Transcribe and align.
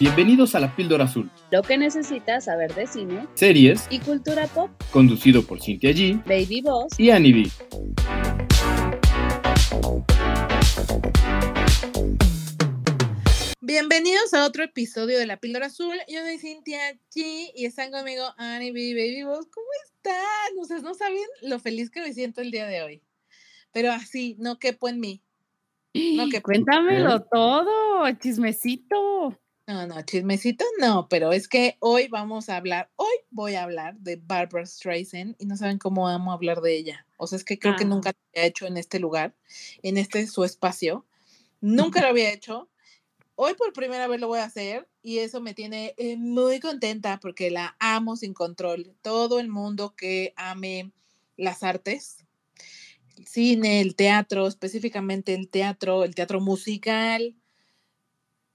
Bienvenidos 0.00 0.54
a 0.54 0.60
La 0.60 0.74
Píldora 0.74 1.04
Azul, 1.04 1.30
Lo 1.50 1.62
que 1.62 1.78
necesitas 1.78 2.44
saber 2.46 2.74
de 2.74 2.86
cine 2.86 3.26
series 3.34 3.86
y 3.90 4.00
cultura 4.00 4.46
pop. 4.48 4.70
conducido 4.90 5.42
por 5.44 5.60
Cintia 5.62 5.90
G 5.90 6.22
Baby 6.24 6.62
Boss. 6.62 6.98
y 6.98 7.10
Annie 7.10 7.32
B. 7.32 8.54
Bienvenidos 13.60 14.34
a 14.34 14.44
otro 14.46 14.62
episodio 14.64 15.18
de 15.18 15.26
La 15.26 15.38
Píldora 15.38 15.66
Azul. 15.66 15.96
Yo 16.08 16.20
soy 16.20 16.38
Cintia 16.38 16.92
G 17.14 17.50
y 17.54 17.64
están 17.66 17.90
conmigo 17.90 18.22
Annie 18.36 18.72
B, 18.72 18.94
Baby 18.94 19.24
Boss. 19.24 19.46
¿Cómo 19.52 19.66
están? 19.86 20.58
Ustedes 20.58 20.82
no 20.82 20.94
saben 20.94 21.18
lo 21.42 21.58
feliz 21.58 21.90
que 21.90 22.00
me 22.00 22.12
siento 22.12 22.40
el 22.40 22.50
día 22.50 22.66
de 22.66 22.82
hoy. 22.82 23.02
Pero 23.72 23.90
así, 23.92 24.36
no 24.38 24.58
quepo 24.58 24.88
en 24.88 25.00
mí. 25.00 25.22
No 25.94 26.28
quepo. 26.28 26.44
Cuéntamelo 26.44 27.20
todo, 27.24 28.10
chismecito. 28.20 29.38
No, 29.66 29.86
no, 29.86 30.02
chismecito 30.02 30.62
no, 30.78 31.08
pero 31.08 31.32
es 31.32 31.48
que 31.48 31.76
hoy 31.80 32.08
vamos 32.08 32.50
a 32.50 32.56
hablar, 32.58 32.90
hoy 32.96 33.14
voy 33.30 33.54
a 33.54 33.62
hablar 33.62 33.96
de 33.98 34.16
Barbara 34.16 34.66
Streisand 34.66 35.36
y 35.38 35.46
no 35.46 35.56
saben 35.56 35.78
cómo 35.78 36.06
amo 36.06 36.32
hablar 36.32 36.60
de 36.60 36.76
ella. 36.76 37.06
O 37.16 37.26
sea, 37.26 37.36
es 37.38 37.44
que 37.44 37.58
creo 37.58 37.74
que 37.74 37.84
Ah. 37.84 37.86
nunca 37.86 38.10
lo 38.10 38.18
había 38.34 38.46
hecho 38.46 38.66
en 38.66 38.76
este 38.76 38.98
lugar, 39.00 39.34
en 39.82 39.96
este 39.96 40.26
su 40.26 40.44
espacio. 40.44 41.06
Nunca 41.62 42.02
lo 42.02 42.08
había 42.10 42.30
hecho. 42.30 42.68
Hoy 43.36 43.54
por 43.54 43.72
primera 43.72 44.08
vez 44.08 44.20
lo 44.20 44.28
voy 44.28 44.40
a 44.40 44.44
hacer 44.44 44.88
y 45.02 45.18
eso 45.18 45.40
me 45.40 45.54
tiene 45.54 45.94
eh, 45.98 46.16
muy 46.18 46.60
contenta 46.60 47.20
porque 47.20 47.50
la 47.50 47.76
amo 47.80 48.16
sin 48.16 48.34
control. 48.34 48.94
Todo 49.02 49.40
el 49.40 49.48
mundo 49.48 49.94
que 49.96 50.34
ame 50.36 50.92
las 51.36 51.62
artes, 51.62 52.18
el 53.16 53.26
cine, 53.26 53.80
el 53.80 53.96
teatro, 53.96 54.46
específicamente 54.46 55.34
el 55.34 55.48
teatro, 55.48 56.04
el 56.04 56.14
teatro 56.14 56.40
musical, 56.40 57.34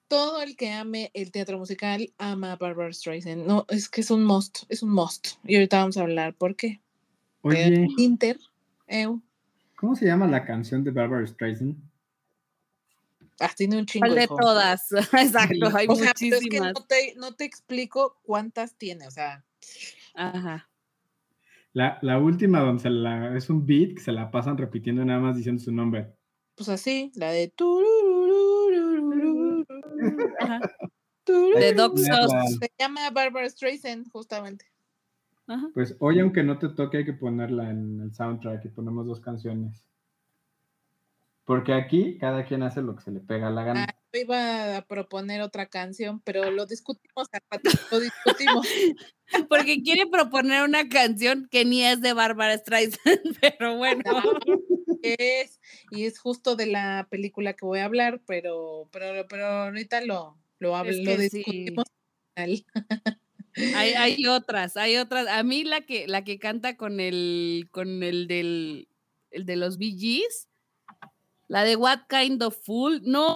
todo 0.10 0.42
el 0.42 0.58
que 0.58 0.72
ame 0.72 1.12
el 1.14 1.32
teatro 1.32 1.58
musical 1.58 2.12
ama 2.18 2.52
a 2.52 2.56
Barbara 2.58 2.92
Streisand. 2.92 3.46
No, 3.46 3.66
es 3.70 3.88
que 3.90 4.02
es 4.02 4.12
un 4.12 4.26
must, 4.26 4.64
es 4.68 4.84
un 4.84 4.90
must. 4.92 5.38
Y 5.46 5.56
ahorita 5.56 5.80
vamos 5.80 5.98
a 5.98 6.02
hablar 6.02 6.34
por 6.36 6.56
qué. 6.58 6.82
Oye, 7.42 7.88
Inter, 7.98 8.38
¿cómo 9.76 9.96
se 9.96 10.06
llama 10.06 10.28
la 10.28 10.46
canción 10.46 10.84
de 10.84 10.92
Barbara 10.92 11.26
Streisand? 11.26 11.78
ah, 13.40 13.52
tiene 13.56 13.78
un 13.78 13.86
chingo 13.86 14.08
¿Cuál 14.08 14.16
de 14.16 14.24
hijo. 14.26 14.36
todas? 14.36 14.92
Exacto, 15.14 15.72
hay 15.74 15.88
O 15.88 15.96
sea, 15.96 16.14
pero 16.20 16.38
es 16.38 16.48
que 16.50 16.60
muchísimas. 16.60 16.74
no 16.74 16.86
te, 16.86 17.14
no 17.16 17.36
te 17.36 17.46
explico 17.46 18.20
cuántas 18.24 18.76
tiene, 18.78 19.08
o 19.08 19.12
sea, 19.12 19.46
Ajá. 20.14 20.70
La, 21.74 22.00
la 22.02 22.20
última 22.20 22.60
donde 22.62 22.82
se 22.84 22.90
la, 22.90 23.36
es 23.38 23.50
un 23.50 23.66
beat 23.66 23.96
que 23.96 24.02
se 24.02 24.12
la 24.12 24.32
pasan 24.32 24.58
repitiendo 24.58 25.06
nada 25.06 25.20
más 25.20 25.36
diciendo 25.38 25.62
su 25.64 25.72
nombre. 25.72 26.14
pues 26.56 26.68
así, 26.70 27.12
la 27.16 27.32
de 27.32 27.48
turururururururu, 27.48 28.09
Ajá. 30.40 30.60
De. 31.26 31.76
Sauce. 31.76 32.58
Se 32.60 32.72
llama 32.80 33.10
Barbara 33.12 33.50
Streisand, 33.50 34.10
justamente. 34.12 34.66
Ajá. 35.48 35.70
Pues 35.74 35.96
hoy, 36.00 36.20
aunque 36.20 36.44
no 36.44 36.58
te 36.58 36.70
toque, 36.70 36.98
hay 36.98 37.06
que 37.06 37.14
ponerla 37.14 37.70
en 37.70 38.02
el 38.02 38.14
soundtrack 38.14 38.66
y 38.66 38.70
ponemos 38.70 39.06
dos 39.06 39.20
canciones. 39.20 39.84
Porque 41.46 41.74
aquí 41.74 42.18
cada 42.20 42.46
quien 42.46 42.64
hace 42.64 42.82
lo 42.82 42.96
que 42.96 43.04
se 43.04 43.12
le 43.12 43.20
pega 43.20 43.50
la 43.50 43.64
gana. 43.64 43.88
Iba 44.12 44.78
a 44.78 44.86
proponer 44.86 45.42
otra 45.42 45.68
canción, 45.68 46.20
pero 46.22 46.50
lo 46.52 46.66
discutimos, 46.66 47.28
lo 47.92 48.00
discutimos. 48.00 48.68
Porque 49.48 49.84
quiere 49.84 50.08
proponer 50.08 50.64
una 50.64 50.90
canción 50.90 51.48
que 51.52 51.66
ni 51.66 51.84
es 51.84 52.02
de 52.02 52.14
Barbara 52.14 52.58
Streisand, 52.58 53.00
pero 53.60 53.78
bueno. 53.78 54.04
es 55.04 55.60
y 55.92 56.06
es 56.06 56.20
justo 56.20 56.56
de 56.56 56.66
la 56.66 57.08
película 57.10 57.54
que 57.54 57.66
voy 57.66 57.80
a 57.80 57.86
hablar, 57.86 58.22
pero 58.26 58.90
pero 58.92 59.28
pero 59.28 59.46
ahorita 59.46 60.02
lo 60.02 60.40
lo, 60.60 60.76
hablo, 60.76 60.92
Es 60.92 60.98
lo 60.98 61.16
que 61.16 61.18
discutimos. 61.18 61.86
Hay, 62.36 62.66
hay 63.98 64.26
otras, 64.28 64.78
hay 64.78 64.98
otras. 64.98 65.28
A 65.28 65.44
mí 65.44 65.64
la 65.64 65.82
que, 65.82 66.08
la 66.08 66.24
que 66.24 66.38
canta 66.38 66.78
con 66.78 67.00
el, 67.00 67.70
con 67.72 68.04
el 68.04 68.28
del, 68.28 68.90
el 69.32 69.46
de 69.46 69.56
los 69.56 69.78
Gees, 69.78 70.50
la 71.48 71.64
de 71.64 71.76
What 71.76 72.02
Kind 72.10 72.44
of 72.44 72.58
Fool, 72.64 73.02
no, 73.04 73.36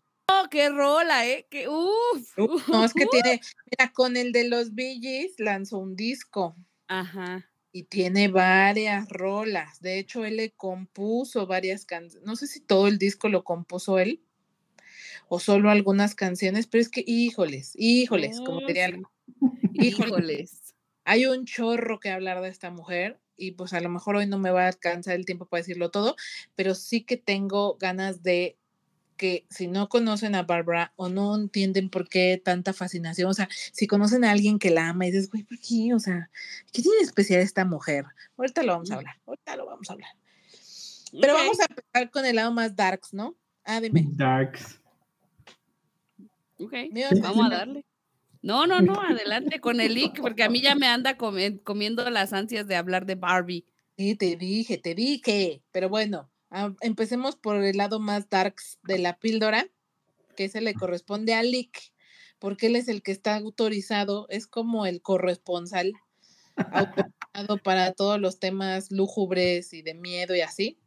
qué 0.51 0.69
rola, 0.69 1.25
eh, 1.28 1.47
que 1.50 1.67
uff. 1.69 2.38
Uf, 2.38 2.67
no, 2.69 2.84
es 2.85 2.94
que 2.94 3.07
tiene, 3.07 3.41
mira, 3.66 3.91
con 3.91 4.17
el 4.17 4.31
de 4.31 4.47
los 4.47 4.75
Bee 4.75 5.00
Gees 5.01 5.39
lanzó 5.39 5.79
un 5.79 5.95
disco 5.95 6.56
Ajá. 6.88 7.44
y 7.73 7.84
tiene 7.84 8.29
varias 8.29 9.09
rolas. 9.09 9.81
De 9.81 10.00
hecho, 10.00 10.23
él 10.25 10.38
le 10.38 10.51
compuso 10.51 11.45
varias 11.47 11.85
canciones. 11.85 12.25
No 12.25 12.35
sé 12.38 12.47
si 12.47 12.62
todo 12.62 12.88
el 12.88 12.97
disco 12.97 13.28
lo 13.29 13.44
compuso 13.44 14.00
él 14.00 14.23
o 15.29 15.39
solo 15.39 15.69
algunas 15.69 16.16
canciones, 16.16 16.67
pero 16.67 16.81
es 16.81 16.89
que, 16.89 17.03
híjoles, 17.06 17.73
híjoles, 17.75 18.41
como 18.41 18.59
Oh, 18.59 18.67
diría, 18.67 18.89
híjoles, 19.73 20.13
Híjoles. 20.31 20.75
hay 21.06 21.25
un 21.28 21.45
chorro 21.45 22.00
que 22.00 22.12
hablar 22.12 22.41
de 22.41 22.50
esta 22.50 22.72
mujer 22.72 23.22
y 23.38 23.53
pues 23.53 23.73
a 23.73 23.81
lo 23.81 23.89
mejor 23.89 24.17
hoy 24.17 24.28
no 24.28 24.39
me 24.39 24.51
va 24.51 24.66
a 24.66 24.67
alcanzar 24.69 25.16
el 25.16 25.25
tiempo 25.25 25.47
para 25.47 25.62
decirlo 25.62 25.91
todo, 25.91 26.16
pero 26.56 26.75
sí 26.75 27.03
que 27.06 27.17
tengo 27.17 27.78
ganas 27.78 28.23
de 28.23 28.59
que 29.18 29.46
si 29.50 29.68
no 29.68 29.90
conocen 29.90 30.35
a 30.35 30.44
Barbara 30.44 30.94
o 30.96 31.09
no 31.09 31.35
entienden 31.35 31.90
por 31.90 32.07
qué 32.09 32.41
tanta 32.44 32.74
fascinación, 32.74 33.29
o 33.29 33.34
sea, 33.34 33.47
si 33.72 33.88
conocen 33.88 34.24
a 34.25 34.31
alguien 34.31 34.59
que 34.59 34.69
la 34.69 34.90
ama 34.90 35.06
y 35.07 35.12
dices, 35.12 35.29
güey, 35.29 35.44
¿por 35.44 35.57
qué? 35.59 35.94
O 35.94 36.00
sea, 36.00 36.29
¿qué 36.72 36.81
tiene 36.81 37.00
especial 37.01 37.40
esta 37.41 37.66
mujer? 37.66 38.06
Ahorita 38.38 38.63
lo 38.63 38.74
vamos 38.74 38.91
a 38.91 38.96
Mm. 38.96 38.97
hablar, 38.97 39.16
ahorita 39.25 39.56
lo 39.56 39.66
vamos 39.66 39.90
a 39.90 39.94
hablar. 39.94 40.09
Pero 41.22 41.34
Ok. 41.34 41.40
vamos 41.40 41.59
a 41.59 41.66
empezar 41.69 42.12
con 42.12 42.25
el 42.25 42.35
lado 42.38 42.51
más 42.51 42.75
darks, 42.75 43.13
¿no? 43.13 43.35
Ah, 43.63 43.79
dime. 43.79 44.03
Darks. 44.13 44.79
Ok, 46.59 46.72
¿Me 46.91 47.01
ibas 47.01 47.13
a 47.19 47.22
vamos 47.22 47.51
a 47.51 47.56
darle. 47.57 47.85
No, 48.41 48.68
no, 48.68 48.81
no, 48.81 49.00
adelante 49.01 49.59
con 49.62 49.80
el 49.80 49.94
link, 49.94 50.19
porque 50.19 50.44
a 50.44 50.50
mí 50.50 50.62
ya 50.62 50.75
me 50.75 50.88
anda 50.88 51.18
comi- 51.18 51.62
comiendo 51.63 52.09
las 52.09 52.34
ansias 52.34 52.68
de 52.68 52.75
hablar 52.75 53.06
de 53.06 53.16
Barbie. 53.16 53.66
Sí, 53.97 54.16
te 54.16 54.35
dije, 54.35 54.78
te 54.78 54.95
dije. 54.95 55.62
Pero 55.72 55.88
bueno, 55.88 56.30
ah, 56.53 56.73
empecemos 56.81 57.35
por 57.35 57.61
el 57.63 57.77
lado 57.77 57.99
más 57.99 58.29
darks 58.29 58.79
de 58.83 58.99
la 58.99 59.17
píldora, 59.17 59.67
que 60.37 60.47
se 60.47 60.61
le 60.61 60.73
corresponde 60.73 61.33
a 61.33 61.43
Lick, 61.43 61.91
porque 62.39 62.67
él 62.67 62.75
es 62.75 62.87
el 62.87 63.03
que 63.03 63.11
está 63.11 63.35
autorizado, 63.35 64.27
es 64.29 64.47
como 64.47 64.85
el 64.85 65.01
corresponsal 65.01 65.93
autorizado 66.55 67.57
para 67.63 67.93
todos 67.93 68.19
los 68.19 68.39
temas 68.39 68.91
lúgubres 68.91 69.73
y 69.73 69.81
de 69.81 69.93
miedo 69.93 70.35
y 70.35 70.41
así. 70.41 70.77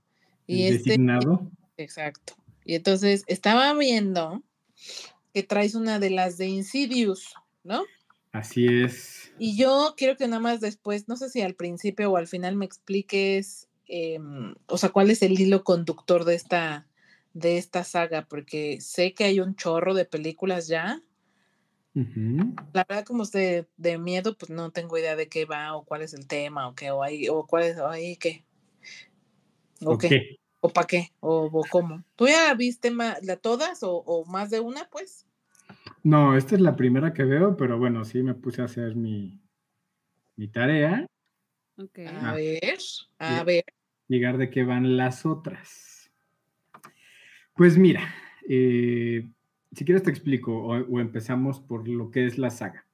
Y 0.46 0.64
este, 0.64 0.90
designado. 0.90 1.50
exacto. 1.76 2.34
Y 2.64 2.74
entonces 2.74 3.24
estaba 3.26 3.72
viendo 3.74 4.42
que 5.32 5.42
traes 5.42 5.74
una 5.74 5.98
de 5.98 6.10
las 6.10 6.38
de 6.38 6.46
Insidious, 6.46 7.34
¿no? 7.64 7.84
Así 8.32 8.66
es. 8.66 9.32
Y 9.38 9.56
yo 9.56 9.94
quiero 9.96 10.16
que 10.16 10.26
nada 10.26 10.40
más 10.40 10.60
después, 10.60 11.08
no 11.08 11.16
sé 11.16 11.30
si 11.30 11.40
al 11.40 11.54
principio 11.54 12.10
o 12.10 12.16
al 12.16 12.26
final 12.26 12.56
me 12.56 12.66
expliques, 12.66 13.68
em, 13.86 14.54
o 14.66 14.78
sea, 14.78 14.90
cuál 14.90 15.10
es 15.10 15.22
el 15.22 15.38
hilo 15.40 15.64
conductor 15.64 16.24
de 16.24 16.34
esta, 16.34 16.86
de 17.34 17.58
esta 17.58 17.84
saga, 17.84 18.26
porque 18.28 18.80
sé 18.80 19.14
que 19.14 19.24
hay 19.24 19.40
un 19.40 19.54
chorro 19.56 19.94
de 19.94 20.04
películas 20.04 20.68
ya. 20.68 21.02
La 22.72 22.84
verdad, 22.88 23.04
como 23.04 23.22
es 23.22 23.32
de, 23.32 23.66
de 23.76 23.98
miedo, 23.98 24.36
pues 24.36 24.50
no 24.50 24.70
tengo 24.70 24.98
idea 24.98 25.16
de 25.16 25.28
qué 25.28 25.44
va 25.46 25.74
o 25.76 25.84
cuál 25.84 26.02
es 26.02 26.12
el 26.14 26.26
tema 26.26 26.68
o 26.68 26.74
qué, 26.74 26.90
o 26.90 27.02
ahí, 27.02 27.28
o 27.28 27.46
cuál 27.46 27.64
es, 27.64 27.78
o 27.78 27.88
ahí 27.88 28.16
qué. 28.16 28.44
O 29.84 29.98
qué, 29.98 30.06
Ok. 30.08 30.12
o 30.60 30.68
para 30.70 30.86
qué, 30.86 31.12
o, 31.20 31.50
o 31.52 31.62
cómo. 31.70 32.02
¿Tú 32.16 32.26
ya 32.26 32.52
viste 32.54 32.90
ma- 32.90 33.16
la, 33.22 33.36
todas 33.36 33.82
o, 33.82 33.96
o 33.96 34.24
más 34.26 34.50
de 34.50 34.60
una, 34.60 34.88
pues? 34.90 35.26
No, 36.02 36.36
esta 36.36 36.54
es 36.54 36.60
la 36.60 36.76
primera 36.76 37.12
que 37.12 37.24
veo, 37.24 37.56
pero 37.56 37.78
bueno, 37.78 38.04
sí 38.04 38.22
me 38.22 38.34
puse 38.34 38.62
a 38.62 38.66
hacer 38.66 38.94
mi, 38.96 39.40
mi 40.36 40.48
tarea, 40.48 41.06
Ok. 41.78 41.98
A 42.06 42.32
Ah. 42.32 42.34
ver, 42.34 42.78
a 43.18 43.44
Bien. 43.44 43.46
ver. 43.46 43.64
Llegar 44.08 44.38
de 44.38 44.50
qué 44.50 44.64
van 44.64 44.96
las 44.96 45.26
otras. 45.26 46.10
Pues 47.54 47.78
mira, 47.78 48.02
eh, 48.48 49.28
si 49.72 49.84
quieres 49.84 50.02
te 50.02 50.10
explico 50.10 50.52
o, 50.56 51.00
empezamos 51.00 51.60
por 51.60 51.88
lo 51.88 52.10
que 52.10 52.26
es 52.26 52.38
la 52.38 52.50
saga. 52.50 52.86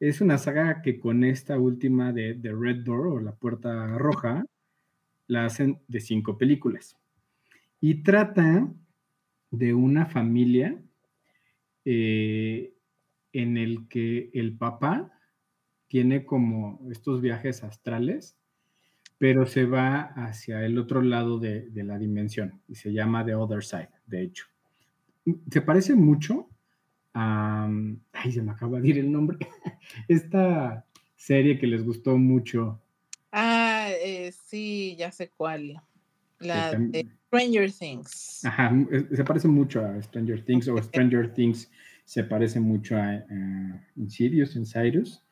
Es 0.00 0.20
una 0.20 0.38
saga 0.38 0.82
que 0.82 1.00
con 1.00 1.24
esta 1.24 1.58
última 1.58 2.12
de, 2.12 2.34
de 2.34 2.52
Red 2.52 2.84
Door 2.84 3.06
o 3.06 3.20
la 3.20 3.34
puerta 3.34 3.98
roja 3.98 4.44
la 5.26 5.44
hacen 5.44 5.80
de 5.88 6.00
cinco 6.00 6.38
películas. 6.38 6.96
Y 7.80 8.02
trata 8.02 8.72
de 9.50 9.74
una 9.74 10.06
familia 10.06 10.82
eh, 11.84 12.74
en 13.32 13.56
el 13.56 13.88
que 13.88 14.30
el 14.34 14.56
papá 14.56 15.12
tiene 15.86 16.24
como 16.24 16.80
estos 16.90 17.20
viajes 17.20 17.64
astrales, 17.64 18.36
pero 19.18 19.46
se 19.46 19.64
va 19.64 20.12
hacia 20.16 20.64
el 20.64 20.78
otro 20.78 21.02
lado 21.02 21.38
de, 21.38 21.68
de 21.70 21.84
la 21.84 21.98
dimensión 21.98 22.60
y 22.68 22.76
se 22.76 22.92
llama 22.92 23.24
The 23.24 23.34
Other 23.34 23.64
Side, 23.64 23.90
de 24.06 24.22
hecho. 24.22 24.46
Se 25.50 25.60
parece 25.60 25.94
mucho 25.94 26.48
a... 27.14 27.68
Ay, 28.12 28.32
se 28.32 28.42
me 28.42 28.52
acaba 28.52 28.80
de 28.80 28.88
ir 28.88 28.98
el 28.98 29.10
nombre. 29.10 29.38
Esta 30.08 30.86
serie 31.16 31.58
que 31.58 31.66
les 31.66 31.84
gustó 31.84 32.16
mucho. 32.16 32.80
Ah, 33.32 33.90
eh, 34.02 34.32
sí, 34.32 34.96
ya 34.96 35.10
sé 35.10 35.30
cuál. 35.36 35.82
La 36.38 36.72
de 36.72 37.08
Stranger 37.26 37.72
Things. 37.72 38.44
Ajá, 38.44 38.72
se 39.12 39.24
parece 39.24 39.48
mucho 39.48 39.84
a 39.84 40.00
Stranger 40.00 40.44
Things 40.44 40.68
o 40.68 40.80
Stranger 40.80 41.32
Things 41.34 41.68
se 42.08 42.24
parece 42.24 42.58
mucho 42.58 42.96
a, 42.96 43.10
a 43.10 43.86
Insidious, 43.96 44.56
en 44.56 44.64
Cyrus. 44.64 45.22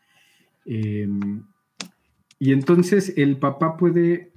Y 2.39 2.53
entonces 2.53 3.15
el 3.17 3.39
papá 3.39 3.77
puede, 3.77 4.33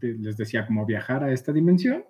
les 0.00 0.36
decía, 0.36 0.66
como 0.66 0.84
viajar 0.84 1.22
a 1.22 1.32
esta 1.32 1.52
dimensión 1.52 2.04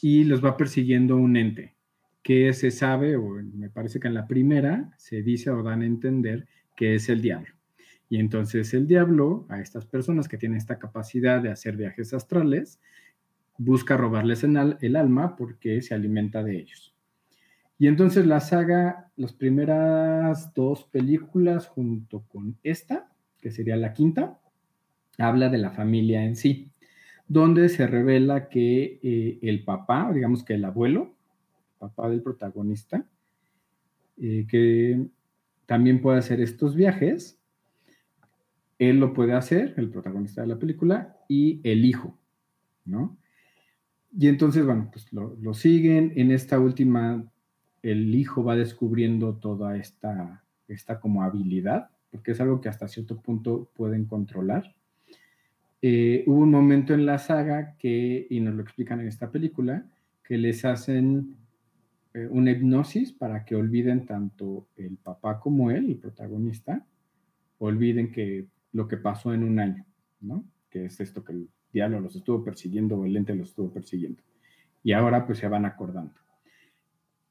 y 0.00 0.24
los 0.24 0.44
va 0.44 0.56
persiguiendo 0.56 1.16
un 1.16 1.36
ente 1.36 1.74
que 2.22 2.52
se 2.52 2.70
sabe, 2.70 3.16
o 3.16 3.28
me 3.54 3.68
parece 3.68 3.98
que 3.98 4.08
en 4.08 4.14
la 4.14 4.26
primera 4.26 4.90
se 4.96 5.22
dice 5.22 5.50
o 5.50 5.62
dan 5.62 5.82
a 5.82 5.86
entender 5.86 6.46
que 6.76 6.94
es 6.94 7.08
el 7.08 7.20
diablo. 7.20 7.52
Y 8.08 8.18
entonces 8.18 8.74
el 8.74 8.86
diablo, 8.86 9.46
a 9.48 9.60
estas 9.60 9.86
personas 9.86 10.28
que 10.28 10.38
tienen 10.38 10.58
esta 10.58 10.78
capacidad 10.78 11.40
de 11.42 11.50
hacer 11.50 11.76
viajes 11.76 12.14
astrales, 12.14 12.80
busca 13.58 13.96
robarles 13.96 14.44
el 14.44 14.96
alma 14.96 15.36
porque 15.36 15.82
se 15.82 15.94
alimenta 15.94 16.42
de 16.42 16.58
ellos. 16.58 16.94
Y 17.78 17.88
entonces 17.88 18.26
la 18.26 18.40
saga, 18.40 19.10
las 19.16 19.32
primeras 19.32 20.54
dos 20.54 20.84
películas 20.84 21.66
junto 21.66 22.22
con 22.28 22.58
esta, 22.62 23.11
que 23.42 23.50
sería 23.50 23.76
la 23.76 23.92
quinta, 23.92 24.38
habla 25.18 25.50
de 25.50 25.58
la 25.58 25.72
familia 25.72 26.24
en 26.24 26.36
sí, 26.36 26.70
donde 27.28 27.68
se 27.68 27.86
revela 27.86 28.48
que 28.48 29.00
eh, 29.02 29.38
el 29.42 29.64
papá, 29.64 30.10
digamos 30.12 30.44
que 30.44 30.54
el 30.54 30.64
abuelo, 30.64 31.14
papá 31.78 32.08
del 32.08 32.22
protagonista, 32.22 33.04
eh, 34.18 34.46
que 34.48 35.04
también 35.66 36.00
puede 36.00 36.18
hacer 36.18 36.40
estos 36.40 36.74
viajes, 36.74 37.38
él 38.78 38.98
lo 38.98 39.12
puede 39.12 39.32
hacer, 39.34 39.74
el 39.76 39.90
protagonista 39.90 40.42
de 40.42 40.48
la 40.48 40.58
película, 40.58 41.16
y 41.28 41.60
el 41.64 41.84
hijo, 41.84 42.18
¿no? 42.84 43.16
Y 44.16 44.28
entonces, 44.28 44.64
bueno, 44.64 44.88
pues 44.92 45.12
lo, 45.12 45.36
lo 45.40 45.54
siguen. 45.54 46.12
En 46.16 46.30
esta 46.30 46.58
última, 46.58 47.24
el 47.82 48.14
hijo 48.14 48.44
va 48.44 48.56
descubriendo 48.56 49.36
toda 49.36 49.76
esta, 49.76 50.44
esta 50.68 51.00
como 51.00 51.22
habilidad, 51.22 51.90
porque 52.12 52.32
es 52.32 52.40
algo 52.40 52.60
que 52.60 52.68
hasta 52.68 52.86
cierto 52.86 53.16
punto 53.16 53.70
pueden 53.74 54.04
controlar. 54.04 54.76
Eh, 55.80 56.22
hubo 56.26 56.42
un 56.42 56.50
momento 56.50 56.94
en 56.94 57.06
la 57.06 57.18
saga 57.18 57.74
que, 57.78 58.26
y 58.30 58.38
nos 58.38 58.54
lo 58.54 58.62
explican 58.62 59.00
en 59.00 59.08
esta 59.08 59.30
película, 59.30 59.84
que 60.22 60.36
les 60.38 60.64
hacen 60.64 61.34
eh, 62.14 62.28
una 62.30 62.52
hipnosis 62.52 63.12
para 63.12 63.44
que 63.44 63.56
olviden 63.56 64.06
tanto 64.06 64.68
el 64.76 64.98
papá 64.98 65.40
como 65.40 65.70
él, 65.70 65.86
el 65.86 65.96
protagonista, 65.96 66.86
olviden 67.58 68.12
que 68.12 68.46
lo 68.72 68.86
que 68.86 68.98
pasó 68.98 69.32
en 69.32 69.42
un 69.42 69.58
año, 69.58 69.84
¿no? 70.20 70.44
Que 70.68 70.84
es 70.84 71.00
esto 71.00 71.24
que 71.24 71.32
el 71.32 71.48
diablo 71.72 71.98
los 72.00 72.14
estuvo 72.14 72.44
persiguiendo 72.44 72.98
o 72.98 73.06
el 73.06 73.16
ente 73.16 73.34
los 73.34 73.48
estuvo 73.48 73.72
persiguiendo. 73.72 74.22
Y 74.84 74.92
ahora 74.92 75.26
pues 75.26 75.38
se 75.38 75.48
van 75.48 75.64
acordando. 75.64 76.14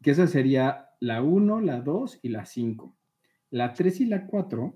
Que 0.01 0.12
esa 0.12 0.25
sería 0.25 0.89
la 1.00 1.22
1, 1.22 1.62
la 1.62 1.81
2 1.81 2.19
y 2.24 2.30
la 2.30 2.45
5. 2.45 2.95
La 3.51 3.74
3 3.74 4.01
y 4.01 4.06
la 4.06 4.25
4 4.25 4.74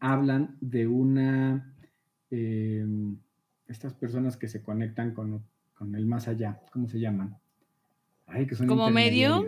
hablan 0.00 0.56
de 0.60 0.86
una... 0.86 1.74
eh, 2.30 2.84
estas 3.66 3.94
personas 3.94 4.36
que 4.36 4.48
se 4.48 4.62
conectan 4.62 5.14
con, 5.14 5.44
con 5.72 5.94
el 5.94 6.06
más 6.06 6.28
allá, 6.28 6.60
¿cómo 6.72 6.88
se 6.88 7.00
llaman? 7.00 7.36
Ay, 8.26 8.46
que 8.46 8.54
son 8.54 8.66
¿Como 8.66 8.90
medium? 8.90 9.46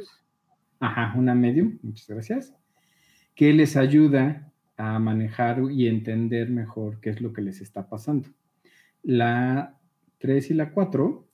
Ajá, 0.81 1.15
una 1.19 1.35
medium, 1.35 1.79
muchas 1.83 2.09
gracias. 2.09 2.55
Que 3.35 3.53
les 3.53 3.77
ayuda 3.77 4.53
a 4.77 4.99
manejar 4.99 5.63
y 5.71 5.89
entender 5.89 6.51
mejor 6.51 7.01
qué 7.01 7.11
es 7.11 7.21
lo 7.21 7.33
que 7.33 7.43
les 7.43 7.61
está 7.61 7.89
pasando. 7.89 8.29
La 9.03 9.79
3 10.19 10.51
y 10.51 10.55
la 10.55 10.73
4 10.73 11.27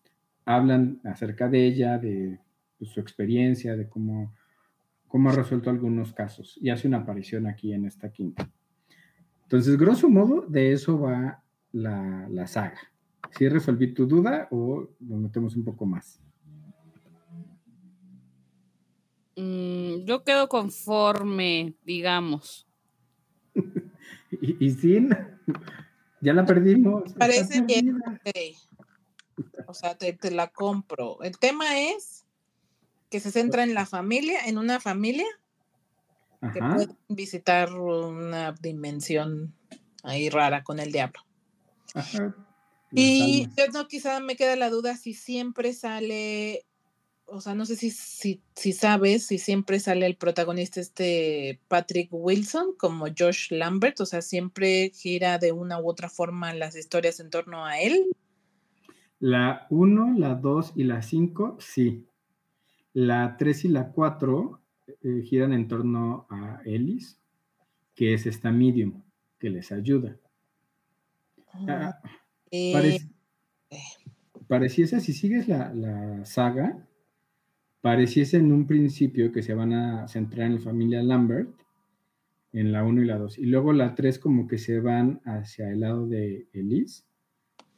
hablan 0.45 1.01
acerca 1.05 1.49
de 1.49 1.67
ella, 1.67 1.99
de 1.99 2.41
pues, 2.79 2.91
su 2.91 3.01
experiencia, 3.01 3.77
de 3.77 3.89
cómo, 3.89 4.35
cómo 5.13 5.29
ha 5.29 5.33
resuelto 5.35 5.69
algunos 5.69 6.15
casos 6.15 6.59
y 6.59 6.71
hace 6.71 6.89
una 6.89 6.97
aparición 6.97 7.47
aquí 7.47 7.75
en 7.75 7.85
esta 7.85 8.11
quinta. 8.11 8.51
Entonces, 9.43 9.77
grosso 9.77 10.09
modo, 10.09 10.47
de 10.49 10.73
eso 10.73 10.99
va 10.99 11.45
la, 11.71 12.27
la 12.31 12.47
saga. 12.47 12.81
¿Sí 13.37 13.47
resolví 13.47 13.93
tu 13.93 14.07
duda 14.07 14.49
o 14.51 14.89
nos 15.01 15.21
metemos 15.21 15.55
un 15.55 15.65
poco 15.65 15.85
más? 15.85 16.19
Mm, 19.37 20.07
yo 20.07 20.25
quedo 20.25 20.49
conforme, 20.49 21.75
digamos. 21.85 22.67
Y, 24.41 24.65
y 24.65 24.71
sin, 24.71 25.11
ya 26.23 26.33
la 26.33 26.47
perdimos. 26.47 27.13
Parece 27.13 27.61
bien. 27.61 28.01
O 29.67 29.75
sea, 29.75 29.95
te, 29.95 30.15
te 30.15 30.31
la 30.31 30.49
compro. 30.49 31.23
El 31.23 31.39
tema 31.39 31.79
es 31.79 32.22
que 33.13 33.21
se 33.21 33.31
centra 33.31 33.63
en 33.63 33.75
la 33.75 33.85
familia, 33.85 34.47
en 34.47 34.57
una 34.57 34.81
familia 34.81 35.27
que 36.55 36.61
puede 36.61 36.89
visitar 37.09 37.71
una 37.79 38.53
dimensión 38.53 39.55
ahí 40.03 40.31
rara 40.31 40.65
con 40.65 40.81
el 40.81 40.91
diablo. 40.91 41.21
ajá. 41.95 42.35
Y 42.91 43.49
yo 43.57 43.67
no, 43.73 43.87
quizá 43.87 44.21
me 44.21 44.35
queda 44.37 44.57
la 44.57 44.71
duda 44.71 44.97
si 44.97 45.13
siempre 45.13 45.75
sale, 45.75 46.67
o 47.27 47.41
sea, 47.41 47.55
no 47.55 47.65
sé 47.65 47.77
si, 47.77 47.91
si, 47.91 48.43
si 48.55 48.73
sabes 48.73 49.27
si 49.27 49.39
siempre 49.39 49.79
sale 49.79 50.05
el 50.07 50.17
protagonista 50.17 50.81
este 50.81 51.61
Patrick 51.69 52.09
Wilson 52.13 52.75
como 52.79 53.07
Josh 53.07 53.51
Lambert, 53.51 54.01
o 54.01 54.07
sea, 54.07 54.23
siempre 54.23 54.91
gira 54.95 55.39
de 55.39 55.53
una 55.53 55.81
u 55.81 55.89
otra 55.89 56.09
forma 56.09 56.53
las 56.55 56.77
historias 56.77 57.21
en 57.21 57.31
torno 57.31 57.65
a 57.65 57.79
él. 57.79 58.07
La 59.21 59.67
1, 59.71 60.19
la 60.19 60.35
2 60.35 60.73
y 60.77 60.85
la 60.85 61.01
5, 61.01 61.59
sí. 61.61 62.07
La 62.95 63.37
3 63.37 63.65
y 63.65 63.69
la 63.69 63.91
4 63.93 64.61
eh, 65.03 65.23
giran 65.25 65.53
en 65.53 65.69
torno 65.69 66.27
a 66.31 66.61
Ellis, 66.65 67.19
que 67.95 68.15
es 68.15 68.27
esta 68.27 68.51
medium 68.53 69.03
que 69.39 69.51
les 69.51 69.73
ayuda. 69.73 70.17
Ah, 71.69 72.01
Eh, 72.51 72.73
parec- 72.75 73.09
pareciese, 74.47 75.01
si 75.01 75.13
sigues 75.13 75.49
la, 75.49 75.73
la 75.73 76.25
saga, 76.27 76.87
pareciese 77.81 78.37
en 78.37 78.53
un 78.53 78.67
principio 78.67 79.33
que 79.33 79.43
se 79.43 79.55
van 79.55 79.73
a 79.73 80.07
centrar 80.09 80.47
en 80.47 80.57
la 80.57 80.61
familia 80.61 81.03
Lambert, 81.03 81.51
en 82.53 82.71
la 82.73 82.85
1 82.85 83.03
y 83.03 83.07
la 83.07 83.17
2, 83.19 83.39
y 83.39 83.47
luego 83.47 83.73
la 83.73 83.95
3 83.95 84.19
como 84.19 84.47
que 84.47 84.59
se 84.59 84.81
van 84.81 85.21
hacia 85.25 85.71
el 85.71 85.81
lado 85.81 86.07
de 86.07 86.47
Elise, 86.53 87.05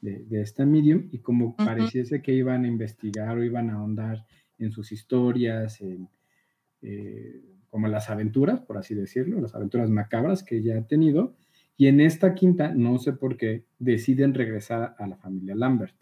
de, 0.00 0.24
de 0.24 0.42
esta 0.42 0.66
medium, 0.66 1.08
y 1.12 1.18
como 1.18 1.54
pareciese 1.56 2.20
que 2.20 2.32
iban 2.34 2.64
a 2.64 2.68
investigar 2.68 3.38
o 3.38 3.44
iban 3.44 3.70
a 3.70 3.74
ahondar 3.74 4.26
en 4.58 4.72
sus 4.72 4.92
historias, 4.92 5.80
en, 5.80 6.08
eh, 6.82 7.42
como 7.70 7.88
las 7.88 8.10
aventuras, 8.10 8.60
por 8.60 8.78
así 8.78 8.94
decirlo, 8.94 9.40
las 9.40 9.54
aventuras 9.54 9.90
macabras 9.90 10.42
que 10.42 10.62
ya 10.62 10.78
ha 10.78 10.86
tenido, 10.86 11.34
y 11.76 11.88
en 11.88 12.00
esta 12.00 12.34
quinta, 12.34 12.72
no 12.72 12.98
sé 12.98 13.12
por 13.12 13.36
qué, 13.36 13.64
deciden 13.78 14.34
regresar 14.34 14.94
a 14.98 15.06
la 15.06 15.16
familia 15.16 15.54
Lambert, 15.56 15.96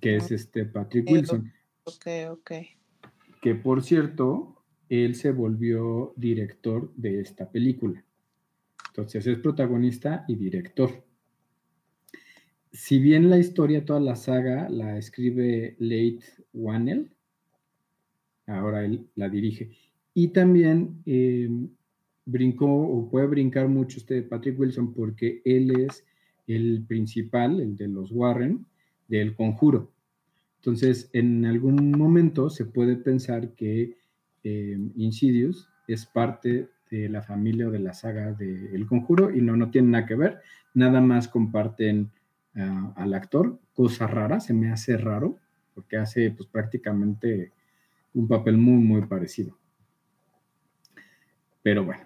que 0.00 0.16
es 0.16 0.30
este 0.30 0.66
Patrick 0.66 1.10
Wilson, 1.10 1.52
ok, 1.84 2.06
ok. 2.30 2.50
que 3.40 3.54
por 3.54 3.82
cierto, 3.82 4.62
él 4.88 5.14
se 5.14 5.32
volvió 5.32 6.12
director 6.16 6.92
de 6.96 7.20
esta 7.20 7.50
película. 7.50 8.04
Entonces 8.88 9.26
es 9.26 9.38
protagonista 9.38 10.24
y 10.28 10.36
director. 10.36 11.03
Si 12.74 12.98
bien 12.98 13.30
la 13.30 13.38
historia, 13.38 13.84
toda 13.84 14.00
la 14.00 14.16
saga, 14.16 14.68
la 14.68 14.98
escribe 14.98 15.76
Late 15.78 16.24
Whannell, 16.52 17.08
ahora 18.48 18.84
él 18.84 19.06
la 19.14 19.28
dirige. 19.28 19.70
Y 20.12 20.28
también 20.28 21.00
eh, 21.06 21.48
brincó 22.26 22.66
o 22.66 23.08
puede 23.08 23.28
brincar 23.28 23.68
mucho 23.68 23.98
este 23.98 24.22
Patrick 24.22 24.58
Wilson 24.58 24.92
porque 24.92 25.40
él 25.44 25.70
es 25.82 26.04
el 26.48 26.84
principal, 26.84 27.60
el 27.60 27.76
de 27.76 27.86
los 27.86 28.10
Warren, 28.10 28.66
del 29.06 29.36
conjuro. 29.36 29.92
Entonces, 30.56 31.10
en 31.12 31.44
algún 31.44 31.92
momento 31.92 32.50
se 32.50 32.64
puede 32.64 32.96
pensar 32.96 33.50
que 33.54 33.98
eh, 34.42 34.78
Insidious 34.96 35.68
es 35.86 36.06
parte 36.06 36.70
de 36.90 37.08
la 37.08 37.22
familia 37.22 37.68
o 37.68 37.70
de 37.70 37.78
la 37.78 37.94
saga 37.94 38.32
de 38.32 38.74
El 38.74 38.86
Conjuro 38.86 39.32
y 39.32 39.40
no, 39.40 39.56
no 39.56 39.70
tiene 39.70 39.90
nada 39.90 40.06
que 40.06 40.16
ver, 40.16 40.40
nada 40.74 41.00
más 41.00 41.28
comparten 41.28 42.10
al 42.54 43.14
actor, 43.14 43.58
cosa 43.74 44.06
rara, 44.06 44.40
se 44.40 44.54
me 44.54 44.70
hace 44.70 44.96
raro, 44.96 45.38
porque 45.74 45.96
hace 45.96 46.30
pues 46.30 46.48
prácticamente 46.48 47.52
un 48.12 48.28
papel 48.28 48.56
muy, 48.56 48.82
muy 48.82 49.02
parecido. 49.02 49.58
Pero 51.62 51.84
bueno, 51.84 52.02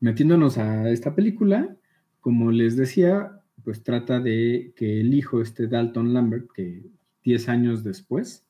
metiéndonos 0.00 0.58
a 0.58 0.88
esta 0.90 1.14
película, 1.14 1.76
como 2.20 2.50
les 2.50 2.76
decía, 2.76 3.40
pues 3.64 3.82
trata 3.82 4.20
de 4.20 4.72
que 4.76 5.00
el 5.00 5.12
hijo, 5.12 5.42
este 5.42 5.66
Dalton 5.66 6.14
Lambert, 6.14 6.48
que 6.54 6.82
10 7.24 7.48
años 7.48 7.84
después 7.84 8.46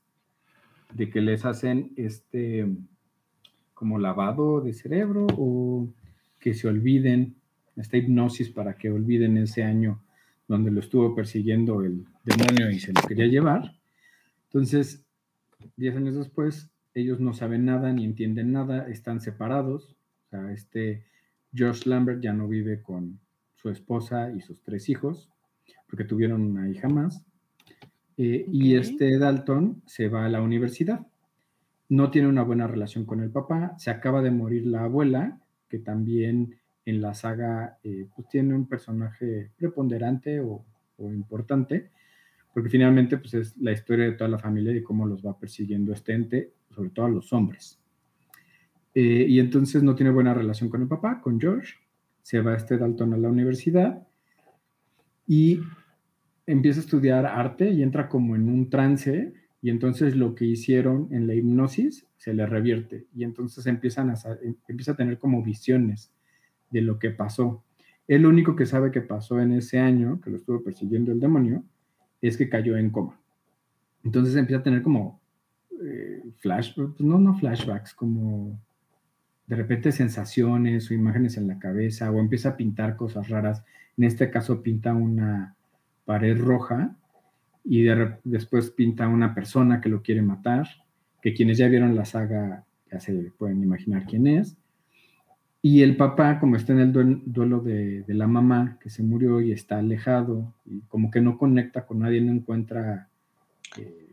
de 0.95 1.11
que 1.11 1.21
les 1.21 1.45
hacen 1.45 1.92
este 1.97 2.66
como 3.75 3.99
lavado 3.99 4.61
de 4.61 4.73
cerebro 4.73 5.26
o 5.37 5.88
que 6.38 6.54
se 6.54 6.68
olviden, 6.68 7.37
esta 7.76 7.97
hipnosis 7.97 8.50
para 8.50 8.76
que 8.76 8.90
olviden 8.90 9.37
ese 9.37 9.64
año 9.64 10.02
donde 10.49 10.71
lo 10.71 10.81
estuvo 10.81 11.15
persiguiendo 11.15 11.83
el 11.83 12.07
demonio 12.25 12.71
y 12.71 12.79
se 12.79 12.93
lo 12.93 13.03
quería 13.03 13.26
llevar. 13.26 13.73
Entonces, 14.45 15.05
10 15.76 15.97
años 15.97 16.17
después, 16.17 16.71
ellos 16.95 17.21
no 17.21 17.35
saben 17.35 17.65
nada 17.65 17.93
ni 17.93 18.05
entienden 18.05 18.53
nada, 18.53 18.88
están 18.88 19.21
separados. 19.21 19.97
O 20.26 20.29
sea, 20.31 20.53
este 20.53 21.05
George 21.53 21.88
Lambert 21.88 22.23
ya 22.23 22.33
no 22.33 22.49
vive 22.49 22.83
con 22.83 23.19
su 23.55 23.71
esposa 23.71 24.31
y 24.31 24.41
sus 24.41 24.62
tres 24.62 24.88
hijos, 24.88 25.31
porque 25.88 26.05
tuvieron 26.05 26.43
una 26.43 26.69
hija 26.69 26.88
más. 26.88 27.25
Eh, 28.17 28.47
y 28.50 28.76
este 28.76 29.19
Dalton 29.19 29.83
se 29.87 30.09
va 30.09 30.25
a 30.25 30.29
la 30.29 30.41
universidad. 30.41 31.07
No 31.88 32.11
tiene 32.11 32.29
una 32.29 32.43
buena 32.43 32.67
relación 32.67 33.05
con 33.05 33.21
el 33.21 33.31
papá. 33.31 33.75
Se 33.79 33.91
acaba 33.91 34.23
de 34.23 34.31
morir 34.31 34.67
la 34.67 34.85
abuela, 34.85 35.38
que 35.69 35.79
también 35.79 36.57
en 36.87 37.02
la 37.02 37.12
saga 37.14 37.78
eh, 37.83 38.07
pues 38.14 38.28
tiene 38.28 38.55
un 38.55 38.66
personaje 38.66 39.50
preponderante 39.57 40.40
o, 40.40 40.64
importante, 40.99 41.90
porque 42.55 42.71
finalmente 42.71 43.19
pues 43.19 43.35
es 43.35 43.57
la 43.59 43.73
historia 43.73 44.07
de 44.07 44.12
toda 44.12 44.31
la 44.31 44.38
familia 44.38 44.75
y 44.75 44.83
cómo 44.83 45.05
los 45.05 45.21
va 45.21 45.38
persiguiendo 45.38 45.93
este 45.93 46.14
ente, 46.14 46.52
sobre 46.71 46.88
todo 46.88 47.05
a 47.05 47.11
los 47.11 47.31
hombres. 47.35 47.78
Eh, 48.95 49.26
y 49.28 49.38
entonces 49.40 49.83
no 49.83 49.95
tiene 49.95 50.11
buena 50.11 50.33
relación 50.33 50.71
con 50.71 50.81
el 50.81 50.88
papá, 50.88 51.21
con 51.21 51.38
George. 51.38 51.75
Se 52.23 52.40
va 52.40 52.55
este 52.55 52.78
Dalton 52.78 53.12
a 53.12 53.19
la 53.19 53.28
universidad 53.28 54.07
y 55.26 55.61
empieza 56.47 56.81
a 56.81 56.85
estudiar 56.85 57.26
arte 57.26 57.71
y 57.71 57.83
entra 57.83 58.09
como 58.09 58.37
en 58.37 58.49
un 58.49 58.71
trance 58.71 59.35
y 59.61 59.69
entonces 59.69 60.16
lo 60.16 60.35
que 60.35 60.47
hicieron 60.47 61.09
en 61.11 61.26
la 61.26 61.35
hipnosis 61.35 62.07
se 62.16 62.33
le 62.33 62.47
revierte 62.47 63.07
y 63.14 63.25
entonces 63.25 63.66
empiezan 63.66 64.11
a, 64.11 64.14
em- 64.43 64.57
empieza 64.66 64.93
a 64.93 64.97
tener 64.97 65.19
como 65.19 65.43
visiones 65.43 66.16
de 66.71 66.81
lo 66.81 66.99
que 66.99 67.11
pasó. 67.11 67.63
Lo 68.09 68.29
único 68.29 68.55
que 68.55 68.67
sabe 68.67 68.93
que 68.93 69.01
pasó 69.01 69.41
en 69.41 69.53
ese 69.53 69.79
año, 69.79 70.21
que 70.21 70.31
lo 70.31 70.37
estuvo 70.37 70.63
persiguiendo 70.63 71.13
el 71.13 71.21
demonio, 71.21 71.65
es 72.21 72.37
que 72.37 72.49
cayó 72.49 72.77
en 72.77 72.91
coma. 72.91 73.19
Entonces 74.05 74.37
empieza 74.37 74.61
a 74.61 74.65
tener 74.65 74.83
como 74.83 75.21
eh, 75.83 76.23
flash, 76.37 76.75
pues 76.75 77.01
no, 77.01 77.19
no 77.19 77.35
flashbacks, 77.35 77.95
como 77.95 78.59
de 79.47 79.57
repente 79.57 79.93
sensaciones 79.93 80.91
o 80.91 80.95
imágenes 80.95 81.37
en 81.37 81.49
la 81.49 81.59
cabeza 81.59 82.11
o 82.11 82.21
empieza 82.21 82.51
a 82.51 82.57
pintar 82.57 82.97
cosas 82.97 83.29
raras. 83.29 83.65
En 83.97 84.05
este 84.05 84.31
caso 84.31 84.63
pinta 84.63 84.95
una 84.95 85.57
pared 86.05 86.39
roja 86.39 86.97
y 87.65 87.83
de 87.83 88.17
después 88.25 88.71
pinta 88.71 89.09
una 89.09 89.35
persona 89.35 89.81
que 89.81 89.89
lo 89.89 90.03
quiere 90.03 90.23
matar, 90.23 90.69
que 91.21 91.35
quienes 91.35 91.59
ya 91.59 91.69
vieron 91.69 91.97
la 91.97 92.05
saga 92.05 92.65
ya 92.91 93.01
se 93.01 93.33
pueden 93.37 93.63
imaginar 93.63 94.05
quién 94.07 94.27
es. 94.27 94.57
Y 95.69 95.83
el 95.83 95.97
papá, 95.97 96.39
como 96.39 96.55
está 96.55 96.73
en 96.75 96.79
el 96.79 96.93
duel- 96.93 97.23
duelo 97.27 97.59
de, 97.59 98.03
de 98.03 98.15
la 98.15 98.29
mamá 98.29 98.79
que 98.81 98.89
se 98.89 99.03
murió 99.03 99.41
y 99.41 99.51
está 99.51 99.79
alejado, 99.79 100.55
y 100.65 100.79
como 100.83 101.11
que 101.11 101.21
no 101.21 101.37
conecta 101.39 101.85
con 101.87 101.99
nadie, 101.99 102.21
no 102.21 102.31
encuentra 102.33 103.09
eh, 103.77 104.07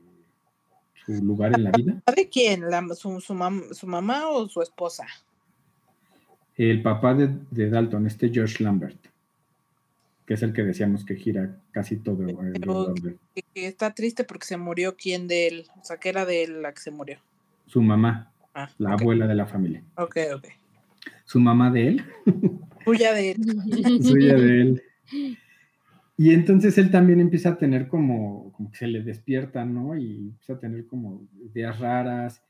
su 1.05 1.23
lugar 1.23 1.53
en 1.53 1.63
la 1.65 1.69
vida. 1.69 2.01
¿De 2.15 2.27
quién? 2.27 2.67
¿La- 2.71 2.83
su, 2.95 3.21
su 3.21 3.35
mam- 3.35 3.71
¿Su 3.71 3.85
mamá 3.85 4.29
o 4.29 4.49
su 4.49 4.63
esposa? 4.63 5.05
El 6.57 6.81
papá 6.81 7.13
de, 7.13 7.29
de 7.51 7.69
Dalton, 7.69 8.07
este 8.07 8.29
George 8.29 8.63
Lambert, 8.63 8.97
que 10.25 10.33
es 10.33 10.41
el 10.41 10.53
que 10.53 10.63
decíamos 10.63 11.05
que 11.05 11.15
gira 11.15 11.55
casi 11.69 11.97
todo. 11.97 12.25
Pero- 12.25 12.95
Que, 13.35 13.43
que 13.53 13.67
está 13.67 13.93
triste 13.93 14.23
porque 14.23 14.47
se 14.47 14.57
murió 14.57 14.95
quién 14.97 15.27
de 15.27 15.45
él. 15.49 15.67
O 15.79 15.83
sea, 15.85 15.97
que 15.97 16.09
era 16.09 16.25
de 16.25 16.45
él 16.45 16.63
la 16.63 16.73
que 16.73 16.81
se 16.81 16.89
murió. 16.89 17.19
Su 17.67 17.83
mamá, 17.83 18.31
Ah, 18.55 18.69
la 18.79 18.93
abuela 18.93 19.27
de 19.27 19.35
la 19.35 19.45
familia. 19.45 19.83
Ok, 19.97 20.17
ok. 20.35 20.47
Su 21.33 21.39
mamá 21.39 21.71
de 21.71 21.87
él, 21.87 22.03
Tuya 22.85 23.11
de 23.11 23.31
él. 23.31 23.37
suya 24.03 24.35
de 24.35 24.61
él. 24.61 24.83
Y 26.15 26.29
entonces 26.31 26.77
él 26.77 26.91
también 26.91 27.19
empieza 27.19 27.49
a 27.49 27.57
tener 27.57 27.87
como, 27.87 28.51
como 28.51 28.69
que 28.69 28.77
se 28.77 28.85
le 28.85 29.01
despierta, 29.01 29.65
¿no? 29.65 29.97
Y 29.97 30.27
empieza 30.27 30.53
a 30.53 30.59
tener 30.59 30.85
como 30.85 31.27
ideas 31.43 31.79
raras, 31.79 32.43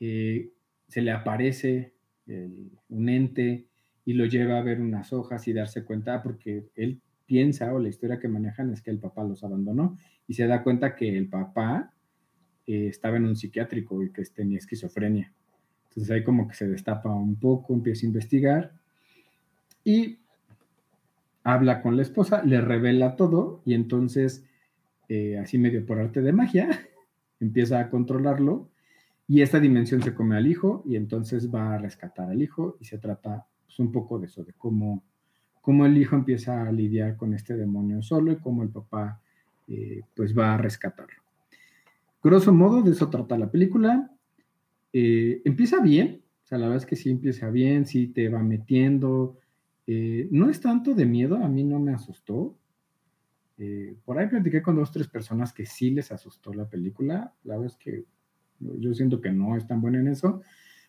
eh, 0.00 0.52
se 0.88 1.02
le 1.02 1.10
aparece 1.10 1.92
el- 2.26 2.70
un 2.88 3.10
ente 3.10 3.66
y 4.06 4.14
lo 4.14 4.24
lleva 4.24 4.58
a 4.58 4.62
ver 4.62 4.80
unas 4.80 5.12
hojas 5.12 5.46
y 5.46 5.52
darse 5.52 5.84
cuenta, 5.84 6.22
porque 6.22 6.64
él 6.76 7.02
piensa, 7.26 7.74
o 7.74 7.78
la 7.78 7.90
historia 7.90 8.18
que 8.18 8.28
manejan 8.28 8.72
es 8.72 8.80
que 8.80 8.90
el 8.90 9.00
papá 9.00 9.22
los 9.22 9.44
abandonó, 9.44 9.98
y 10.26 10.32
se 10.32 10.46
da 10.46 10.62
cuenta 10.62 10.96
que 10.96 11.14
el 11.18 11.28
papá 11.28 11.92
eh, 12.66 12.86
estaba 12.86 13.18
en 13.18 13.26
un 13.26 13.36
psiquiátrico 13.36 14.02
y 14.02 14.10
que 14.10 14.22
tenía 14.34 14.56
esquizofrenia. 14.56 15.30
Entonces 15.90 16.10
ahí 16.12 16.24
como 16.24 16.46
que 16.46 16.54
se 16.54 16.68
destapa 16.68 17.12
un 17.12 17.36
poco, 17.36 17.74
empieza 17.74 18.06
a 18.06 18.08
investigar 18.08 18.72
y 19.84 20.18
habla 21.42 21.82
con 21.82 21.96
la 21.96 22.02
esposa, 22.02 22.42
le 22.44 22.60
revela 22.60 23.16
todo 23.16 23.60
y 23.64 23.74
entonces, 23.74 24.44
eh, 25.08 25.38
así 25.38 25.58
medio 25.58 25.84
por 25.84 25.98
arte 25.98 26.22
de 26.22 26.32
magia, 26.32 26.68
empieza 27.40 27.80
a 27.80 27.90
controlarlo 27.90 28.68
y 29.26 29.42
esta 29.42 29.58
dimensión 29.58 30.02
se 30.02 30.14
come 30.14 30.36
al 30.36 30.46
hijo 30.46 30.82
y 30.86 30.96
entonces 30.96 31.52
va 31.52 31.74
a 31.74 31.78
rescatar 31.78 32.30
al 32.30 32.40
hijo 32.40 32.76
y 32.80 32.84
se 32.84 32.98
trata 32.98 33.46
pues, 33.66 33.78
un 33.80 33.90
poco 33.90 34.18
de 34.18 34.26
eso, 34.26 34.44
de 34.44 34.52
cómo, 34.52 35.02
cómo 35.60 35.86
el 35.86 35.98
hijo 35.98 36.14
empieza 36.14 36.62
a 36.62 36.72
lidiar 36.72 37.16
con 37.16 37.34
este 37.34 37.56
demonio 37.56 38.02
solo 38.02 38.32
y 38.32 38.36
cómo 38.36 38.62
el 38.62 38.70
papá 38.70 39.20
eh, 39.66 40.02
pues 40.14 40.36
va 40.36 40.54
a 40.54 40.56
rescatarlo. 40.56 41.20
Grosso 42.22 42.52
modo, 42.52 42.82
de 42.82 42.90
eso 42.90 43.08
trata 43.08 43.38
la 43.38 43.50
película. 43.50 44.10
Eh, 44.92 45.42
empieza 45.44 45.80
bien, 45.80 46.22
o 46.44 46.46
sea, 46.46 46.58
la 46.58 46.66
verdad 46.66 46.82
es 46.82 46.86
que 46.86 46.96
sí 46.96 47.10
empieza 47.10 47.50
bien, 47.50 47.86
sí 47.86 48.08
te 48.08 48.28
va 48.28 48.42
metiendo. 48.42 49.38
Eh, 49.86 50.28
no 50.30 50.48
es 50.48 50.60
tanto 50.60 50.94
de 50.94 51.06
miedo, 51.06 51.36
a 51.36 51.48
mí 51.48 51.64
no 51.64 51.78
me 51.78 51.92
asustó. 51.92 52.56
Eh, 53.58 53.94
por 54.04 54.18
ahí 54.18 54.26
platiqué 54.26 54.62
con 54.62 54.76
dos, 54.76 54.90
tres 54.90 55.08
personas 55.08 55.52
que 55.52 55.66
sí 55.66 55.90
les 55.90 56.10
asustó 56.12 56.52
la 56.54 56.68
película. 56.68 57.34
La 57.44 57.56
verdad 57.56 57.72
es 57.72 57.76
que 57.76 58.04
yo 58.58 58.94
siento 58.94 59.20
que 59.20 59.32
no 59.32 59.56
es 59.56 59.66
tan 59.66 59.80
buena 59.80 60.00
en 60.00 60.08
eso. 60.08 60.42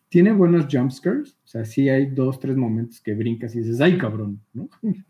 Tiene 0.08 0.32
buenos 0.32 0.66
jumpscares, 0.70 1.38
o 1.44 1.46
sea, 1.46 1.64
sí 1.64 1.88
hay 1.88 2.06
dos, 2.06 2.38
tres 2.38 2.56
momentos 2.56 3.00
que 3.00 3.14
brincas 3.14 3.54
y 3.54 3.60
dices, 3.60 3.80
¡ay, 3.80 3.96
cabrón! 3.96 4.40
¿no? 4.52 4.68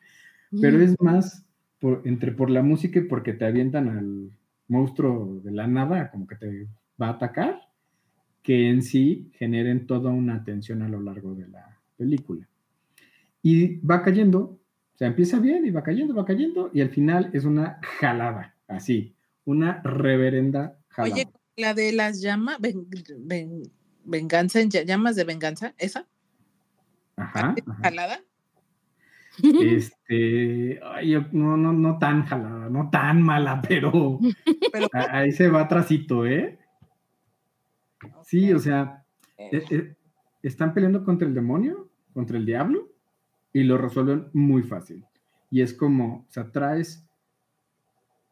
Pero 0.60 0.80
es 0.80 1.00
más 1.00 1.44
por, 1.80 2.02
entre 2.04 2.30
por 2.30 2.50
la 2.50 2.62
música 2.62 3.00
y 3.00 3.04
porque 3.04 3.32
te 3.32 3.44
avientan 3.44 3.88
al 3.88 4.30
monstruo 4.68 5.40
de 5.42 5.50
la 5.50 5.66
nada, 5.66 6.10
como 6.10 6.26
que 6.26 6.36
te 6.36 6.68
va 7.00 7.08
a 7.08 7.12
atacar, 7.12 7.60
que 8.42 8.68
en 8.68 8.82
sí 8.82 9.30
generen 9.34 9.86
toda 9.86 10.10
una 10.10 10.44
tensión 10.44 10.82
a 10.82 10.88
lo 10.88 11.00
largo 11.00 11.34
de 11.34 11.48
la 11.48 11.78
película. 11.96 12.48
Y 13.42 13.76
va 13.78 14.02
cayendo, 14.02 14.38
o 14.40 14.96
sea, 14.96 15.08
empieza 15.08 15.38
bien 15.38 15.66
y 15.66 15.70
va 15.70 15.82
cayendo, 15.82 16.14
va 16.14 16.24
cayendo, 16.24 16.70
y 16.72 16.80
al 16.80 16.90
final 16.90 17.30
es 17.32 17.44
una 17.44 17.78
jalada, 17.82 18.54
así, 18.68 19.14
una 19.44 19.80
reverenda 19.82 20.78
jalada. 20.88 21.14
Oye, 21.14 21.28
la 21.56 21.74
de 21.74 21.92
las 21.92 22.20
llamas, 22.20 22.58
ven- 22.60 22.86
ven- 23.18 23.62
venganza 24.04 24.60
en 24.60 24.70
lla- 24.70 24.84
llamas 24.84 25.16
de 25.16 25.24
venganza, 25.24 25.74
¿esa? 25.78 26.06
Ajá, 27.16 27.54
¿Es 27.56 27.64
ajá. 27.68 27.82
jalada? 27.82 28.20
Este, 29.42 30.80
ay, 30.82 31.14
no, 31.32 31.56
no, 31.56 31.72
no 31.72 31.98
tan 31.98 32.24
jalada, 32.24 32.68
no 32.68 32.90
tan 32.90 33.22
mala, 33.22 33.62
pero 33.62 34.18
Pero 34.72 34.88
ahí 35.10 35.32
se 35.32 35.48
va 35.48 35.62
atrasito, 35.62 36.26
¿eh? 36.26 36.58
Sí, 38.24 38.52
o 38.52 38.58
sea, 38.58 39.04
eh, 39.38 39.48
eh, 39.52 39.64
eh, 39.70 39.94
están 40.42 40.74
peleando 40.74 41.04
contra 41.04 41.26
el 41.26 41.34
demonio, 41.34 41.90
contra 42.12 42.36
el 42.36 42.46
diablo, 42.46 42.90
y 43.52 43.64
lo 43.64 43.78
resuelven 43.78 44.28
muy 44.32 44.62
fácil. 44.62 45.04
Y 45.50 45.60
es 45.60 45.74
como, 45.74 46.26
o 46.28 46.30
sea, 46.30 46.50
traes 46.50 47.06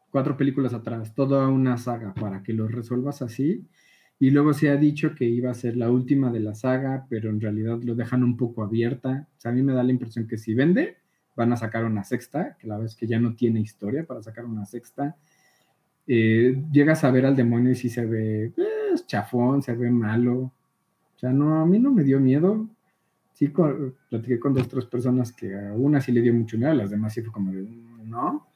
cuatro 0.09 0.37
películas 0.37 0.73
atrás, 0.73 1.15
toda 1.15 1.47
una 1.47 1.77
saga 1.77 2.13
para 2.13 2.43
que 2.43 2.53
lo 2.53 2.67
resuelvas 2.67 3.21
así. 3.21 3.67
Y 4.19 4.29
luego 4.29 4.53
se 4.53 4.69
ha 4.69 4.75
dicho 4.75 5.15
que 5.15 5.25
iba 5.25 5.49
a 5.49 5.55
ser 5.55 5.77
la 5.77 5.89
última 5.89 6.31
de 6.31 6.41
la 6.41 6.53
saga, 6.53 7.07
pero 7.09 7.29
en 7.29 7.41
realidad 7.41 7.79
lo 7.81 7.95
dejan 7.95 8.23
un 8.23 8.37
poco 8.37 8.63
abierta. 8.63 9.27
O 9.37 9.39
sea, 9.39 9.51
a 9.51 9.53
mí 9.53 9.63
me 9.63 9.73
da 9.73 9.83
la 9.83 9.91
impresión 9.91 10.27
que 10.27 10.37
si 10.37 10.53
vende, 10.53 10.97
van 11.35 11.51
a 11.53 11.57
sacar 11.57 11.85
una 11.85 12.03
sexta, 12.03 12.55
que 12.59 12.67
la 12.67 12.75
verdad 12.75 12.91
es 12.91 12.95
que 12.95 13.07
ya 13.07 13.19
no 13.19 13.35
tiene 13.35 13.61
historia 13.61 14.05
para 14.05 14.21
sacar 14.21 14.45
una 14.45 14.65
sexta. 14.65 15.15
Eh, 16.05 16.61
llegas 16.71 17.03
a 17.03 17.11
ver 17.11 17.25
al 17.25 17.35
demonio 17.35 17.71
y 17.71 17.75
sí 17.75 17.89
se 17.89 18.05
ve 18.05 18.45
eh, 18.45 18.53
chafón, 19.07 19.61
se 19.61 19.73
ve 19.73 19.89
malo. 19.89 20.33
O 21.15 21.19
sea, 21.19 21.31
no, 21.31 21.61
a 21.61 21.65
mí 21.65 21.79
no 21.79 21.91
me 21.91 22.03
dio 22.03 22.19
miedo. 22.19 22.67
Sí, 23.33 23.47
platiqué 24.09 24.39
con 24.39 24.53
dos, 24.53 24.67
tres 24.67 24.85
personas 24.85 25.31
que 25.31 25.55
a 25.57 25.73
una 25.73 25.99
sí 26.01 26.11
le 26.11 26.21
dio 26.21 26.33
mucho 26.33 26.57
miedo, 26.57 26.71
a 26.71 26.75
las 26.75 26.91
demás 26.91 27.13
sí 27.13 27.21
fue 27.21 27.31
como 27.33 27.51
de, 27.51 27.61
"Mm, 27.63 28.09
no. 28.09 28.47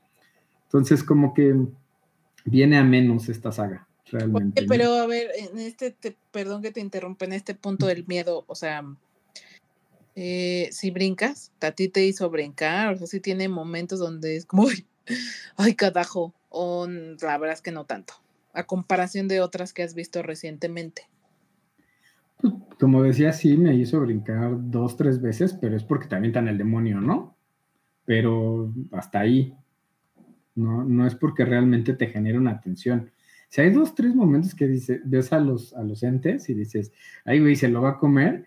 Entonces, 0.65 1.03
como 1.03 1.33
que 1.33 1.55
viene 2.45 2.77
a 2.77 2.83
menos 2.83 3.29
esta 3.29 3.51
saga, 3.51 3.87
realmente. 4.11 4.63
Pero 4.67 4.93
a 4.93 5.07
ver, 5.07 5.29
en 5.37 5.57
este, 5.57 5.91
te- 5.91 6.17
perdón 6.31 6.61
que 6.61 6.71
te 6.71 6.81
interrumpa, 6.81 7.25
en 7.25 7.33
este 7.33 7.55
punto 7.55 7.87
del 7.87 8.05
miedo, 8.07 8.43
o 8.47 8.55
sea, 8.55 8.83
eh, 10.15 10.69
si 10.71 10.91
brincas, 10.91 11.51
a 11.61 11.71
ti 11.71 11.89
te 11.89 12.05
hizo 12.05 12.29
brincar, 12.29 12.93
o 12.93 12.97
sea, 12.97 13.07
si 13.07 13.19
tiene 13.19 13.49
momentos 13.49 13.99
donde 13.99 14.35
es 14.37 14.45
como, 14.45 14.63
"Uy, 14.63 14.85
ay, 15.57 15.75
cadajo, 15.75 16.33
o 16.49 16.87
la 16.87 17.37
verdad 17.37 17.53
es 17.53 17.61
que 17.61 17.71
no 17.71 17.85
tanto, 17.85 18.13
a 18.55 18.63
comparación 18.65 19.27
de 19.27 19.41
otras 19.41 19.74
que 19.74 19.83
has 19.83 19.93
visto 19.93 20.24
recientemente. 20.24 21.03
Como 22.79 23.03
decía, 23.03 23.31
sí 23.33 23.57
me 23.57 23.75
hizo 23.75 24.00
brincar 24.01 24.51
dos, 24.69 24.97
tres 24.97 25.21
veces, 25.21 25.53
pero 25.53 25.75
es 25.75 25.83
porque 25.83 26.07
te 26.07 26.15
avientan 26.15 26.47
el 26.47 26.57
demonio, 26.57 27.00
¿no? 27.00 27.35
Pero 28.05 28.74
hasta 28.91 29.19
ahí. 29.19 29.55
No, 30.55 30.83
no 30.83 31.05
es 31.05 31.15
porque 31.15 31.43
realmente 31.43 31.93
te 31.93 32.07
genere 32.07 32.38
una 32.38 32.62
tensión. 32.62 33.12
Si 33.50 33.62
hay 33.62 33.71
dos, 33.71 33.95
tres 33.95 34.15
momentos 34.15 34.55
que 34.55 34.67
dices, 34.67 35.01
ves 35.05 35.31
a 35.33 35.39
los, 35.39 35.74
a 35.74 35.83
los 35.83 36.03
entes 36.03 36.50
y 36.50 36.53
dices, 36.53 36.91
ay, 37.24 37.39
güey, 37.39 37.55
se 37.55 37.69
lo 37.69 37.81
va 37.81 37.91
a 37.91 37.97
comer, 37.97 38.45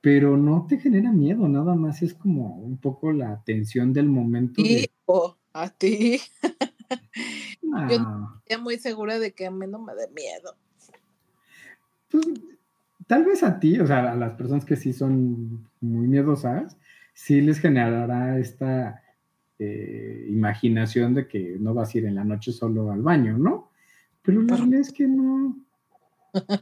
pero 0.00 0.36
no 0.36 0.66
te 0.68 0.78
genera 0.78 1.12
miedo, 1.12 1.48
nada 1.48 1.74
más 1.74 2.02
es 2.02 2.14
como 2.14 2.56
un 2.56 2.78
poco 2.78 3.12
la 3.12 3.42
tensión 3.44 3.92
del 3.92 4.08
momento. 4.08 4.60
Y 4.60 4.74
de, 4.74 4.90
o 5.06 5.36
a 5.52 5.70
ti. 5.70 6.20
Yo 7.88 7.96
"Ah". 8.00 8.40
estoy 8.46 8.62
muy 8.62 8.78
segura 8.78 9.18
de 9.18 9.32
que 9.32 9.46
a 9.46 9.50
mí 9.50 9.66
no 9.66 9.78
me 9.78 9.94
dé 9.94 10.08
miedo. 10.08 10.56
Pues, 12.10 12.26
tal 13.06 13.24
vez 13.24 13.42
a 13.42 13.58
ti, 13.60 13.78
o 13.80 13.86
sea, 13.86 14.12
a 14.12 14.16
las 14.16 14.32
personas 14.32 14.64
que 14.64 14.76
sí 14.76 14.92
son 14.92 15.68
muy 15.80 16.06
miedosas, 16.08 16.76
sí 17.14 17.40
les 17.40 17.58
generará 17.60 18.38
esta 18.38 19.02
eh, 19.58 20.26
imaginación 20.30 21.14
de 21.14 21.26
que 21.28 21.56
no 21.58 21.74
vas 21.74 21.94
a 21.94 21.98
ir 21.98 22.06
en 22.06 22.14
la 22.14 22.24
noche 22.24 22.52
solo 22.52 22.90
al 22.90 23.02
baño, 23.02 23.36
¿no? 23.36 23.70
Pero 24.22 24.42
la 24.42 24.56
realidad 24.56 24.80
es 24.80 24.92
que 24.92 25.06
no, 25.06 25.56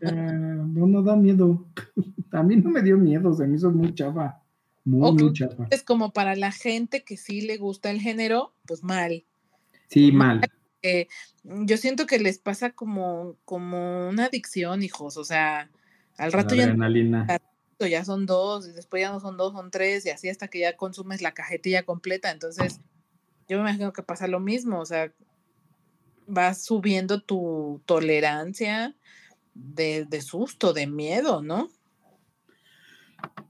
eh, 0.01 0.13
no, 0.13 0.87
no 0.87 1.03
da 1.03 1.17
miedo. 1.17 1.67
A 2.33 2.43
mí 2.43 2.57
no 2.57 2.71
me 2.71 2.83
dio 2.83 2.97
miedo, 2.99 3.33
se 3.35 3.47
me 3.47 3.57
hizo 3.57 3.71
muy 3.71 3.95
chafa, 3.95 4.43
muy, 4.85 5.11
Ok. 5.11 5.21
muy 5.21 5.33
chafa. 5.33 5.67
Es 5.71 5.83
como 5.83 6.13
para 6.13 6.35
la 6.37 6.53
gente 6.53 7.03
que 7.03 7.17
sí 7.17 7.41
le 7.41 7.57
gusta 7.57 7.91
el 7.91 8.01
género, 8.01 8.53
pues 8.67 8.83
mal. 8.83 9.25
Sí, 9.89 10.11
mal. 10.13 10.41
Eh, 10.83 11.09
yo 11.45 11.76
siento 11.76 12.06
que 12.06 12.18
les 12.18 12.38
pasa 12.38 12.71
como, 12.71 13.37
como 13.45 14.09
una 14.09 14.26
adicción, 14.26 14.83
hijos. 14.83 15.16
O 15.16 15.25
sea, 15.25 15.71
al 16.18 16.33
rato 16.33 16.54
ya, 16.54 16.66
no- 16.66 17.87
ya 17.87 18.04
son 18.04 18.26
dos, 18.26 18.68
y 18.68 18.73
después 18.73 19.00
ya 19.02 19.12
no 19.12 19.21
son 19.21 19.37
dos, 19.37 19.52
son 19.52 19.71
tres, 19.71 20.06
y 20.06 20.11
así 20.11 20.28
hasta 20.28 20.49
que 20.49 20.61
ya 20.61 20.76
consumes 20.76 21.23
la 21.23 21.33
cajetilla 21.35 21.83
completa. 21.85 22.30
Entonces, 22.30 22.80
yo 23.49 23.59
me 23.59 23.62
imagino 23.71 23.92
que 23.92 24.02
pasa 24.02 24.28
lo 24.28 24.40
mismo. 24.40 24.80
O 24.80 24.87
sea, 24.87 25.12
vas 26.26 26.64
subiendo 26.64 27.23
tu 27.23 27.80
tolerancia 27.87 28.95
de, 29.54 30.04
de 30.04 30.21
susto, 30.21 30.73
de 30.73 30.87
miedo, 30.87 31.42
¿no? 31.42 31.68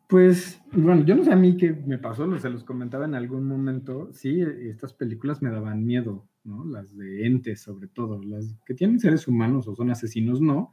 Pues, 0.09 0.61
bueno, 0.71 1.05
yo 1.05 1.17
no 1.17 1.25
sé 1.25 1.33
a 1.33 1.37
mí 1.37 1.57
qué 1.57 1.73
me 1.73 1.99
pasó, 1.99 2.39
se 2.39 2.51
los 2.51 2.63
comentaba 2.63 3.07
en 3.07 3.15
algún 3.15 3.45
momento. 3.45 4.11
Sí, 4.13 4.41
estas 4.41 4.93
películas 4.93 5.43
me 5.43 5.51
daban 5.51 5.85
miedo, 5.85 6.29
¿no? 6.47 6.65
Las 6.65 6.97
de 6.97 7.27
entes, 7.27 7.61
sobre 7.61 7.89
todo. 7.89 8.23
Las 8.23 8.55
que 8.65 8.75
tienen 8.75 9.01
seres 9.01 9.29
humanos 9.29 9.69
o 9.69 9.75
son 9.75 9.91
asesinos, 9.91 10.41
no. 10.41 10.73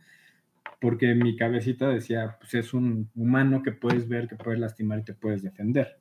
Porque 0.80 1.16
mi 1.16 1.36
cabecita 1.36 1.90
decía, 1.90 2.38
pues 2.40 2.54
es 2.54 2.74
un 2.74 3.10
humano 3.16 3.64
que 3.64 3.72
puedes 3.72 4.08
ver, 4.08 4.28
que 4.28 4.36
puedes 4.36 4.60
lastimar 4.60 5.00
y 5.00 5.04
te 5.04 5.14
puedes 5.14 5.42
defender, 5.42 6.00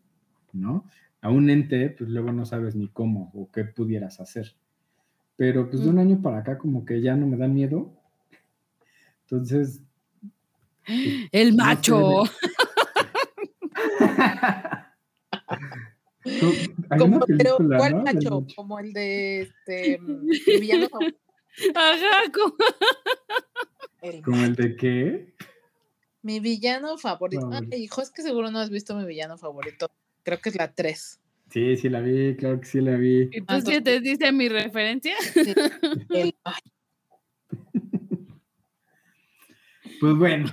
¿no? 0.52 0.86
A 1.20 1.30
un 1.30 1.50
ente, 1.50 1.90
pues 1.90 2.10
luego 2.10 2.32
no 2.32 2.44
sabes 2.44 2.74
ni 2.74 2.88
cómo 2.88 3.30
o 3.34 3.50
qué 3.50 3.64
pudieras 3.64 4.20
hacer. 4.20 4.54
Pero 5.36 5.70
pues 5.70 5.84
de 5.84 5.90
un 5.90 5.98
año 5.98 6.20
para 6.20 6.38
acá 6.38 6.58
como 6.58 6.84
que 6.84 7.00
ya 7.00 7.16
no 7.16 7.26
me 7.26 7.36
da 7.36 7.48
miedo. 7.48 7.92
Entonces, 9.22 9.82
El 11.30 11.56
No 11.56 11.64
macho. 11.64 12.24
Como, 16.98 17.20
pero, 17.26 17.56
¿cuál 17.56 17.96
¿no? 17.96 18.02
Macho? 18.04 18.46
Como 18.54 18.78
el 18.78 18.92
de 18.92 19.40
este 19.42 19.98
mi 20.00 20.60
villano 20.60 20.88
favorito. 20.88 21.18
Ajá, 21.74 22.22
como- 22.32 22.54
El 24.02 24.22
¿Como 24.22 24.44
el 24.44 24.54
de 24.56 24.74
qué? 24.76 25.34
Mi 26.22 26.40
villano 26.40 26.98
favorito. 26.98 27.42
Favorito. 27.42 27.68
Ay, 27.76 27.84
hijo, 27.84 28.02
es 28.02 28.10
que 28.10 28.22
seguro 28.22 28.50
no 28.50 28.58
has 28.58 28.70
visto 28.70 28.96
mi 28.96 29.04
villano 29.06 29.38
favorito. 29.38 29.90
Creo 30.24 30.40
que 30.40 30.48
es 30.48 30.56
la 30.56 30.72
3. 30.72 31.20
Sí, 31.50 31.76
sí 31.76 31.88
la 31.88 32.00
vi, 32.00 32.34
claro 32.36 32.58
que 32.60 32.66
sí 32.66 32.80
la 32.80 32.96
vi. 32.96 33.28
¿Y 33.32 33.40
tú 33.40 33.44
Ah, 33.48 33.60
sí 33.60 33.80
te 33.80 34.00
diste 34.00 34.32
mi 34.32 34.48
referencia? 34.48 35.14
El, 36.10 36.34
ay, 36.44 36.62
Pues 40.00 40.14
bueno. 40.16 40.50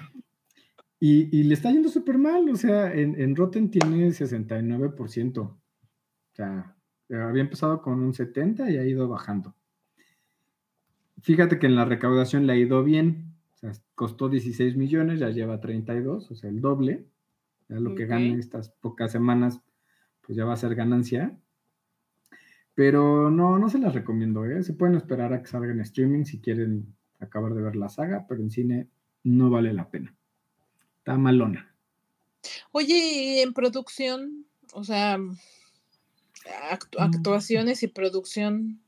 Y, 0.99 1.35
y 1.35 1.43
le 1.43 1.53
está 1.53 1.71
yendo 1.71 1.89
súper 1.89 2.17
mal, 2.17 2.49
o 2.49 2.55
sea, 2.55 2.93
en, 2.93 3.19
en 3.19 3.35
Rotten 3.35 3.71
tiene 3.71 4.09
69%. 4.09 5.58
Sea, 6.39 6.73
había 7.09 7.41
empezado 7.41 7.81
con 7.81 7.99
un 7.99 8.13
70 8.13 8.71
y 8.71 8.77
ha 8.77 8.85
ido 8.85 9.09
bajando. 9.09 9.53
Fíjate 11.21 11.59
que 11.59 11.65
en 11.67 11.75
la 11.75 11.83
recaudación 11.83 12.47
le 12.47 12.53
ha 12.53 12.55
ido 12.55 12.81
bien. 12.81 13.33
O 13.55 13.57
sea, 13.57 13.73
costó 13.93 14.29
16 14.29 14.77
millones, 14.77 15.19
ya 15.19 15.31
lleva 15.31 15.59
32, 15.59 16.31
o 16.31 16.35
sea, 16.35 16.49
el 16.49 16.61
doble. 16.61 17.05
Ya 17.67 17.77
lo 17.81 17.93
que 17.93 18.05
Ok. 18.05 18.09
gane 18.11 18.39
estas 18.39 18.69
pocas 18.69 19.11
semanas, 19.11 19.59
pues 20.21 20.37
ya 20.37 20.45
va 20.45 20.53
a 20.53 20.57
ser 20.57 20.75
ganancia. 20.75 21.37
Pero 22.73 23.29
no, 23.29 23.59
no 23.59 23.69
se 23.69 23.79
las 23.79 23.93
recomiendo, 23.93 24.45
¿eh? 24.45 24.63
Se 24.63 24.73
pueden 24.73 24.95
esperar 24.95 25.33
a 25.33 25.41
que 25.41 25.49
salga 25.49 25.73
en 25.73 25.81
streaming 25.81 26.23
si 26.23 26.39
quieren 26.39 26.95
acabar 27.19 27.53
de 27.53 27.61
ver 27.61 27.75
la 27.75 27.89
saga, 27.89 28.25
pero 28.29 28.41
en 28.41 28.49
cine 28.49 28.87
no 29.25 29.49
vale 29.49 29.73
la 29.73 29.89
pena. 29.89 30.15
Está 30.99 31.17
malona. 31.17 31.75
Oye, 32.71 32.95
y 32.95 33.39
en 33.39 33.51
producción, 33.53 34.45
o 34.71 34.85
sea, 34.85 35.17
actu- 36.71 36.97
Mm. 36.99 37.03
actuaciones 37.15 37.83
y 37.83 37.87
producción. 37.87 38.79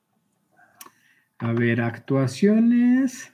A 1.40 1.54
ver, 1.54 1.82
actuaciones. 1.82 3.34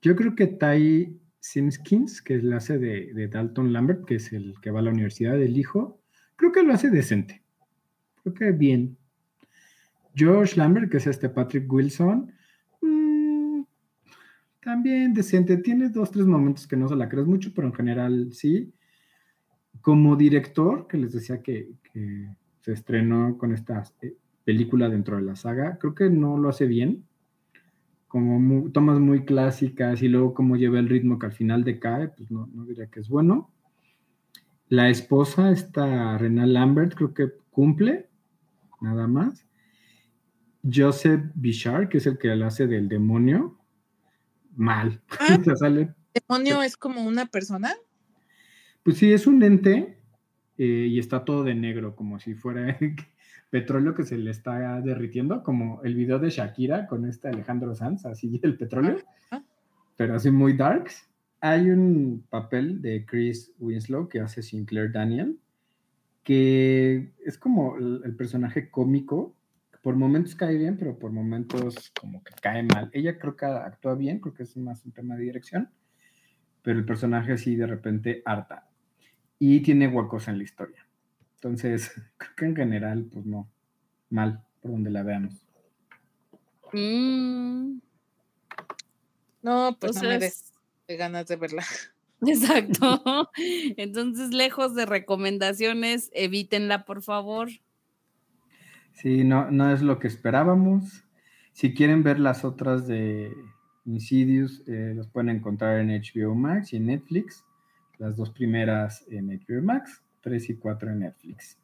Yo 0.00 0.16
creo 0.16 0.34
que 0.34 0.46
Ty 0.48 1.18
Simpkins, 1.40 2.20
que 2.22 2.34
es 2.36 2.42
la 2.44 2.56
hace 2.56 2.78
de, 2.78 3.12
de 3.14 3.28
Dalton 3.28 3.72
Lambert, 3.72 4.04
que 4.04 4.16
es 4.16 4.32
el 4.32 4.54
que 4.60 4.70
va 4.70 4.80
a 4.80 4.82
la 4.82 4.90
universidad 4.90 5.34
del 5.38 5.56
hijo, 5.56 6.00
creo 6.36 6.50
que 6.52 6.62
lo 6.62 6.72
hace 6.72 6.90
decente. 6.90 7.42
Creo 8.22 8.34
que 8.34 8.50
bien. 8.52 8.96
George 10.14 10.56
Lambert, 10.56 10.90
que 10.90 10.96
es 10.98 11.06
este 11.06 11.28
Patrick 11.28 11.72
Wilson, 11.72 12.32
mm, 12.80 13.62
también 14.60 15.14
decente. 15.14 15.56
Tiene 15.58 15.88
dos, 15.88 16.10
tres 16.10 16.26
momentos 16.26 16.66
que 16.66 16.76
no 16.76 16.88
se 16.88 16.96
la 16.96 17.08
crees 17.08 17.26
mucho, 17.26 17.52
pero 17.54 17.68
en 17.68 17.74
general 17.74 18.32
sí. 18.32 18.72
Como 19.80 20.14
director, 20.16 20.86
que 20.86 20.98
les 20.98 21.12
decía 21.12 21.40
que, 21.42 21.70
que 21.92 22.28
se 22.62 22.72
estrenó 22.72 23.36
con 23.38 23.52
esta 23.52 23.82
eh, 24.00 24.16
película 24.44 24.88
dentro 24.88 25.16
de 25.16 25.22
la 25.22 25.36
saga, 25.36 25.78
creo 25.78 25.94
que 25.94 26.08
no 26.08 26.38
lo 26.38 26.48
hace 26.48 26.66
bien. 26.66 27.04
Como 28.08 28.70
tomas 28.70 28.98
muy 28.98 29.24
clásicas 29.24 30.02
y 30.02 30.08
luego 30.08 30.34
como 30.34 30.56
lleva 30.56 30.78
el 30.78 30.88
ritmo 30.88 31.18
que 31.18 31.26
al 31.26 31.32
final 31.32 31.64
decae, 31.64 32.08
pues 32.08 32.30
no, 32.30 32.48
no 32.52 32.64
diría 32.64 32.86
que 32.86 33.00
es 33.00 33.08
bueno. 33.08 33.50
La 34.68 34.90
esposa, 34.90 35.50
esta 35.50 36.16
Rena 36.18 36.46
Lambert, 36.46 36.94
creo 36.94 37.14
que 37.14 37.32
cumple, 37.50 38.08
nada 38.80 39.06
más. 39.06 39.46
Joseph 40.62 41.22
Bishar, 41.34 41.88
que 41.88 41.98
es 41.98 42.06
el 42.06 42.18
que 42.18 42.34
la 42.36 42.46
hace 42.48 42.66
del 42.66 42.88
demonio, 42.88 43.58
mal. 44.56 45.00
Ah. 45.18 45.38
O 45.40 45.44
sea, 45.44 45.56
sale 45.56 45.94
¿Demonio 46.14 46.62
es 46.62 46.76
como 46.76 47.02
una 47.02 47.26
persona? 47.26 47.74
Pues 48.82 48.98
sí, 48.98 49.12
es 49.12 49.26
un 49.26 49.42
ente 49.42 50.01
eh, 50.58 50.86
y 50.90 50.98
está 50.98 51.24
todo 51.24 51.44
de 51.44 51.54
negro, 51.54 51.96
como 51.96 52.18
si 52.18 52.34
fuera 52.34 52.78
petróleo 53.50 53.94
que 53.94 54.04
se 54.04 54.18
le 54.18 54.30
está 54.30 54.80
derritiendo, 54.80 55.42
como 55.42 55.82
el 55.82 55.94
video 55.94 56.18
de 56.18 56.30
Shakira 56.30 56.86
con 56.86 57.06
este 57.06 57.28
Alejandro 57.28 57.74
Sanz, 57.74 58.04
así 58.06 58.40
el 58.42 58.56
petróleo, 58.56 58.98
pero 59.96 60.14
así 60.14 60.30
muy 60.30 60.54
darks. 60.54 61.08
Hay 61.40 61.70
un 61.70 62.24
papel 62.30 62.80
de 62.80 63.04
Chris 63.04 63.52
Winslow 63.58 64.08
que 64.08 64.20
hace 64.20 64.42
Sinclair 64.42 64.92
Daniel, 64.92 65.38
que 66.22 67.12
es 67.24 67.36
como 67.36 67.76
el, 67.76 68.00
el 68.04 68.14
personaje 68.14 68.70
cómico, 68.70 69.34
que 69.72 69.78
por 69.78 69.96
momentos 69.96 70.36
cae 70.36 70.56
bien, 70.56 70.76
pero 70.76 70.98
por 70.98 71.10
momentos 71.10 71.92
como 72.00 72.22
que 72.22 72.32
cae 72.40 72.62
mal. 72.62 72.90
Ella 72.92 73.18
creo 73.18 73.36
que 73.36 73.46
actúa 73.46 73.96
bien, 73.96 74.20
creo 74.20 74.34
que 74.34 74.44
es 74.44 74.56
más 74.56 74.84
un 74.84 74.92
tema 74.92 75.16
de 75.16 75.24
dirección, 75.24 75.68
pero 76.62 76.78
el 76.78 76.84
personaje 76.84 77.32
así 77.32 77.56
de 77.56 77.66
repente 77.66 78.22
harta 78.24 78.71
y 79.44 79.58
tiene 79.58 79.88
huecos 79.88 80.28
en 80.28 80.38
la 80.38 80.44
historia. 80.44 80.86
Entonces, 81.34 81.90
creo 82.16 82.34
que 82.36 82.44
en 82.44 82.54
general, 82.54 83.08
pues 83.12 83.26
no, 83.26 83.50
mal, 84.08 84.44
por 84.60 84.70
donde 84.70 84.88
la 84.90 85.02
veamos. 85.02 85.44
Mm, 86.72 87.80
No, 89.42 89.76
pues 89.80 89.96
no 89.96 90.08
me 90.08 90.20
des 90.20 90.52
ganas 90.86 91.26
de 91.26 91.34
verla. 91.34 91.64
exacto. 92.24 93.02
Entonces, 93.76 94.32
lejos 94.32 94.76
de 94.76 94.86
recomendaciones, 94.86 96.12
evítenla, 96.14 96.84
por 96.84 97.02
favor. 97.02 97.48
Sí, 98.92 99.24
no, 99.24 99.50
no 99.50 99.72
es 99.72 99.82
lo 99.82 99.98
que 99.98 100.06
esperábamos. 100.06 101.02
Si 101.52 101.74
quieren 101.74 102.04
ver 102.04 102.20
las 102.20 102.44
otras 102.44 102.86
de 102.86 103.32
Insidious, 103.86 104.62
eh, 104.68 104.92
las 104.94 105.08
pueden 105.08 105.30
encontrar 105.30 105.80
en 105.80 105.88
HBO 105.88 106.36
Max 106.36 106.72
y 106.72 106.76
en 106.76 106.86
Netflix. 106.86 107.44
Las 108.02 108.16
dos 108.16 108.30
primeras 108.30 109.04
en 109.06 109.28
HBO 109.28 109.62
Max, 109.62 110.02
tres 110.22 110.50
y 110.50 110.56
cuatro 110.56 110.90
en 110.90 110.98
Netflix. 110.98 111.56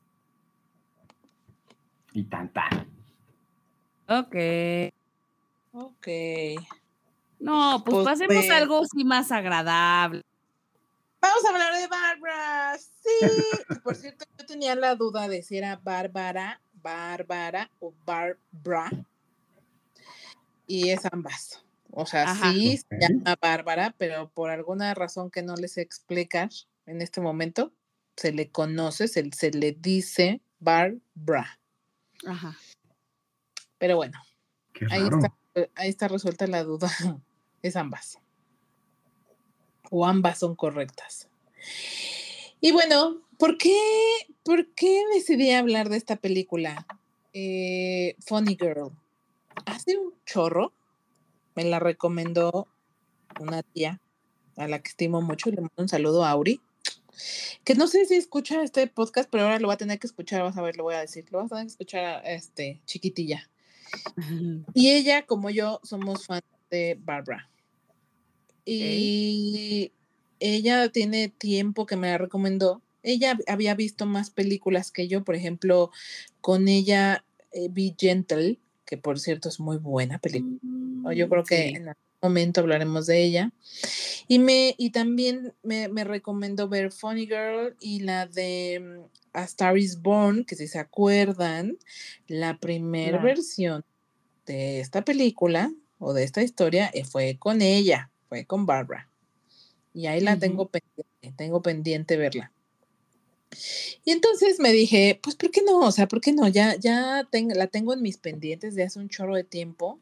Y 2.13 2.23
tan 2.23 2.53
tan. 2.53 2.87
Ok. 4.07 4.37
Ok. 5.73 6.07
No, 7.41 7.83
pues, 7.85 7.93
Pues, 7.93 8.05
pasemos 8.05 8.37
a 8.37 8.39
bueno. 8.39 8.55
algo 8.55 8.83
así 8.85 9.05
más 9.05 9.33
agradable. 9.33 10.23
Vamos 11.21 11.45
a 11.45 11.49
hablar 11.49 11.75
de 11.75 11.89
Bárbara. 11.89 12.79
Sí. 12.79 13.33
Y 13.71 13.75
por 13.81 13.97
cierto, 13.97 14.25
yo 14.39 14.47
tenía 14.47 14.77
la 14.77 14.95
duda 14.95 15.27
de 15.27 15.43
si 15.43 15.59
era 15.59 15.75
Bárbara, 15.75 16.61
Bárbara 16.73 17.69
o 17.81 17.93
Barbara. 18.07 18.91
Y 20.69 20.91
es 20.91 21.05
ambas. 21.11 21.65
O 22.01 22.07
sea, 22.07 22.31
Ajá. 22.31 22.53
sí 22.53 22.77
se 22.77 22.97
llama 23.01 23.37
Bárbara, 23.43 23.93
pero 23.99 24.31
por 24.31 24.51
alguna 24.51 24.95
razón 24.95 25.33
que 25.33 25.43
no 25.43 25.57
les 25.57 25.79
explicar 25.79 26.49
en 26.87 27.03
este 27.03 27.21
momento, 27.21 27.73
se 28.17 28.31
le 28.31 28.53
conoce, 28.53 29.09
se, 29.09 29.29
se 29.33 29.51
le 29.51 29.73
dice 29.73 30.41
Barbara. 30.61 31.59
Ajá. 32.25 32.57
Pero 33.79 33.97
bueno, 33.97 34.17
está, 34.75 35.35
ahí 35.75 35.89
está 35.89 36.07
resuelta 36.07 36.47
la 36.47 36.63
duda. 36.63 36.89
Es 37.63 37.75
ambas. 37.75 38.21
O 39.91 40.07
ambas 40.07 40.39
son 40.39 40.55
correctas. 40.55 41.29
Y 42.61 42.71
bueno, 42.71 43.23
¿por 43.39 43.59
qué, 43.59 43.77
por 44.45 44.73
qué 44.75 45.03
decidí 45.13 45.51
hablar 45.51 45.89
de 45.89 45.97
esta 45.97 46.15
película? 46.15 46.87
Eh, 47.33 48.15
Funny 48.25 48.57
Girl. 48.57 48.93
Hace 49.67 49.99
un 49.99 50.15
chorro 50.25 50.73
me 51.59 51.65
la 51.65 51.81
recomendó 51.81 52.69
una 53.41 53.65
tía 53.65 54.01
a 54.57 54.69
la 54.69 54.79
que 54.79 54.91
estimo 54.91 55.23
mucho 55.23 55.49
y 55.49 55.53
le 55.57 55.63
mando 55.63 55.75
un 55.83 55.89
saludo 55.89 56.25
a 56.25 56.31
Auri. 56.31 56.61
Que 57.65 57.75
no 57.75 57.89
sé 57.89 58.05
si 58.05 58.15
escucha 58.15 58.63
este 58.63 58.87
podcast, 58.87 59.29
pero 59.29 59.43
ahora 59.43 59.59
lo 59.59 59.67
va 59.67 59.75
a 59.75 59.77
tener 59.77 59.99
que 59.99 60.07
escuchar, 60.07 60.45
vas 60.45 60.57
a 60.57 60.63
ver, 60.63 60.77
lo 60.77 60.85
voy 60.85 60.95
a 60.95 61.01
decir, 61.01 61.25
lo 61.33 61.39
vas 61.39 61.47
a 61.47 61.57
tener 61.57 61.65
que 61.65 61.73
escuchar 61.73 62.05
a 62.05 62.21
este 62.31 62.81
chiquitilla. 62.87 63.51
Y 64.73 64.91
ella, 64.93 65.27
como 65.27 65.51
yo, 65.51 65.81
somos 65.83 66.27
fans 66.27 66.45
de 66.71 66.97
Barbara. 67.01 67.51
Y 68.65 69.91
ella 70.39 70.93
tiene 70.93 71.29
tiempo 71.29 71.87
que 71.87 71.97
me 71.97 72.07
la 72.07 72.19
recomendó. 72.19 72.83
Ella 73.03 73.37
había 73.49 73.75
visto 73.75 74.07
más 74.07 74.31
películas 74.31 74.93
que 74.93 75.09
yo, 75.09 75.25
por 75.25 75.35
ejemplo, 75.35 75.91
con 76.41 76.69
ella 76.69 77.25
eh, 77.51 77.67
Be 77.69 77.97
Gentle, 77.99 78.61
que 78.89 78.97
por 78.97 79.21
cierto 79.21 79.51
es 79.51 79.61
muy 79.61 79.77
buena 79.77 80.19
película. 80.19 80.59
Yo 81.15 81.29
creo 81.29 81.45
que 81.45 81.69
Sí. 81.69 81.75
en 81.77 81.89
algún 81.89 82.03
momento 82.23 82.61
hablaremos 82.63 83.07
de 83.07 83.23
ella. 83.23 83.53
Y, 84.29 84.39
me, 84.39 84.75
y 84.79 84.91
también 84.91 85.53
me, 85.63 85.89
me 85.89 86.05
recomendó 86.05 86.69
ver 86.69 86.91
Funny 86.91 87.27
Girl 87.27 87.77
y 87.81 88.01
la 88.01 88.27
de 88.27 88.81
mm, 88.81 89.09
A 89.35 89.45
Star 89.45 89.77
is 89.77 90.01
Born, 90.01 90.45
que 90.45 90.57
si 90.57 90.67
se 90.69 90.79
acuerdan, 90.79 91.77
la 92.27 92.59
primera 92.59 93.19
versión 93.19 93.85
de 94.47 94.81
esta 94.81 95.05
película 95.05 95.71
o 95.99 96.15
de 96.15 96.25
esta 96.25 96.43
historia 96.43 96.91
eh, 96.95 97.05
fue 97.05 97.37
con 97.39 97.61
ella, 97.61 98.11
fue 98.31 98.47
con 98.47 98.65
Barbara. 98.65 99.11
Y 99.93 100.07
ahí 100.07 100.21
la 100.21 100.39
tengo 100.39 100.69
pendiente, 100.69 101.35
tengo 101.37 101.61
pendiente 101.61 102.17
verla. 102.17 102.53
Y 104.05 104.13
entonces 104.13 104.61
me 104.61 104.73
dije, 104.73 105.19
pues, 105.23 105.37
¿por 105.37 105.51
qué 105.51 105.63
no? 105.63 105.81
O 105.81 105.93
sea, 105.93 106.07
¿por 106.09 106.21
qué 106.21 106.33
no? 106.33 106.49
Ya, 106.49 106.77
ya 106.77 107.27
la 107.33 107.67
tengo 107.67 107.93
en 107.93 108.03
mis 108.03 108.19
pendientes 108.19 108.75
de 108.75 108.85
hace 108.85 108.99
un 108.99 109.09
chorro 109.09 109.37
de 109.37 109.45
tiempo. 109.45 110.01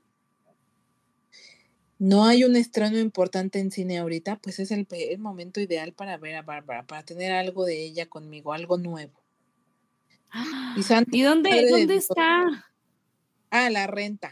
No 1.98 2.26
hay 2.26 2.44
un 2.44 2.56
estreno 2.56 2.98
importante 2.98 3.58
en 3.58 3.70
cine 3.70 3.98
ahorita, 3.98 4.36
pues 4.36 4.58
es 4.58 4.70
el, 4.70 4.86
momento 5.18 5.60
ideal 5.60 5.94
para 5.94 6.18
ver 6.18 6.36
a 6.36 6.42
Bárbara, 6.42 6.86
para 6.86 7.02
tener 7.04 7.32
algo 7.32 7.64
de 7.64 7.82
ella 7.82 8.06
conmigo, 8.06 8.52
algo 8.52 8.76
nuevo. 8.76 9.22
Y 10.76 10.82
Santa 10.82 11.16
¿Y 11.16 11.22
dónde, 11.22 11.70
dónde 11.70 11.96
está? 11.96 12.66
Ah, 13.50 13.70
la 13.70 13.86
renta. 13.86 14.30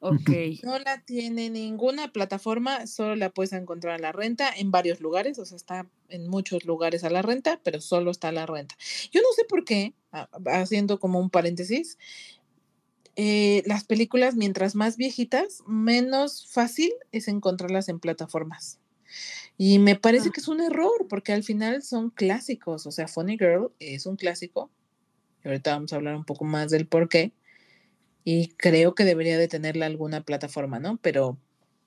Ok. 0.00 0.30
No 0.62 0.78
la 0.78 1.00
tiene 1.02 1.48
ninguna 1.50 2.12
plataforma, 2.12 2.86
solo 2.86 3.16
la 3.16 3.30
puedes 3.30 3.52
encontrar 3.52 3.94
a 3.94 3.98
la 3.98 4.12
renta 4.12 4.50
en 4.54 4.70
varios 4.70 5.00
lugares, 5.00 5.38
o 5.38 5.44
sea, 5.46 5.56
está 5.56 5.86
en 6.08 6.28
muchos 6.28 6.64
lugares 6.64 7.02
a 7.02 7.10
la 7.10 7.22
renta, 7.22 7.60
pero 7.64 7.80
solo 7.80 8.10
está 8.10 8.28
a 8.28 8.32
la 8.32 8.46
renta. 8.46 8.76
Yo 9.10 9.20
no 9.22 9.28
sé 9.34 9.44
por 9.44 9.64
qué, 9.64 9.94
a- 10.12 10.28
haciendo 10.46 11.00
como 11.00 11.18
un 11.18 11.30
paréntesis, 11.30 11.98
eh, 13.16 13.62
las 13.66 13.84
películas, 13.84 14.34
mientras 14.36 14.74
más 14.74 14.96
viejitas, 14.98 15.62
menos 15.66 16.46
fácil 16.52 16.92
es 17.12 17.28
encontrarlas 17.28 17.88
en 17.88 17.98
plataformas. 17.98 18.78
Y 19.56 19.78
me 19.78 19.96
parece 19.96 20.28
Ah. 20.28 20.32
que 20.34 20.40
es 20.40 20.48
un 20.48 20.60
error, 20.60 21.06
porque 21.08 21.32
al 21.32 21.42
final 21.42 21.82
son 21.82 22.10
clásicos, 22.10 22.86
o 22.86 22.92
sea, 22.92 23.08
Funny 23.08 23.38
Girl 23.38 23.72
es 23.78 24.04
un 24.04 24.16
clásico, 24.16 24.70
y 25.42 25.48
ahorita 25.48 25.72
vamos 25.72 25.92
a 25.92 25.96
hablar 25.96 26.16
un 26.16 26.24
poco 26.26 26.44
más 26.44 26.70
del 26.70 26.86
por 26.86 27.08
qué. 27.08 27.32
Y 28.28 28.48
creo 28.56 28.96
que 28.96 29.04
debería 29.04 29.38
de 29.38 29.46
tenerla 29.46 29.86
alguna 29.86 30.24
plataforma, 30.24 30.80
¿no? 30.80 30.96
Pero, 30.96 31.38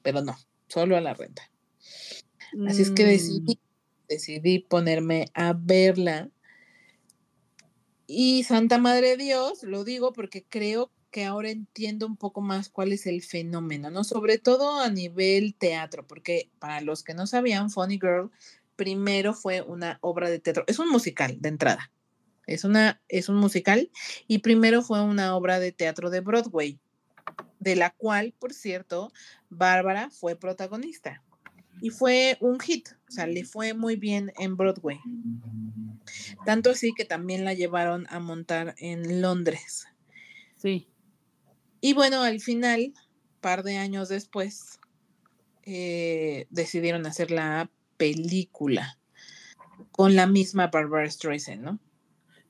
pero 0.02 0.21
no, 0.21 0.38
solo 0.69 0.95
a 0.95 1.02
la 1.02 1.13
renta. 1.13 1.52
Así 2.65 2.82
es 2.82 2.91
que 2.91 3.04
Mm, 3.04 3.08
decidí, 3.08 3.60
decidí 4.08 4.60
ponerme 4.60 5.25
a 5.34 5.52
verla. 5.52 6.30
Y 8.08 8.43
Santa 8.43 8.78
Madre 8.78 9.10
de 9.10 9.17
Dios, 9.17 9.63
lo 9.63 9.84
digo 9.84 10.13
porque 10.13 10.45
creo 10.47 10.93
que 11.12 11.25
ahora 11.25 11.49
entiendo 11.49 12.08
un 12.08 12.15
poco 12.15 12.39
más 12.39 12.69
cuál 12.69 12.93
es 12.93 13.06
el 13.06 13.21
fenómeno, 13.21 13.91
¿no? 13.91 14.06
Sobre 14.06 14.38
todo 14.38 14.80
a 14.80 14.89
nivel 14.89 15.56
teatro, 15.56 16.08
porque 16.08 16.49
para 16.58 16.80
los 16.80 17.04
que 17.04 17.15
no 17.15 17.28
sabían, 17.28 17.69
Funny 17.69 17.99
Girl 17.99 18.32
primero 18.78 19.34
fue 19.34 19.62
una 19.62 19.97
obra 19.99 20.30
de 20.30 20.39
teatro, 20.39 20.63
es 20.67 20.80
un 20.80 20.89
musical 20.89 21.36
de 21.41 21.49
entrada. 21.49 21.91
Es, 22.49 22.63
una, 22.63 23.01
es 23.07 23.29
un 23.29 23.35
musical 23.35 23.91
y 24.27 24.39
primero 24.39 24.81
fue 24.81 25.01
una 25.01 25.35
obra 25.35 25.59
de 25.59 25.71
teatro 25.71 26.09
de 26.09 26.21
Broadway, 26.21 26.79
de 27.59 27.75
la 27.75 27.91
cual, 27.91 28.33
por 28.39 28.53
cierto, 28.53 29.12
Bárbara 29.49 30.09
fue 30.09 30.35
protagonista. 30.35 31.23
Y 31.81 31.91
fue 31.91 32.38
un 32.41 32.59
hit, 32.59 32.89
o 33.07 33.12
sea, 33.12 33.25
le 33.25 33.45
fue 33.45 33.73
muy 33.73 33.95
bien 33.95 34.33
en 34.38 34.57
Broadway. 34.57 34.99
Tanto 36.45 36.71
así 36.71 36.91
que 36.93 37.05
también 37.05 37.45
la 37.45 37.53
llevaron 37.53 38.05
a 38.09 38.19
montar 38.19 38.75
en 38.79 39.21
Londres. 39.21 39.85
Sí. 40.57 40.89
Y 41.79 41.93
bueno, 41.93 42.23
al 42.23 42.41
final, 42.41 42.93
par 43.39 43.63
de 43.63 43.77
años 43.77 44.09
después, 44.09 44.79
eh, 45.63 46.47
decidieron 46.49 47.05
hacer 47.05 47.31
la 47.31 47.69
película 47.95 48.97
con 49.91 50.15
la 50.15 50.27
misma 50.27 50.67
Barbara 50.67 51.09
Streisand, 51.09 51.62
¿no? 51.62 51.79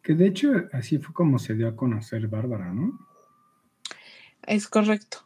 Que 0.09 0.15
de 0.15 0.25
hecho 0.25 0.49
así 0.73 0.97
fue 0.97 1.13
como 1.13 1.37
se 1.37 1.53
dio 1.53 1.67
a 1.67 1.75
conocer 1.75 2.27
Bárbara, 2.27 2.73
¿no? 2.73 2.97
Es 4.47 4.67
correcto. 4.67 5.19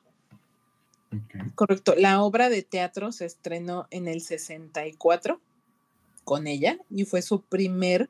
Correcto. 1.56 1.96
La 1.98 2.22
obra 2.22 2.50
de 2.50 2.63
teatro 2.63 3.13
se 3.13 3.24
estrenó 3.24 3.88
en 3.91 4.10
el 4.10 4.19
64 4.19 5.39
con 6.26 6.48
ella 6.48 6.80
y 6.89 7.06
fue 7.06 7.22
su 7.22 7.39
primer 7.43 8.10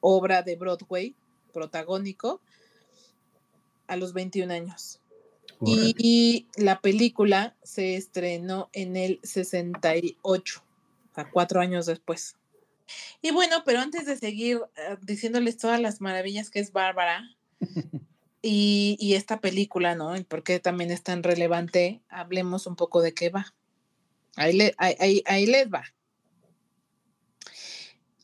obra 0.00 0.40
de 0.40 0.56
Broadway 0.56 1.14
protagónico 1.52 2.40
a 3.86 3.96
los 3.96 4.14
21 4.14 4.54
años. 4.54 5.00
Y 5.66 6.46
la 6.56 6.80
película 6.80 7.56
se 7.62 7.96
estrenó 7.96 8.70
en 8.72 8.96
el 8.96 9.20
68, 9.22 10.62
o 10.62 11.14
sea, 11.14 11.30
cuatro 11.30 11.60
años 11.60 11.84
después. 11.84 12.38
Y 13.22 13.30
bueno, 13.30 13.62
pero 13.64 13.80
antes 13.80 14.06
de 14.06 14.16
seguir 14.16 14.60
eh, 14.76 14.96
diciéndoles 15.02 15.56
todas 15.56 15.80
las 15.80 16.00
maravillas 16.00 16.50
que 16.50 16.60
es 16.60 16.72
Bárbara 16.72 17.24
y, 18.42 18.96
y 19.00 19.14
esta 19.14 19.40
película, 19.40 19.94
¿no? 19.94 20.16
Y 20.16 20.24
por 20.24 20.42
qué 20.42 20.60
también 20.60 20.90
es 20.90 21.02
tan 21.02 21.22
relevante, 21.22 22.02
hablemos 22.08 22.66
un 22.66 22.76
poco 22.76 23.00
de 23.02 23.14
qué 23.14 23.30
va. 23.30 23.54
Ahí, 24.36 24.52
le- 24.52 24.74
ahí- 24.78 24.96
ahí- 24.98 25.22
ahí 25.26 25.46
les 25.46 25.68
va. 25.72 25.84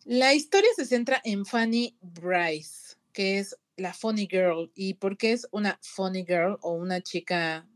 La 0.05 0.35
historia 0.35 0.71
se 0.77 0.87
centra 0.87 1.21
en 1.25 1.47
Fanny 1.47 1.97
Bryce, 2.01 2.97
que 3.13 3.39
es 3.39 3.57
la 3.77 3.95
funny 3.95 4.27
girl. 4.29 4.71
¿Y 4.75 4.95
por 4.95 5.17
qué 5.17 5.33
es 5.33 5.47
una 5.53 5.79
funny 5.83 6.25
girl 6.27 6.59
o 6.63 6.73
una 6.73 7.01
chica 7.01 7.67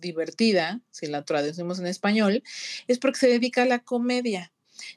divertida, 0.00 0.80
si 0.90 1.06
la 1.06 1.24
traducimos 1.24 1.78
en 1.78 1.86
español? 1.86 2.42
Es 2.86 2.98
porque 2.98 3.18
se 3.20 3.28
dedica 3.28 3.62
a 3.62 3.66
la 3.66 3.80
comedia. 3.80 4.52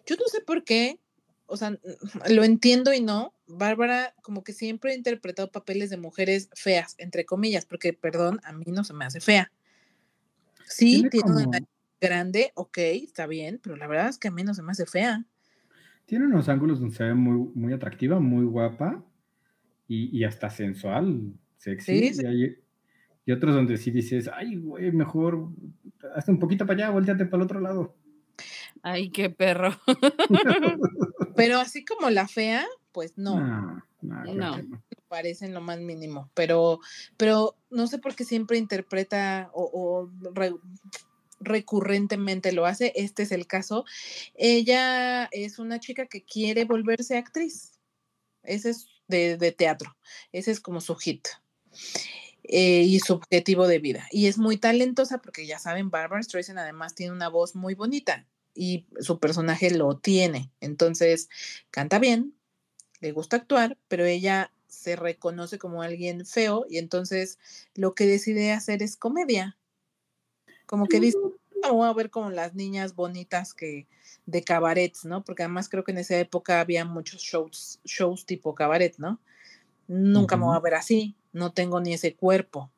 Yo 0.05 0.15
no 0.15 0.25
sé 0.27 0.41
por 0.41 0.63
qué, 0.63 0.99
o 1.47 1.57
sea, 1.57 1.77
lo 2.29 2.43
entiendo 2.43 2.93
y 2.93 3.01
no. 3.01 3.33
Bárbara 3.47 4.15
como 4.23 4.43
que 4.43 4.53
siempre 4.53 4.91
ha 4.91 4.95
interpretado 4.95 5.51
papeles 5.51 5.89
de 5.91 5.97
mujeres 5.97 6.49
feas, 6.55 6.95
entre 6.97 7.25
comillas, 7.25 7.65
porque, 7.65 7.93
perdón, 7.93 8.39
a 8.43 8.53
mí 8.53 8.65
no 8.67 8.83
se 8.83 8.93
me 8.93 9.05
hace 9.05 9.19
fea. 9.19 9.51
Sí, 10.67 10.95
Tiene 10.95 11.09
tiene 11.09 11.25
una 11.31 11.39
como- 11.41 11.51
nariz 11.51 11.67
grande, 12.01 12.51
ok, 12.55 12.77
está 12.79 13.27
bien, 13.27 13.59
pero 13.63 13.75
la 13.77 13.87
verdad 13.87 14.09
es 14.09 14.17
que 14.17 14.27
a 14.27 14.31
mí 14.31 14.43
no 14.43 14.53
se 14.53 14.63
me 14.63 14.71
hace 14.71 14.85
fea. 14.85 15.23
Tiene 16.05 16.25
unos 16.25 16.49
ángulos 16.49 16.79
donde 16.79 16.95
se 16.95 17.03
ve 17.03 17.13
muy, 17.13 17.49
muy 17.55 17.73
atractiva, 17.73 18.19
muy 18.19 18.45
guapa 18.45 19.03
y, 19.87 20.15
y 20.17 20.23
hasta 20.23 20.49
sensual, 20.49 21.33
sexy. 21.57 21.99
Sí, 22.09 22.13
sí. 22.15 22.21
Y, 22.23 22.25
hay- 22.25 22.55
y 23.27 23.31
otros 23.31 23.55
donde 23.55 23.77
sí 23.77 23.89
dices, 23.91 24.29
ay, 24.33 24.55
güey, 24.57 24.91
mejor 24.91 25.49
hazte 26.15 26.31
un 26.31 26.39
poquito 26.39 26.65
para 26.65 26.85
allá, 26.85 26.89
volteate 26.91 27.25
para 27.25 27.37
el 27.41 27.45
otro 27.45 27.59
lado. 27.59 27.95
Ay, 28.87 29.09
qué 29.09 29.31
perro. 29.31 29.75
Pero 31.35 31.57
así 31.59 31.83
como 31.83 32.09
la 32.11 32.27
fea, 32.27 32.65
pues 32.91 33.17
no. 33.17 33.39
No, 33.39 33.83
no, 34.01 34.33
No. 34.33 34.57
no. 34.61 34.83
parece 35.07 35.45
en 35.45 35.53
lo 35.53 35.61
más 35.61 35.79
mínimo, 35.79 36.29
pero, 36.33 36.79
pero 37.17 37.55
no 37.69 37.87
sé 37.87 37.97
por 37.99 38.15
qué 38.15 38.25
siempre 38.25 38.57
interpreta 38.59 39.49
o, 39.53 39.63
o 39.73 40.11
re- 40.33 40.53
recurrentemente 41.39 42.51
lo 42.51 42.65
hace. 42.65 42.91
Este 42.95 43.23
es 43.23 43.31
el 43.31 43.47
caso. 43.47 43.85
Ella 44.35 45.25
es 45.31 45.57
una 45.59 45.79
chica 45.79 46.05
que 46.07 46.23
quiere 46.23 46.65
volverse 46.65 47.17
actriz. 47.17 47.79
Ese 48.43 48.71
es 48.71 48.87
de, 49.07 49.37
de 49.37 49.51
teatro. 49.51 49.95
Ese 50.31 50.51
es 50.51 50.59
como 50.59 50.81
su 50.81 50.95
hit. 50.95 51.27
eh, 52.43 52.83
y 52.83 52.99
su 52.99 53.13
objetivo 53.13 53.67
de 53.67 53.79
vida. 53.79 54.07
Y 54.11 54.27
es 54.27 54.37
muy 54.37 54.57
talentosa 54.57 55.17
porque 55.19 55.47
ya 55.47 55.57
saben, 55.59 55.89
Barbara 55.89 56.21
Streisand 56.21 56.59
además 56.59 56.93
tiene 56.93 57.11
una 57.13 57.27
voz 57.29 57.55
muy 57.55 57.73
bonita 57.73 58.27
y 58.55 58.87
su 58.99 59.19
personaje 59.19 59.69
lo 59.69 59.97
tiene. 59.97 60.51
Entonces, 60.61 61.29
canta 61.69 61.99
bien, 61.99 62.33
le 63.01 63.11
gusta 63.11 63.37
actuar, 63.37 63.77
pero 63.87 64.05
ella 64.05 64.51
se 64.67 64.95
reconoce 64.95 65.59
como 65.59 65.81
alguien 65.81 66.25
feo 66.25 66.65
y 66.69 66.77
entonces 66.77 67.37
lo 67.75 67.93
que 67.93 68.07
decide 68.07 68.51
hacer 68.51 68.81
es 68.81 68.97
comedia. 68.97 69.57
Como 70.65 70.87
que 70.87 70.99
dice, 70.99 71.17
vamos 71.61 71.87
a 71.87 71.93
ver 71.93 72.09
como 72.09 72.29
las 72.31 72.55
niñas 72.55 72.95
bonitas 72.95 73.53
que 73.53 73.87
de 74.25 74.43
cabarets, 74.43 75.05
¿no? 75.05 75.23
Porque 75.23 75.43
además 75.43 75.69
creo 75.69 75.83
que 75.83 75.91
en 75.91 75.99
esa 75.99 76.17
época 76.17 76.59
había 76.59 76.85
muchos 76.85 77.21
shows, 77.21 77.79
shows 77.83 78.25
tipo 78.25 78.55
cabaret, 78.55 78.95
¿no? 78.97 79.19
Nunca 79.87 80.35
me 80.35 80.45
voy 80.45 80.55
a 80.55 80.61
ver 80.61 80.73
así, 80.73 81.15
no 81.31 81.53
tengo 81.53 81.79
ni 81.79 81.93
ese 81.93 82.15
cuerpo. 82.15 82.71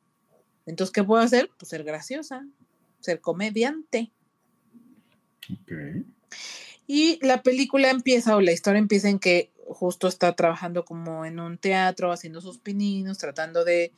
Entonces, 0.66 0.92
¿qué 0.92 1.02
puedo 1.02 1.22
hacer? 1.22 1.50
Pues 1.58 1.70
ser 1.70 1.84
graciosa, 1.84 2.46
ser 3.00 3.20
comediante. 3.22 4.12
Y 6.86 7.18
la 7.24 7.42
película 7.42 7.90
empieza, 7.90 8.36
o 8.36 8.40
la 8.40 8.52
historia 8.52 8.78
empieza 8.78 9.08
en 9.08 9.18
que 9.18 9.50
justo 9.68 10.08
está 10.08 10.32
trabajando 10.34 10.84
como 10.84 11.24
en 11.24 11.40
un 11.40 11.58
teatro, 11.58 12.12
haciendo 12.12 12.40
sus 12.40 12.58
pininos, 12.58 13.18
tratando 13.18 13.64
de, 13.64 13.92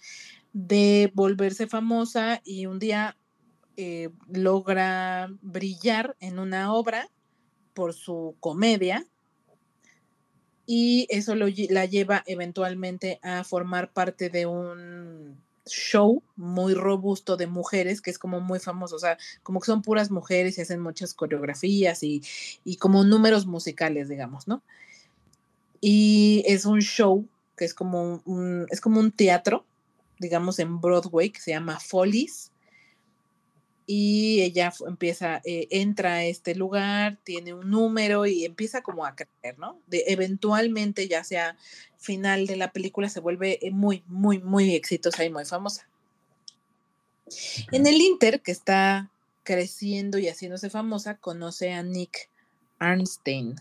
de 0.53 1.11
volverse 1.15 1.67
famosa 1.67 2.41
y 2.45 2.67
un 2.67 2.79
día 2.79 3.17
eh, 3.77 4.11
logra 4.29 5.29
brillar 5.41 6.17
en 6.21 6.39
una 6.39 6.75
obra 6.75 7.09
por 7.73 7.95
su 7.95 8.37
comedia 8.41 9.07
y 10.67 11.07
eso 11.09 11.35
lo, 11.35 11.47
la 11.71 11.85
lleva 11.85 12.23
eventualmente 12.27 13.19
a 13.23 13.43
formar 13.43 13.93
parte 13.93 14.29
de 14.29 14.47
un 14.47 15.43
show 15.71 16.23
muy 16.37 16.75
robusto 16.75 17.37
de 17.37 17.47
mujeres 17.47 18.01
que 18.01 18.11
es 18.11 18.19
como 18.19 18.41
muy 18.41 18.59
famoso, 18.59 18.97
o 18.97 18.99
sea, 18.99 19.19
como 19.43 19.61
que 19.61 19.67
son 19.67 19.83
puras 19.83 20.11
mujeres 20.11 20.59
y 20.59 20.63
hacen 20.63 20.81
muchas 20.81 21.15
coreografías 21.15 22.03
y, 22.03 22.23
y 22.65 22.77
como 22.77 23.05
números 23.05 23.47
musicales, 23.47 24.09
digamos, 24.09 24.49
¿no? 24.49 24.63
Y 25.81 26.43
es 26.47 26.67
un 26.67 26.81
show 26.81 27.27
que 27.57 27.65
es 27.65 27.75
como 27.75 28.23
un, 28.25 28.67
es 28.71 28.81
como 28.81 29.01
un 29.01 29.13
teatro, 29.13 29.65
digamos, 30.19 30.59
en 30.59 30.81
Broadway, 30.81 31.31
que 31.31 31.41
se 31.41 31.51
llama 31.51 31.79
Follies. 31.79 32.50
Y 33.93 34.43
ella 34.43 34.73
empieza, 34.87 35.43
eh, 35.45 35.67
entra 35.73 36.13
a 36.13 36.25
este 36.25 36.55
lugar, 36.55 37.19
tiene 37.25 37.55
un 37.55 37.71
número 37.71 38.25
y 38.25 38.45
empieza 38.45 38.83
como 38.83 39.05
a 39.05 39.17
creer, 39.17 39.59
¿no? 39.59 39.81
De 39.89 40.05
eventualmente, 40.07 41.09
ya 41.09 41.25
sea 41.25 41.57
final 41.99 42.47
de 42.47 42.55
la 42.55 42.71
película, 42.71 43.09
se 43.09 43.19
vuelve 43.19 43.59
eh, 43.67 43.73
muy, 43.73 44.05
muy, 44.07 44.39
muy 44.39 44.77
exitosa 44.77 45.25
y 45.25 45.31
muy 45.31 45.45
famosa. 45.45 45.89
En 47.73 47.85
el 47.85 48.01
Inter, 48.01 48.41
que 48.43 48.53
está 48.53 49.11
creciendo 49.43 50.19
y 50.19 50.29
haciéndose 50.29 50.71
famosa, 50.71 51.17
conoce 51.17 51.73
a 51.73 51.83
Nick 51.83 52.29
Arnstein, 52.79 53.57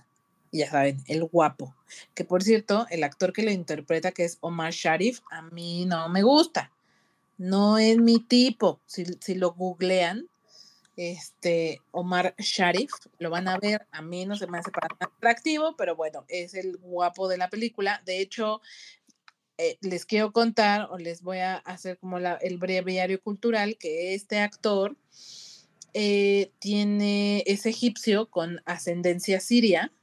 ya 0.51 0.69
saben, 0.69 1.03
el 1.07 1.23
guapo. 1.23 1.73
Que 2.13 2.23
por 2.23 2.43
cierto, 2.43 2.85
el 2.91 3.03
actor 3.03 3.33
que 3.33 3.41
lo 3.41 3.49
interpreta, 3.49 4.11
que 4.11 4.25
es 4.25 4.37
Omar 4.41 4.73
Sharif, 4.73 5.21
a 5.31 5.41
mí 5.41 5.87
no 5.87 6.07
me 6.07 6.21
gusta. 6.21 6.71
No 7.39 7.77
es 7.77 7.97
mi 7.97 8.19
tipo. 8.19 8.81
Si, 8.85 9.05
si 9.21 9.33
lo 9.33 9.53
googlean, 9.53 10.27
este 10.97 11.81
Omar 11.91 12.35
Sharif, 12.37 12.91
lo 13.17 13.29
van 13.29 13.47
a 13.47 13.57
ver. 13.57 13.87
A 13.91 14.01
mí 14.01 14.25
no 14.25 14.35
se 14.35 14.45
me 14.45 14.59
hace 14.59 14.71
para 14.71 14.89
atractivo, 14.99 15.75
pero 15.77 15.95
bueno, 15.95 16.25
es 16.27 16.53
el 16.53 16.77
guapo 16.77 17.29
de 17.29 17.37
la 17.37 17.49
película. 17.49 18.01
De 18.05 18.19
hecho, 18.19 18.59
eh, 19.57 19.77
les 19.79 20.05
quiero 20.05 20.33
contar 20.33 20.89
o 20.91 20.97
les 20.97 21.21
voy 21.23 21.37
a 21.37 21.55
hacer 21.55 21.97
como 21.97 22.19
la, 22.19 22.33
el 22.35 22.57
breviario 22.57 23.21
cultural 23.21 23.77
que 23.77 24.13
este 24.13 24.39
actor 24.39 24.97
eh, 25.93 26.51
tiene, 26.59 27.43
es 27.47 27.65
egipcio 27.65 28.29
con 28.29 28.61
ascendencia 28.65 29.39
siria 29.39 29.93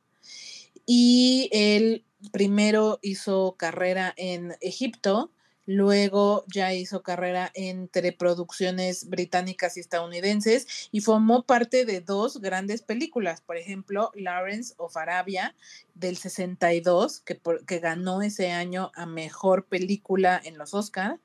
y 0.87 1.51
él 1.53 2.05
primero 2.33 2.99
hizo 3.03 3.57
carrera 3.59 4.14
en 4.16 4.57
Egipto, 4.61 5.31
luego 5.66 6.44
ya 6.46 6.72
hizo 6.72 7.02
carrera 7.02 7.50
entre 7.55 8.12
producciones 8.12 9.09
británicas 9.09 9.76
y 9.76 9.81
estadounidenses 9.81 10.88
y 10.92 11.00
formó 11.00 11.42
parte 11.42 11.85
de 11.85 12.00
dos 12.00 12.40
grandes 12.40 12.83
películas, 12.83 13.40
por 13.40 13.57
ejemplo, 13.57 14.12
Lawrence 14.14 14.74
of 14.79 14.96
Arabia 14.96 15.55
del 15.94 16.16
62, 16.16 17.20
que, 17.20 17.40
que 17.66 17.79
ganó 17.79 18.22
ese 18.22 18.52
año 18.52 18.92
a 18.94 19.07
mejor 19.07 19.64
película 19.64 20.40
en 20.44 20.59
los 20.59 20.74
Oscars, 20.74 21.18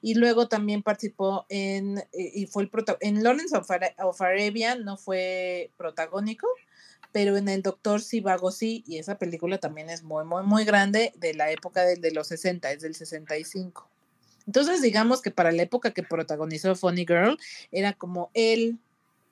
y 0.00 0.14
luego 0.14 0.48
también 0.48 0.82
participó 0.82 1.46
en, 1.48 1.98
eh, 1.98 2.32
y 2.34 2.46
fue 2.46 2.62
el 2.62 2.70
en 3.00 3.22
Lawrence 3.22 3.56
of 3.56 4.20
Arabia 4.20 4.76
no 4.76 4.96
fue 4.96 5.72
protagónico, 5.76 6.46
pero 7.18 7.36
en 7.36 7.48
el 7.48 7.62
Doctor 7.62 8.00
Sivago 8.00 8.52
sí, 8.52 8.84
y 8.86 8.98
esa 8.98 9.18
película 9.18 9.58
también 9.58 9.90
es 9.90 10.04
muy, 10.04 10.24
muy, 10.24 10.44
muy 10.44 10.64
grande 10.64 11.12
de 11.16 11.34
la 11.34 11.50
época 11.50 11.82
de, 11.82 11.96
de 11.96 12.12
los 12.12 12.28
60, 12.28 12.70
es 12.70 12.80
del 12.80 12.94
65. 12.94 13.90
Entonces, 14.46 14.80
digamos 14.82 15.20
que 15.20 15.32
para 15.32 15.50
la 15.50 15.62
época 15.62 15.92
que 15.92 16.04
protagonizó 16.04 16.76
Funny 16.76 17.04
Girl, 17.04 17.36
era 17.72 17.92
como 17.92 18.30
él, 18.34 18.78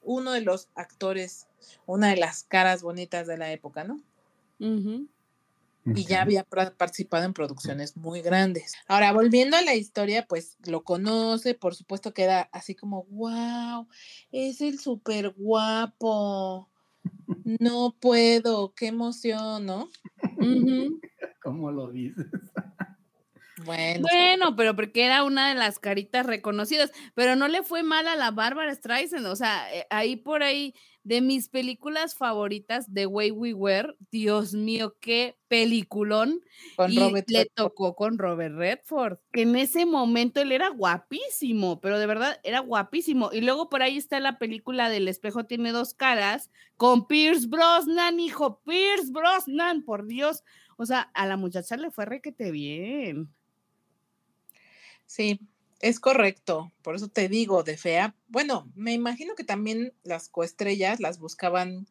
uno 0.03 0.33
de 0.33 0.41
los 0.41 0.69
actores, 0.75 1.47
una 1.87 2.09
de 2.09 2.17
las 2.17 2.43
caras 2.43 2.83
bonitas 2.83 3.29
de 3.29 3.39
la 3.39 3.53
época, 3.53 3.85
¿no? 3.85 4.01
Y 4.59 6.07
ya 6.07 6.23
había 6.23 6.43
participado 6.43 7.23
en 7.23 7.35
producciones 7.35 7.97
muy 7.97 8.21
grandes. 8.21 8.75
Ahora, 8.89 9.13
volviendo 9.13 9.57
a 9.57 9.63
la 9.63 9.77
historia, 9.77 10.27
pues 10.27 10.57
lo 10.67 10.83
conoce, 10.83 11.55
por 11.55 11.77
supuesto 11.77 12.13
queda 12.13 12.49
así 12.51 12.75
como, 12.75 13.05
wow, 13.05 13.87
es 14.33 14.61
el 14.61 14.81
súper 14.81 15.31
guapo 15.37 16.69
no 17.45 17.97
puedo, 18.01 18.75
qué 18.75 18.89
emoción, 18.89 19.67
¿no? 19.67 19.89
¿Cómo 21.43 21.71
lo 21.71 21.91
dices? 21.91 22.27
Bueno. 23.65 24.07
Bueno, 24.11 24.57
pero 24.57 24.77
porque 24.77 25.07
era 25.07 25.25
una 25.25 25.49
de 25.49 25.55
las 25.55 25.79
caritas 25.79 26.27
reconocidas, 26.27 26.93
pero 27.15 27.37
no 27.37 27.49
le 27.49 27.63
fue 27.63 27.83
mal 27.83 28.07
a 28.07 28.17
la 28.17 28.31
Bárbara 28.31 28.75
Streisand, 28.75 29.27
o 29.27 29.37
sea, 29.37 29.73
eh, 29.75 29.87
ahí 29.91 30.17
por 30.17 30.43
ahí 30.43 30.75
de 31.07 31.21
mis 31.21 31.49
películas 31.49 32.17
favoritas 32.17 32.93
de 32.93 33.07
Way 33.07 33.31
We 33.31 33.55
Were, 33.55 33.95
Dios 34.11 34.55
mío, 34.55 34.97
qué 35.01 35.39
peliculón. 35.47 36.41
Con 36.75 36.93
y 36.93 36.99
Robert 36.99 37.31
le 37.31 37.45
Redford. 37.45 37.55
tocó 37.55 37.95
con 37.95 38.19
Robert 38.19 38.57
Redford. 38.57 39.19
que 39.31 39.43
En 39.43 39.55
ese 39.55 39.87
momento 39.87 40.41
él 40.41 40.51
era 40.51 40.69
guapísimo, 40.69 41.81
pero 41.81 42.01
de 42.01 42.09
verdad 42.09 42.41
era 42.43 42.59
guapísimo. 42.59 43.31
Y 43.33 43.41
luego 43.41 43.69
por 43.71 43.83
ahí 43.83 43.97
está 43.99 44.19
la 44.19 44.41
película 44.41 44.91
del 44.91 45.07
espejo 45.07 45.45
tiene 45.45 45.71
dos 45.71 45.95
caras 45.95 46.51
con 46.77 47.07
Pierce 47.07 47.47
Brosnan, 47.47 48.19
hijo, 48.19 48.61
Pierce 48.65 49.13
Brosnan, 49.13 49.85
por 49.85 50.09
Dios. 50.09 50.43
O 50.77 50.87
sea, 50.87 51.03
a 51.15 51.25
la 51.27 51.37
muchacha 51.37 51.77
le 51.77 51.93
fue 51.93 52.05
requete 52.05 52.51
bien. 52.51 53.33
Sí, 55.07 55.39
es 55.81 56.01
correcto. 56.01 56.73
Por 56.83 56.95
eso 56.95 57.09
te 57.09 57.29
digo, 57.29 57.63
de 57.63 57.77
fea. 57.77 58.15
Bueno, 58.29 58.71
me 58.75 58.93
imagino 58.93 59.35
que 59.35 59.45
también 59.45 59.93
las 60.03 60.29
coestrellas 60.29 61.01
las 61.01 61.19
buscaban 61.19 61.87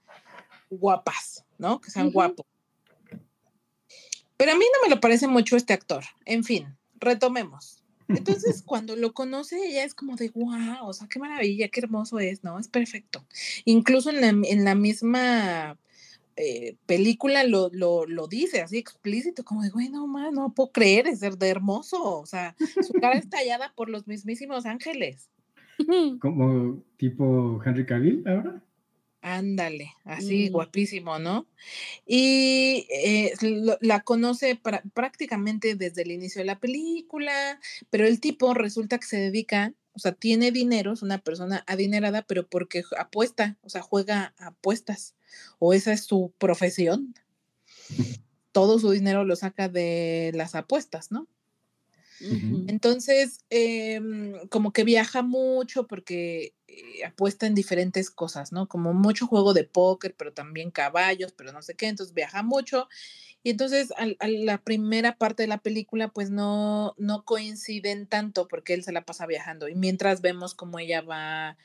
guapas, 0.70 1.46
¿no? 1.58 1.80
Que 1.82 1.92
sean 1.92 2.08
Ujú. 2.08 2.14
guapos. 2.14 2.46
Pero 4.38 4.52
a 4.52 4.56
mí 4.56 4.66
no 4.66 4.88
me 4.88 4.94
lo 4.94 5.00
parece 5.00 5.28
mucho 5.28 5.56
este 5.56 5.74
actor. 5.74 6.04
En 6.26 6.44
fin, 6.44 6.78
retomemos. 6.96 7.84
Entonces, 8.10 8.64
cuando 8.66 8.96
lo 8.96 9.14
conoce, 9.14 9.58
ella 9.68 9.84
es 9.84 9.94
como 9.94 10.16
de, 10.16 10.30
wow, 10.30 10.88
o 10.88 10.94
sea, 10.94 11.08
qué 11.08 11.20
maravilla, 11.20 11.70
qué 11.70 11.80
hermoso 11.80 12.20
es, 12.20 12.44
¿no? 12.44 12.60
Es 12.60 12.68
perfecto. 12.68 13.26
Incluso 13.64 14.10
en 14.10 14.22
la, 14.22 14.28
en 14.28 14.66
la 14.66 14.76
misma 14.76 15.78
eh, 16.38 16.76
película 16.86 17.44
lo, 17.44 17.70
lo, 17.72 18.06
lo 18.06 18.28
dice 18.28 18.62
así 18.62 18.78
explícito, 18.78 19.44
como 19.46 19.62
de, 19.64 19.70
güey, 19.70 19.90
no 19.90 20.06
más, 20.08 20.32
no 20.34 20.54
puedo 20.54 20.72
creer, 20.72 21.08
es 21.08 21.20
de, 21.22 21.48
hermoso. 21.50 22.20
O 22.20 22.26
sea, 22.26 22.56
su 22.86 22.94
cara 22.94 23.18
es 23.20 23.30
tallada 23.30 23.74
por 23.76 23.90
los 23.90 24.08
mismísimos 24.08 24.66
ángeles. 24.66 25.30
Como 26.20 26.84
tipo 26.98 27.62
Henry 27.66 27.86
Cavill 27.86 28.24
ahora. 28.28 28.62
Ándale, 29.22 29.92
así 30.04 30.50
Mm. 30.50 30.52
guapísimo, 30.54 31.18
¿no? 31.20 31.48
Y 32.06 32.86
eh, 32.92 33.34
lo- 33.42 33.78
la 33.82 34.02
conoce 34.02 34.62
pra- 34.62 34.84
prácticamente 34.94 35.76
desde 35.76 36.04
el 36.04 36.12
inicio 36.12 36.40
de 36.42 36.46
la 36.46 36.60
película, 36.60 37.60
pero 37.90 38.06
el 38.06 38.20
tipo 38.20 38.54
resulta 38.54 39.00
que 39.00 39.08
se 39.08 39.18
dedica, 39.18 39.74
o 39.94 40.00
sea, 40.00 40.12
tiene 40.12 40.52
dinero, 40.52 40.94
es 40.94 41.02
una 41.02 41.18
persona 41.18 41.64
adinerada, 41.66 42.22
pero 42.22 42.46
porque 42.48 42.84
apuesta, 43.00 43.58
o 43.64 43.70
sea, 43.70 43.82
juega 43.82 44.36
a 44.38 44.48
apuestas, 44.48 45.15
o 45.60 45.74
esa 45.74 45.94
es 45.94 46.04
su 46.06 46.34
profesión. 46.38 47.14
Todo 48.52 48.80
su 48.80 48.92
dinero 48.92 49.26
lo 49.26 49.36
saca 49.36 49.68
de 49.70 50.32
las 50.34 50.56
apuestas, 50.56 51.12
¿no? 51.12 51.28
Entonces, 52.70 53.40
em, 53.50 54.48
como 54.48 54.72
que 54.72 54.86
viaja 54.86 55.22
mucho 55.22 55.86
porque 55.88 56.54
eh, 56.68 57.04
apuesta 57.06 57.46
en 57.46 57.56
diferentes 57.56 58.10
cosas, 58.10 58.52
¿no? 58.54 58.68
Como 58.68 58.94
mucho 58.94 59.28
juego 59.28 59.54
de 59.54 59.66
póker, 59.66 60.16
pero 60.18 60.32
también 60.34 60.72
caballos, 60.72 61.34
pero 61.34 61.52
no 61.52 61.62
sé 61.62 61.76
qué, 61.76 61.88
entonces 61.88 62.14
viaja 62.16 62.42
mucho. 62.42 62.88
Y 63.44 63.52
entonces 63.52 63.94
al- 63.98 64.18
a 64.20 64.28
la 64.28 64.58
primera 64.64 65.18
parte 65.18 65.44
de 65.44 65.48
la 65.48 65.60
película 65.60 66.08
pues 66.08 66.32
no, 66.32 66.96
no 66.98 67.24
coinciden 67.26 68.08
tanto 68.08 68.48
porque 68.48 68.74
él 68.74 68.84
se 68.84 68.92
la 68.94 69.06
pasa 69.06 69.28
viajando 69.28 69.68
y 69.68 69.76
mientras 69.76 70.22
vemos 70.22 70.56
cómo 70.56 70.80
ella 70.80 71.02
va 71.02 71.58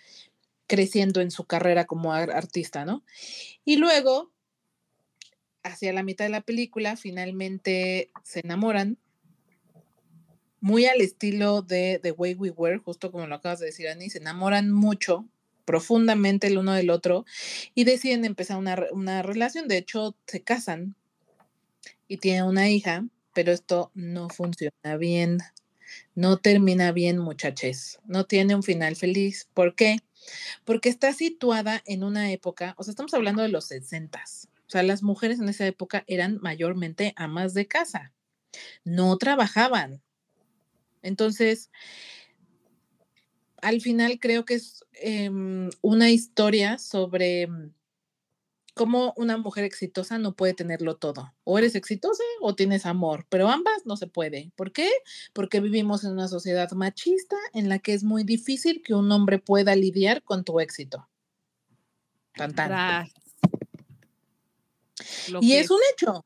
creciendo 0.71 1.21
en 1.21 1.33
su 1.33 1.47
carrera 1.47 1.85
como 1.85 2.13
ar- 2.13 2.31
artista, 2.31 2.85
¿no? 2.85 3.03
Y 3.65 3.77
luego, 3.77 4.31
hacia 5.65 5.93
la 5.93 6.05
mitad 6.05 6.27
de 6.27 6.31
la 6.31 6.43
película, 6.43 6.97
finalmente 6.97 8.13
se 8.23 8.39
enamoran 8.45 8.97
muy 10.61 10.87
al 10.87 11.01
estilo 11.01 11.63
de 11.63 11.99
The 12.01 12.13
Way 12.13 12.35
We 12.35 12.51
Were, 12.51 12.79
justo 12.79 13.11
como 13.11 13.27
lo 13.27 13.35
acabas 13.35 13.59
de 13.59 13.67
decir, 13.67 13.89
Annie, 13.89 14.11
se 14.11 14.19
enamoran 14.19 14.71
mucho, 14.71 15.27
profundamente 15.65 16.47
el 16.47 16.59
uno 16.59 16.73
del 16.73 16.91
otro 16.91 17.25
y 17.75 17.83
deciden 17.83 18.25
empezar 18.25 18.57
una, 18.57 18.79
una 18.93 19.23
relación. 19.23 19.67
De 19.67 19.77
hecho, 19.77 20.17
se 20.29 20.41
casan 20.41 20.95
y 22.07 22.19
tienen 22.19 22.45
una 22.45 22.71
hija, 22.71 23.05
pero 23.35 23.51
esto 23.51 23.91
no 23.95 24.29
funciona 24.29 24.97
bien. 24.99 25.39
No 26.15 26.37
termina 26.37 26.93
bien, 26.93 27.19
muchaches. 27.19 27.99
No 28.05 28.25
tiene 28.25 28.55
un 28.55 28.63
final 28.63 28.95
feliz. 28.95 29.49
¿Por 29.53 29.75
qué? 29.75 29.97
Porque 30.65 30.89
está 30.89 31.13
situada 31.13 31.83
en 31.87 32.05
una 32.05 32.31
época, 32.33 32.75
o 32.79 32.85
sea, 32.85 32.93
estamos 32.93 33.15
hablando 33.15 33.43
de 33.43 33.49
los 33.49 33.67
60 33.67 34.23
O 34.23 34.71
sea, 34.71 34.83
las 34.83 35.03
mujeres 35.03 35.41
en 35.41 35.49
esa 35.49 35.67
época 35.67 36.05
eran 36.07 36.39
mayormente 36.41 37.13
amas 37.17 37.55
de 37.55 37.67
casa. 37.67 38.13
No 38.85 39.17
trabajaban. 39.19 40.03
Entonces, 41.03 41.71
al 43.63 43.81
final 43.81 44.19
creo 44.21 44.45
que 44.45 44.55
es 44.55 44.85
em, 44.95 45.71
una 45.83 46.11
historia 46.11 46.79
sobre 46.79 47.47
mm, 47.47 47.73
cómo 48.75 49.13
una 49.17 49.37
mujer 49.37 49.65
exitosa 49.65 50.19
no 50.19 50.35
puede 50.35 50.55
tenerlo 50.55 50.97
todo. 50.97 51.33
O 51.45 51.59
eres 51.59 51.75
exitosa 51.75 52.23
o 52.41 52.55
tienes 52.55 52.87
amor, 52.87 53.27
pero 53.29 53.49
ambas 53.49 53.85
no 53.85 53.97
se 53.97 54.07
puede. 54.07 54.53
¿Por 54.57 54.73
qué? 54.73 54.91
Porque 55.33 55.61
vivimos 55.61 56.05
en 56.05 56.13
una 56.13 56.29
sociedad 56.29 56.71
machista 56.73 57.37
en 57.53 57.69
la 57.69 57.79
que 57.79 57.95
es 57.95 58.05
muy 58.05 58.25
difícil 58.25 58.83
que 58.83 58.95
un 58.95 59.11
hombre 59.13 59.39
pueda 59.39 59.77
lidiar 59.77 60.23
con 60.23 60.45
tu 60.45 60.61
éxito. 60.61 61.09
Tan, 62.35 62.55
tan. 62.55 63.09
Y 65.41 65.51
que 65.51 65.61
es 65.61 65.71
un 65.71 65.81
hecho. 65.93 66.25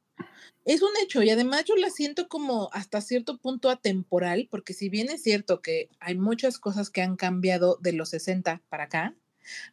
Es 0.65 0.81
un 0.81 0.91
hecho 1.03 1.23
y 1.23 1.29
además 1.29 1.65
yo 1.67 1.77
la 1.77 1.91
siento 1.91 2.27
como 2.27 2.71
hasta 2.73 3.03
cierto 3.03 3.37
punto 3.37 3.69
atemporal, 3.69 4.49
porque 4.51 4.73
si 4.73 4.89
bien 4.89 5.11
es 5.11 5.23
cierto 5.23 5.61
que 5.61 5.91
hay 6.01 6.15
muchas 6.15 6.59
cosas 6.59 6.89
que 6.89 7.03
han 7.03 7.17
cambiado 7.17 7.79
de 7.83 7.93
los 7.93 8.09
60 8.09 8.63
para 8.71 8.85
acá, 8.85 9.15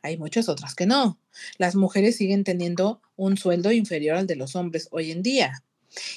hay 0.01 0.17
muchas 0.17 0.49
otras 0.49 0.75
que 0.75 0.85
no. 0.85 1.19
Las 1.57 1.75
mujeres 1.75 2.17
siguen 2.17 2.43
teniendo 2.43 3.01
un 3.15 3.37
sueldo 3.37 3.71
inferior 3.71 4.17
al 4.17 4.27
de 4.27 4.35
los 4.35 4.55
hombres 4.55 4.87
hoy 4.91 5.11
en 5.11 5.23
día. 5.23 5.63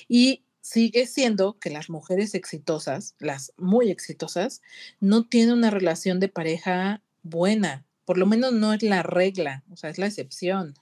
Y 0.08 0.44
sigue 0.60 1.06
siendo 1.06 1.58
que 1.58 1.70
las 1.70 1.90
mujeres 1.90 2.34
exitosas, 2.34 3.14
las 3.18 3.52
muy 3.58 3.90
exitosas, 3.90 4.62
no 4.98 5.26
tienen 5.26 5.54
una 5.54 5.70
relación 5.70 6.20
de 6.20 6.28
pareja 6.28 7.02
buena. 7.22 7.84
Por 8.04 8.18
lo 8.18 8.26
menos 8.26 8.52
no 8.52 8.72
es 8.72 8.82
la 8.82 9.02
regla, 9.02 9.62
o 9.70 9.76
sea, 9.76 9.90
es 9.90 9.98
la 9.98 10.06
excepción. 10.06 10.74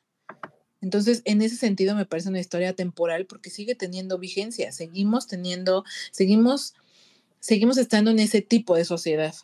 Entonces, 0.81 1.23
en 1.25 1.43
ese 1.43 1.57
sentido 1.57 1.95
me 1.95 2.07
parece 2.07 2.29
una 2.29 2.41
historia 2.41 2.75
temporal 2.75 3.27
porque 3.27 3.51
sigue 3.51 3.75
teniendo 3.75 4.19
vigencia, 4.19 4.73
seguimos 4.73 5.29
teniendo, 5.29 5.85
seguimos, 6.11 6.75
seguimos 7.39 7.79
estando 7.79 8.11
en 8.11 8.19
ese 8.19 8.43
tipo 8.43 8.77
de 8.77 8.85
sociedad 8.85 9.35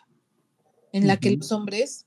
en 0.93 1.07
la 1.07 1.19
que 1.19 1.31
los 1.31 1.53
hombres 1.53 2.07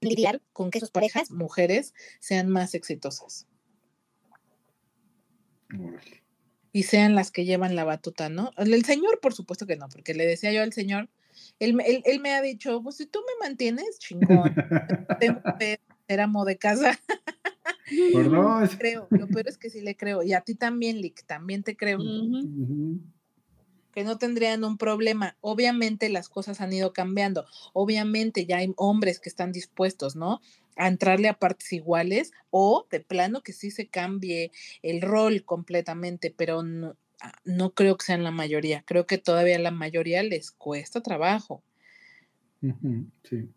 lidiar 0.00 0.40
con 0.52 0.70
que 0.70 0.80
sus 0.80 0.90
parejas, 0.90 1.30
mujeres, 1.30 1.94
sean 2.20 2.48
más 2.48 2.74
exitosas 2.74 3.46
Órale. 5.78 6.22
y 6.72 6.82
sean 6.84 7.14
las 7.14 7.30
que 7.30 7.44
llevan 7.44 7.76
la 7.76 7.84
batuta, 7.84 8.28
¿no? 8.28 8.50
El, 8.56 8.84
señor, 8.84 9.20
por 9.20 9.34
supuesto 9.34 9.66
que 9.66 9.76
no, 9.76 9.88
porque 9.88 10.14
le 10.14 10.26
decía 10.26 10.52
yo 10.52 10.62
al 10.62 10.72
señor, 10.72 11.08
él, 11.58 11.74
me- 11.74 11.84
él, 11.86 12.02
él 12.06 12.20
me 12.20 12.32
ha 12.32 12.42
dicho, 12.42 12.82
pues 12.82 12.96
si 12.96 13.06
tú 13.06 13.20
me 13.20 13.46
mantienes, 13.46 13.98
chingón, 13.98 14.54
tengo 15.20 15.40
que 15.58 15.80
ser 16.08 16.20
amo 16.20 16.44
de 16.44 16.56
casa. 16.58 16.98
Por 18.12 18.30
dos. 18.30 18.70
creo, 18.78 19.06
lo 19.10 19.26
peor 19.28 19.48
es 19.48 19.58
que 19.58 19.70
sí 19.70 19.80
le 19.80 19.96
creo. 19.96 20.22
Y 20.22 20.32
a 20.32 20.40
ti 20.40 20.54
también, 20.54 21.00
Lick, 21.00 21.24
también 21.26 21.62
te 21.62 21.76
creo. 21.76 21.98
Que 23.92 24.04
no 24.04 24.18
tendrían 24.18 24.64
un 24.64 24.76
problema. 24.76 25.36
Obviamente 25.40 26.08
las 26.08 26.28
cosas 26.28 26.60
han 26.60 26.72
ido 26.72 26.92
cambiando. 26.92 27.46
Obviamente 27.72 28.46
ya 28.46 28.58
hay 28.58 28.72
hombres 28.76 29.20
que 29.20 29.28
están 29.28 29.52
dispuestos, 29.52 30.16
¿no? 30.16 30.40
A 30.76 30.88
entrarle 30.88 31.28
a 31.28 31.38
partes 31.38 31.72
iguales 31.72 32.32
o 32.50 32.86
de 32.90 33.00
plano 33.00 33.42
que 33.42 33.52
sí 33.52 33.70
se 33.70 33.88
cambie 33.88 34.52
el 34.82 35.02
rol 35.02 35.44
completamente, 35.44 36.32
pero 36.36 36.62
no, 36.62 36.96
ah, 37.20 37.32
no 37.44 37.74
creo 37.74 37.96
que 37.96 38.06
sean 38.06 38.22
la 38.22 38.30
mayoría. 38.30 38.82
Creo 38.86 39.06
que 39.06 39.18
todavía 39.18 39.58
la 39.58 39.72
mayoría 39.72 40.22
les 40.22 40.52
cuesta 40.52 41.02
trabajo. 41.02 41.62
Sí. 43.24 43.48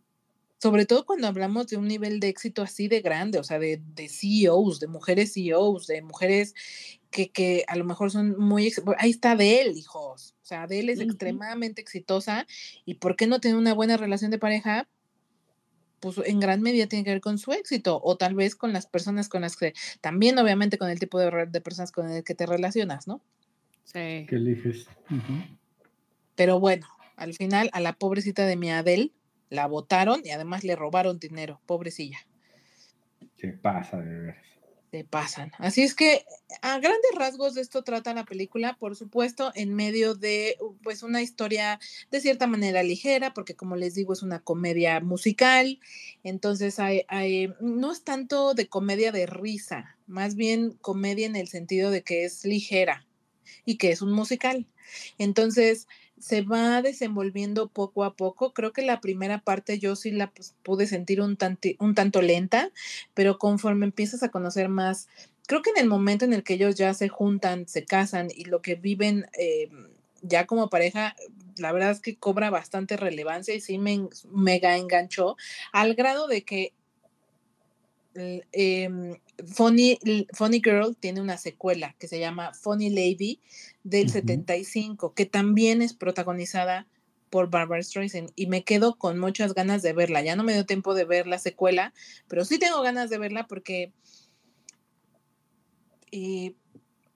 Sobre 0.63 0.85
todo 0.85 1.05
cuando 1.05 1.27
hablamos 1.27 1.67
de 1.67 1.75
un 1.75 1.89
nivel 1.89 2.21
de 2.21 2.29
éxito 2.29 2.61
así 2.61 2.87
de 2.87 3.01
grande, 3.01 3.37
o 3.37 3.43
sea, 3.43 3.59
de, 3.59 3.81
de 3.95 4.07
CEOs, 4.07 4.79
de 4.79 4.87
mujeres 4.87 5.33
CEOs, 5.33 5.87
de 5.87 6.01
mujeres 6.01 6.55
que, 7.13 7.30
que 7.30 7.63
a 7.67 7.78
lo 7.78 7.86
mejor 7.86 8.12
son 8.12 8.38
muy... 8.38 8.73
Ahí 8.97 9.12
está 9.12 9.32
Adele, 9.32 9.71
hijos. 9.71 10.36
O 10.41 10.45
sea, 10.45 10.63
Adele 10.63 10.91
es 10.91 10.99
extremadamente 10.99 11.82
exitosa. 11.82 12.45
¿Y 12.86 12.95
por 12.95 13.15
qué 13.15 13.28
no 13.28 13.39
tiene 13.39 13.58
una 13.58 13.73
buena 13.73 13.95
relación 13.95 14.32
de 14.32 14.39
pareja? 14.39 14.88
Pues 15.99 16.19
en 16.26 16.39
gran 16.41 16.62
medida 16.62 16.88
tiene 16.88 17.06
que 17.06 17.12
ver 17.12 17.21
con 17.21 17.38
su 17.38 17.54
éxito 17.54 18.02
o 18.04 18.17
tal 18.17 18.36
vez 18.36 18.56
con 18.56 18.73
las 18.73 18.88
personas 18.88 19.30
con 19.30 19.41
las 19.41 19.56
que... 19.56 19.73
También 20.02 20.38
obviamente 20.39 20.78
con 20.78 20.89
el 20.89 20.99
tipo 20.99 21.19
de, 21.19 21.62
personas 21.62 21.91
con 21.91 22.10
el 22.10 22.23
que 22.23 22.36
te 22.36 22.45
relacionas, 22.45 23.08
¿no? 23.08 23.21
Sí. 23.86 24.26
¿Qué 24.28 24.36
eliges? 24.36 24.88
Pero 26.36 26.60
bueno, 26.60 26.88
al 27.15 27.34
final 27.36 27.69
a 27.73 27.80
la 27.80 27.93
pobrecita 27.93 28.45
de 28.45 28.58
mi 28.58 28.71
Adele 28.71 29.12
la 29.49 29.67
votaron 29.67 30.21
y 30.26 30.32
además 30.32 30.63
le 30.63 30.76
robaron 30.76 31.19
dinero, 31.19 31.62
pobrecilla. 31.67 32.17
Se 33.38 33.49
pasa 33.49 33.97
de 34.02 34.19
ver. 34.19 34.52
Te 34.93 35.03
pasan. 35.03 35.51
Así 35.58 35.82
es 35.82 35.95
que 35.95 36.23
a 36.62 36.77
grandes 36.77 37.15
rasgos 37.15 37.56
de 37.56 37.62
esto 37.62 37.84
trata 37.84 38.13
la 38.13 38.25
película, 38.25 38.77
por 38.77 38.95
supuesto, 38.95 39.51
en 39.56 39.73
medio 39.73 40.13
de 40.13 40.56
pues 40.84 41.01
una 41.01 41.23
historia 41.23 41.79
de 42.12 42.21
cierta 42.21 42.45
manera 42.45 42.84
ligera, 42.84 43.34
porque 43.34 43.56
como 43.56 43.75
les 43.75 43.95
digo 43.95 44.13
es 44.13 44.21
una 44.21 44.41
comedia 44.43 44.99
musical, 44.99 45.79
entonces 46.23 46.77
hay, 46.77 47.06
hay- 47.08 47.51
no 47.60 47.91
es 47.91 48.03
tanto 48.03 48.53
de 48.53 48.67
comedia 48.67 49.12
de 49.12 49.25
risa, 49.25 49.97
más 50.06 50.36
bien 50.36 50.77
comedia 50.79 51.25
en 51.25 51.38
el 51.38 51.47
sentido 51.47 51.89
de 51.89 52.03
que 52.03 52.23
es 52.23 52.45
ligera 52.45 53.08
y 53.65 53.77
que 53.77 53.89
es 53.91 54.03
un 54.03 54.12
musical. 54.12 54.67
Entonces 55.17 55.88
se 56.23 56.41
va 56.41 56.81
desenvolviendo 56.81 57.67
poco 57.67 58.05
a 58.05 58.15
poco. 58.15 58.53
Creo 58.53 58.71
que 58.71 58.81
la 58.81 59.01
primera 59.01 59.39
parte 59.41 59.77
yo 59.77 59.97
sí 59.97 60.09
la 60.12 60.31
pues, 60.31 60.55
pude 60.63 60.88
sentir 60.88 61.19
un, 61.19 61.38
tanti- 61.38 61.75
un 61.79 61.95
tanto 61.95 62.21
lenta, 62.21 62.71
pero 63.13 63.38
conforme 63.38 63.86
empiezas 63.86 64.23
a 64.23 64.29
conocer 64.29 64.69
más, 64.69 65.09
creo 65.47 65.62
que 65.62 65.71
en 65.71 65.79
el 65.79 65.89
momento 65.89 66.23
en 66.23 66.31
el 66.31 66.43
que 66.43 66.53
ellos 66.53 66.75
ya 66.75 66.93
se 66.93 67.09
juntan, 67.09 67.67
se 67.67 67.83
casan 67.83 68.29
y 68.33 68.45
lo 68.45 68.62
que 68.62 68.75
viven 68.75 69.25
eh, 69.38 69.69
ya 70.21 70.45
como 70.47 70.69
pareja, 70.69 71.13
la 71.57 71.73
verdad 71.73 71.91
es 71.91 71.99
que 71.99 72.15
cobra 72.15 72.49
bastante 72.49 72.95
relevancia 72.95 73.53
y 73.53 73.59
sí 73.59 73.77
me 73.77 74.07
mega 74.31 74.77
enganchó 74.77 75.36
al 75.73 75.93
grado 75.93 76.27
de 76.27 76.45
que 76.45 76.71
l- 78.15 78.45
em, 78.52 79.15
Funny, 79.45 79.97
Funny 80.34 80.62
Girl 80.63 80.95
tiene 80.99 81.21
una 81.21 81.38
secuela 81.38 81.95
que 81.99 82.08
se 82.08 82.19
llama 82.19 82.54
Funny 82.54 82.89
Lady 82.89 83.39
del 83.84 84.06
Ujú. 84.06 84.13
75, 84.13 85.13
que 85.13 85.26
también 85.26 85.82
es 85.82 85.93
protagonizada 85.93 86.88
por 87.30 87.49
Barbara 87.49 87.82
Streisand 87.82 88.32
y 88.36 88.45
me 88.47 88.63
quedo 88.63 88.95
con 88.95 89.17
muchas 89.17 89.54
ganas 89.56 89.82
de 89.82 89.93
verla. 89.93 90.21
Ya 90.21 90.36
no 90.36 90.43
me 90.43 90.54
dio 90.54 90.65
tiempo 90.65 90.93
de 90.93 91.06
ver 91.06 91.26
la 91.26 91.39
secuela, 91.39 91.93
pero 92.28 92.45
sí 92.45 92.60
tengo 92.60 92.82
ganas 92.82 93.10
de 93.10 93.17
verla 93.17 93.47
porque 93.47 93.91
y 96.12 96.56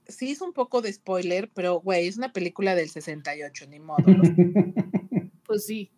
sí 0.07 0.31
es 0.31 0.41
un 0.41 0.53
poco 0.53 0.81
de 0.81 0.91
spoiler, 0.91 1.51
pero 1.53 1.79
güey, 1.81 2.07
es 2.07 2.17
una 2.17 2.33
película 2.33 2.73
del 2.75 2.89
68, 2.89 3.67
ni 3.67 3.79
modo. 3.79 4.05
Pues 5.45 5.65
sí. 5.65 5.91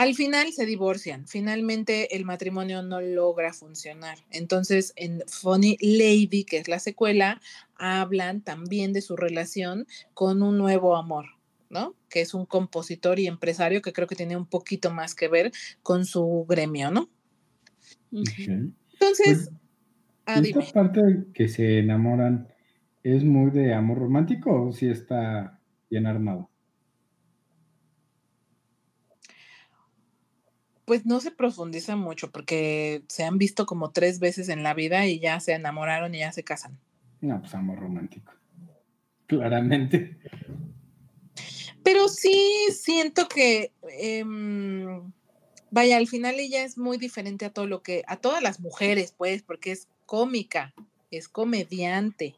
Al 0.00 0.14
final 0.14 0.50
se 0.54 0.64
divorcian, 0.64 1.26
finalmente 1.28 2.16
el 2.16 2.24
matrimonio 2.24 2.82
no 2.82 3.02
logra 3.02 3.52
funcionar. 3.52 4.16
Entonces, 4.30 4.94
en 4.96 5.22
Funny 5.26 5.76
Lady, 5.78 6.44
que 6.44 6.56
es 6.56 6.68
la 6.68 6.78
secuela, 6.78 7.38
hablan 7.76 8.40
también 8.40 8.94
de 8.94 9.02
su 9.02 9.14
relación 9.14 9.86
con 10.14 10.42
un 10.42 10.56
nuevo 10.56 10.96
amor, 10.96 11.26
¿no? 11.68 11.94
Que 12.08 12.22
es 12.22 12.32
un 12.32 12.46
compositor 12.46 13.18
y 13.18 13.26
empresario 13.26 13.82
que 13.82 13.92
creo 13.92 14.06
que 14.08 14.16
tiene 14.16 14.38
un 14.38 14.46
poquito 14.46 14.90
más 14.90 15.14
que 15.14 15.28
ver 15.28 15.52
con 15.82 16.06
su 16.06 16.46
gremio, 16.48 16.90
¿no? 16.90 17.10
Entonces, 18.10 19.26
Pues, 19.26 19.50
ah, 20.24 20.38
¿y 20.38 20.42
dime. 20.44 20.62
esta 20.62 20.72
parte 20.72 21.00
que 21.34 21.46
se 21.48 21.80
enamoran 21.80 22.48
es 23.02 23.22
muy 23.22 23.50
de 23.50 23.74
amor 23.74 23.98
romántico 23.98 24.68
o 24.68 24.72
si 24.72 24.88
está 24.88 25.60
bien 25.90 26.06
armado? 26.06 26.49
Pues 30.90 31.06
no 31.06 31.20
se 31.20 31.30
profundiza 31.30 31.94
mucho 31.94 32.32
porque 32.32 33.04
se 33.06 33.22
han 33.22 33.38
visto 33.38 33.64
como 33.64 33.92
tres 33.92 34.18
veces 34.18 34.48
en 34.48 34.64
la 34.64 34.74
vida 34.74 35.06
y 35.06 35.20
ya 35.20 35.38
se 35.38 35.52
enamoraron 35.52 36.16
y 36.16 36.18
ya 36.18 36.32
se 36.32 36.42
casan. 36.42 36.80
No, 37.20 37.40
pues 37.40 37.54
amor 37.54 37.78
romántico. 37.78 38.32
Claramente. 39.28 40.18
Pero 41.84 42.08
sí 42.08 42.44
siento 42.72 43.28
que, 43.28 43.70
em, 44.00 45.12
vaya, 45.70 45.96
al 45.96 46.08
final 46.08 46.40
ella 46.40 46.64
es 46.64 46.76
muy 46.76 46.98
diferente 46.98 47.44
a 47.44 47.52
todo 47.52 47.68
lo 47.68 47.84
que, 47.84 48.02
a 48.08 48.16
todas 48.16 48.42
las 48.42 48.58
mujeres, 48.58 49.14
pues, 49.16 49.42
porque 49.44 49.70
es 49.70 49.86
cómica, 50.06 50.74
es 51.12 51.28
comediante 51.28 52.34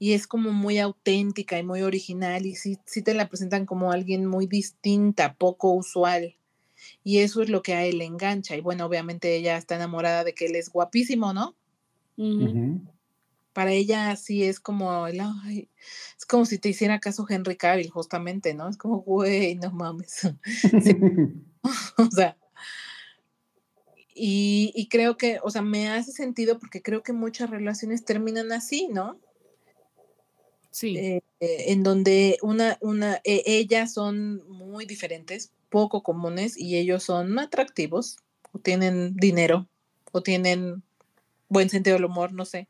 y 0.00 0.14
es 0.14 0.26
como 0.26 0.50
muy 0.50 0.80
auténtica 0.80 1.56
y 1.56 1.62
muy 1.62 1.82
original 1.82 2.46
y 2.46 2.56
sí, 2.56 2.80
sí 2.84 3.02
te 3.02 3.14
la 3.14 3.28
presentan 3.28 3.64
como 3.64 3.92
alguien 3.92 4.26
muy 4.26 4.48
distinta, 4.48 5.34
poco 5.34 5.72
usual. 5.72 6.34
Y 7.04 7.18
eso 7.18 7.42
es 7.42 7.48
lo 7.48 7.62
que 7.62 7.74
a 7.74 7.84
él 7.84 7.98
le 7.98 8.04
engancha. 8.04 8.56
Y 8.56 8.60
bueno, 8.60 8.86
obviamente 8.86 9.36
ella 9.36 9.56
está 9.56 9.76
enamorada 9.76 10.24
de 10.24 10.34
que 10.34 10.46
él 10.46 10.56
es 10.56 10.70
guapísimo, 10.70 11.32
¿no? 11.32 11.56
Para 13.52 13.72
ella 13.72 14.14
sí 14.16 14.44
es 14.44 14.60
como, 14.60 15.06
el, 15.06 15.20
ay, 15.20 15.68
es 16.18 16.26
como 16.26 16.44
si 16.44 16.58
te 16.58 16.68
hiciera 16.68 17.00
caso 17.00 17.26
Henry 17.28 17.56
Cavill, 17.56 17.90
justamente, 17.90 18.54
¿no? 18.54 18.68
Es 18.68 18.76
como, 18.76 19.00
güey, 19.00 19.54
no 19.56 19.70
mames. 19.70 20.28
o 21.98 22.10
sea, 22.10 22.36
y, 24.14 24.72
y 24.74 24.88
creo 24.88 25.18
que, 25.18 25.40
o 25.42 25.50
sea, 25.50 25.62
me 25.62 25.90
hace 25.90 26.10
sentido 26.12 26.58
porque 26.58 26.80
creo 26.80 27.02
que 27.02 27.12
muchas 27.12 27.50
relaciones 27.50 28.04
terminan 28.04 28.50
así, 28.50 28.88
¿no? 28.88 29.20
Sí. 30.76 30.98
eh, 30.98 31.22
eh, 31.40 31.64
en 31.72 31.82
donde 31.82 32.36
una, 32.42 32.76
una, 32.82 33.14
e- 33.24 33.42
ellas 33.46 33.94
son 33.94 34.46
muy 34.46 34.84
diferentes, 34.84 35.50
poco 35.70 36.02
comunes, 36.02 36.58
y 36.58 36.76
ellos 36.76 37.02
son 37.02 37.38
atractivos, 37.38 38.18
o 38.52 38.58
tienen 38.58 39.16
dinero, 39.16 39.66
o 40.12 40.22
tienen 40.22 40.82
buen 41.48 41.70
sentido 41.70 41.96
del 41.96 42.04
humor, 42.06 42.32
no 42.34 42.44
sé. 42.44 42.68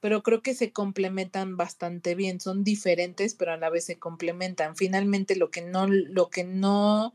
Pero 0.00 0.24
creo 0.24 0.42
que 0.42 0.54
se 0.54 0.72
complementan 0.72 1.56
bastante 1.56 2.16
bien, 2.16 2.40
son 2.40 2.64
diferentes, 2.64 3.34
pero 3.36 3.52
a 3.52 3.56
la 3.56 3.70
vez 3.70 3.84
se 3.84 4.00
complementan. 4.00 4.74
Finalmente, 4.74 5.36
lo 5.36 5.52
que 5.52 5.62
no, 5.62 5.86
lo 5.86 6.28
que 6.28 6.42
no 6.42 7.14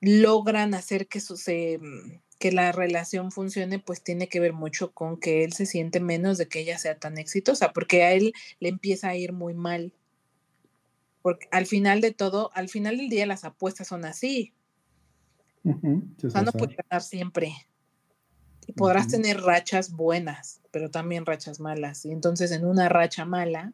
logran 0.00 0.74
hacer 0.74 1.08
que 1.08 1.18
eso 1.18 1.36
se 1.36 1.78
mm, 1.78 2.20
que 2.38 2.52
la 2.52 2.72
relación 2.72 3.32
funcione, 3.32 3.78
pues 3.78 4.02
tiene 4.02 4.28
que 4.28 4.40
ver 4.40 4.52
mucho 4.52 4.92
con 4.92 5.18
que 5.18 5.44
él 5.44 5.52
se 5.52 5.66
siente 5.66 6.00
menos 6.00 6.38
de 6.38 6.48
que 6.48 6.60
ella 6.60 6.78
sea 6.78 6.98
tan 6.98 7.18
exitosa, 7.18 7.72
porque 7.72 8.04
a 8.04 8.12
él 8.12 8.32
le 8.60 8.68
empieza 8.68 9.08
a 9.08 9.16
ir 9.16 9.32
muy 9.32 9.54
mal. 9.54 9.92
Porque 11.22 11.48
al 11.50 11.66
final 11.66 12.00
de 12.00 12.12
todo, 12.12 12.50
al 12.54 12.68
final 12.68 12.98
del 12.98 13.08
día 13.08 13.26
las 13.26 13.44
apuestas 13.44 13.88
son 13.88 14.04
así. 14.04 14.52
O 15.64 16.30
sea, 16.30 16.42
no 16.42 16.52
puedes 16.52 16.76
ganar 16.76 17.02
siempre. 17.02 17.52
Y 18.66 18.72
podrás 18.72 19.08
tener 19.08 19.40
rachas 19.40 19.92
buenas, 19.92 20.60
pero 20.70 20.90
también 20.90 21.26
rachas 21.26 21.58
malas. 21.58 22.04
Y 22.04 22.12
entonces 22.12 22.52
en 22.52 22.64
una 22.64 22.88
racha 22.88 23.24
mala, 23.24 23.72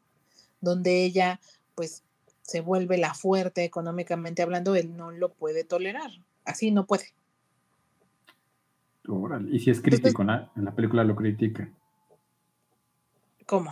donde 0.61 1.05
ella 1.05 1.41
pues 1.75 2.05
se 2.43 2.61
vuelve 2.61 2.99
la 2.99 3.15
fuerte 3.15 3.65
económicamente 3.65 4.43
hablando, 4.43 4.75
él 4.75 4.97
no 4.97 5.11
lo 5.11 5.33
puede 5.33 5.65
tolerar. 5.65 6.11
Así 6.45 6.71
no 6.71 6.87
puede. 6.87 7.07
Y 9.51 9.59
si 9.59 9.71
es 9.71 9.81
crítico, 9.81 10.25
¿no? 10.25 10.51
en 10.57 10.65
la 10.65 10.75
película 10.75 11.05
lo 11.05 11.17
critica. 11.17 11.69
¿Cómo? 13.47 13.71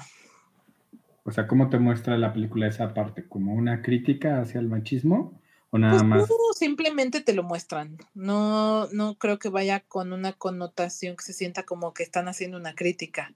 O 1.24 1.30
sea, 1.30 1.46
¿cómo 1.46 1.70
te 1.70 1.78
muestra 1.78 2.18
la 2.18 2.32
película 2.32 2.66
esa 2.66 2.92
parte? 2.92 3.28
¿Como 3.28 3.54
una 3.54 3.82
crítica 3.82 4.40
hacia 4.40 4.60
el 4.60 4.68
machismo? 4.68 5.40
¿O 5.70 5.78
nada 5.78 5.92
Pues 5.92 6.04
más? 6.04 6.28
no, 6.28 6.36
simplemente 6.54 7.20
te 7.20 7.32
lo 7.32 7.44
muestran. 7.44 7.98
No, 8.14 8.88
no 8.88 9.14
creo 9.16 9.38
que 9.38 9.48
vaya 9.48 9.80
con 9.80 10.12
una 10.12 10.32
connotación 10.32 11.16
que 11.16 11.22
se 11.22 11.32
sienta 11.32 11.62
como 11.62 11.94
que 11.94 12.02
están 12.02 12.26
haciendo 12.26 12.56
una 12.56 12.74
crítica, 12.74 13.32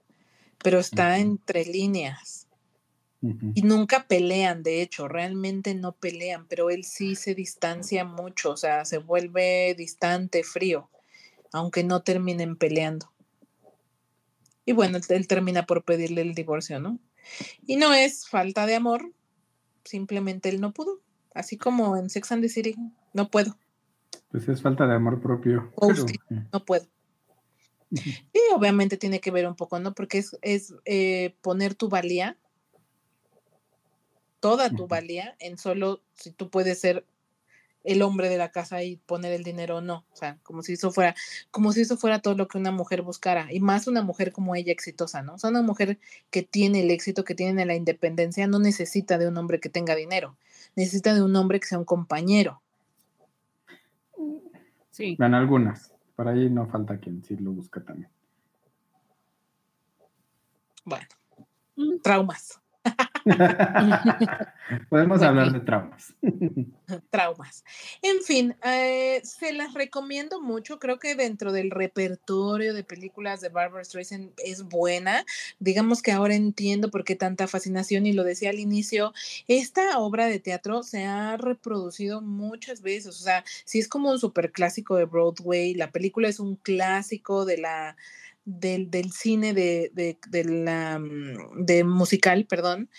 pero 0.61 0.79
está 0.79 1.19
entre 1.19 1.65
líneas. 1.65 2.47
Y 3.55 3.63
nunca 3.63 4.05
pelean, 4.07 4.61
de 4.61 4.83
hecho, 4.83 5.07
realmente 5.07 5.73
no 5.73 5.93
pelean, 5.93 6.45
pero 6.47 6.69
él 6.69 6.83
sí 6.83 7.15
se 7.15 7.33
distancia 7.33 8.05
mucho, 8.05 8.51
o 8.51 8.57
sea, 8.57 8.85
se 8.85 8.99
vuelve 8.99 9.73
distante, 9.75 10.43
frío, 10.43 10.89
aunque 11.55 11.85
no 11.85 12.01
terminen 12.01 12.57
peleando. 12.57 13.09
Y 14.65 14.73
bueno, 14.73 14.99
él, 15.07 15.27
termina 15.27 15.65
por 15.65 15.85
pedirle 15.85 16.21
el 16.21 16.35
divorcio, 16.35 16.81
¿no? 16.81 16.99
Y 17.65 17.77
no 17.77 17.93
es 17.93 18.27
falta 18.27 18.65
de 18.65 18.75
amor, 18.75 19.13
simplemente 19.85 20.49
él 20.49 20.59
no 20.59 20.73
pudo. 20.73 20.99
Así 21.33 21.57
como 21.57 21.95
en 21.95 22.09
Sex 22.09 22.31
and 22.33 22.41
the 22.41 22.49
City, 22.49 22.75
no 23.13 23.29
puedo, 23.29 23.57
Pues 24.31 24.49
es 24.49 24.61
falta 24.61 24.85
de 24.85 24.95
amor 24.95 25.21
propio. 25.21 25.71
Pero, 25.79 26.07
sí. 26.07 26.15
eh, 26.29 26.43
no 26.51 26.65
puedo. 26.65 26.87
Y 27.89 28.39
obviamente 28.53 28.97
tiene 28.97 29.21
que 29.21 29.31
ver 29.31 29.47
un 29.47 29.55
poco, 29.55 29.79
¿no? 29.79 29.93
Porque 29.93 30.17
es, 30.17 30.37
es 30.41 30.73
eh, 30.83 31.35
poner 31.41 31.75
tu 31.75 31.87
valía, 31.87 32.37
toda 34.41 34.69
tu 34.69 34.87
valía, 34.87 35.37
en 35.39 35.57
solo 35.57 36.01
si 36.15 36.31
tú 36.31 36.49
puedes 36.49 36.81
ser 36.81 37.05
el 37.85 38.01
hombre 38.01 38.29
de 38.29 38.37
la 38.37 38.49
casa 38.51 38.83
y 38.83 38.97
poner 38.97 39.31
el 39.33 39.43
dinero 39.43 39.77
o 39.77 39.81
no. 39.81 40.05
O 40.11 40.15
sea, 40.15 40.37
como 40.43 40.61
si 40.63 40.73
eso 40.73 40.91
fuera, 40.91 41.15
como 41.51 41.71
si 41.71 41.81
eso 41.81 41.97
fuera 41.97 42.19
todo 42.19 42.35
lo 42.35 42.47
que 42.47 42.57
una 42.57 42.71
mujer 42.71 43.01
buscara. 43.01 43.51
Y 43.53 43.59
más 43.59 43.87
una 43.87 44.01
mujer 44.01 44.31
como 44.31 44.55
ella 44.55 44.71
exitosa, 44.71 45.21
¿no? 45.21 45.35
O 45.35 45.37
sea, 45.37 45.49
una 45.49 45.61
mujer 45.61 45.99
que 46.31 46.43
tiene 46.43 46.81
el 46.81 46.91
éxito, 46.91 47.23
que 47.23 47.35
tiene 47.35 47.65
la 47.65 47.75
independencia, 47.75 48.47
no 48.47 48.59
necesita 48.59 49.17
de 49.17 49.27
un 49.27 49.37
hombre 49.37 49.59
que 49.59 49.69
tenga 49.69 49.95
dinero. 49.95 50.35
Necesita 50.75 51.13
de 51.13 51.23
un 51.23 51.35
hombre 51.35 51.59
que 51.59 51.67
sea 51.67 51.77
un 51.77 51.85
compañero. 51.85 52.61
Sí. 54.91 55.15
Bueno, 55.17 55.37
algunas. 55.37 55.93
Por 56.15 56.27
ahí 56.27 56.49
no 56.49 56.67
falta 56.67 56.97
quien 56.97 57.23
sí 57.23 57.35
lo 57.35 57.51
busca 57.51 57.81
también. 57.83 58.09
Bueno, 60.85 61.07
Mm. 61.75 61.99
traumas. 62.01 62.61
Podemos 64.89 65.21
hablar 65.23 65.51
de 65.51 65.59
traumas. 65.59 66.13
traumas. 67.09 67.63
En 68.01 68.21
fin, 68.21 68.55
eh, 68.63 69.21
se 69.23 69.51
las 69.53 69.73
recomiendo 69.73 70.41
mucho. 70.41 70.77
Creo 70.79 70.99
que 70.99 71.15
dentro 71.15 71.51
del 71.51 71.71
repertorio 71.71 72.73
de 72.73 72.83
películas 72.83 73.41
de 73.41 73.49
Barbara 73.49 73.83
Streisand 73.83 74.31
es 74.43 74.63
buena. 74.63 75.25
Digamos 75.59 76.03
que 76.03 76.11
ahora 76.11 76.35
entiendo 76.35 76.91
por 76.91 77.03
qué 77.03 77.15
tanta 77.15 77.47
fascinación 77.47 78.05
y 78.05 78.13
lo 78.13 78.23
decía 78.23 78.51
al 78.51 78.59
inicio, 78.59 79.13
esta 79.47 79.97
obra 79.97 80.27
de 80.27 80.39
teatro 80.39 80.83
se 80.83 81.05
ha 81.05 81.35
reproducido 81.37 82.21
muchas 82.21 82.81
veces. 82.81 83.19
O 83.19 83.23
sea, 83.23 83.43
si 83.65 83.79
es 83.79 83.87
como 83.87 84.11
un 84.11 84.19
superclásico 84.19 84.95
de 84.97 85.05
Broadway, 85.05 85.73
la 85.73 85.91
película 85.91 86.27
es 86.27 86.39
un 86.39 86.57
clásico 86.57 87.45
de 87.45 87.57
la 87.57 87.97
del, 88.45 88.89
del 88.91 89.11
cine 89.11 89.53
de, 89.53 89.91
de, 89.93 90.17
de 90.29 90.45
la 90.45 90.99
mm, 90.99 91.65
de 91.65 91.83
musical, 91.83 92.45
perdón. 92.45 92.89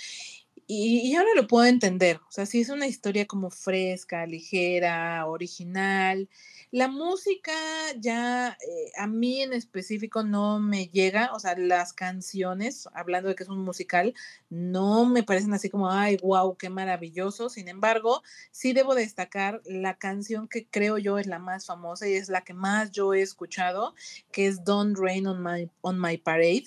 Y, 0.66 1.08
y 1.08 1.14
ahora 1.14 1.30
lo 1.36 1.46
puedo 1.46 1.66
entender. 1.66 2.16
O 2.28 2.32
sea, 2.32 2.44
si 2.44 2.60
es 2.60 2.68
una 2.68 2.88
historia 2.88 3.26
como 3.26 3.50
fresca, 3.50 4.26
ligera, 4.26 5.24
original. 5.26 6.28
La 6.76 6.88
música 6.88 7.54
ya 7.98 8.50
eh, 8.50 8.92
a 8.98 9.06
mí 9.06 9.40
en 9.40 9.54
específico 9.54 10.22
no 10.22 10.60
me 10.60 10.88
llega. 10.88 11.32
O 11.32 11.40
sea, 11.40 11.56
las 11.56 11.94
canciones, 11.94 12.86
hablando 12.92 13.30
de 13.30 13.34
que 13.34 13.44
es 13.44 13.48
un 13.48 13.64
musical, 13.64 14.12
no 14.50 15.06
me 15.06 15.22
parecen 15.22 15.54
así 15.54 15.70
como, 15.70 15.90
ay, 15.90 16.18
wow, 16.18 16.54
qué 16.58 16.68
maravilloso. 16.68 17.48
Sin 17.48 17.68
embargo, 17.68 18.22
sí 18.50 18.74
debo 18.74 18.94
destacar 18.94 19.62
la 19.64 19.96
canción 19.96 20.48
que 20.48 20.66
creo 20.66 20.98
yo 20.98 21.18
es 21.18 21.26
la 21.26 21.38
más 21.38 21.64
famosa 21.64 22.06
y 22.08 22.12
es 22.12 22.28
la 22.28 22.42
que 22.42 22.52
más 22.52 22.90
yo 22.90 23.14
he 23.14 23.22
escuchado, 23.22 23.94
que 24.30 24.46
es 24.46 24.62
Don't 24.62 24.98
Rain 24.98 25.26
on 25.28 25.42
My, 25.42 25.70
on 25.80 25.98
my 25.98 26.18
Parade 26.18 26.64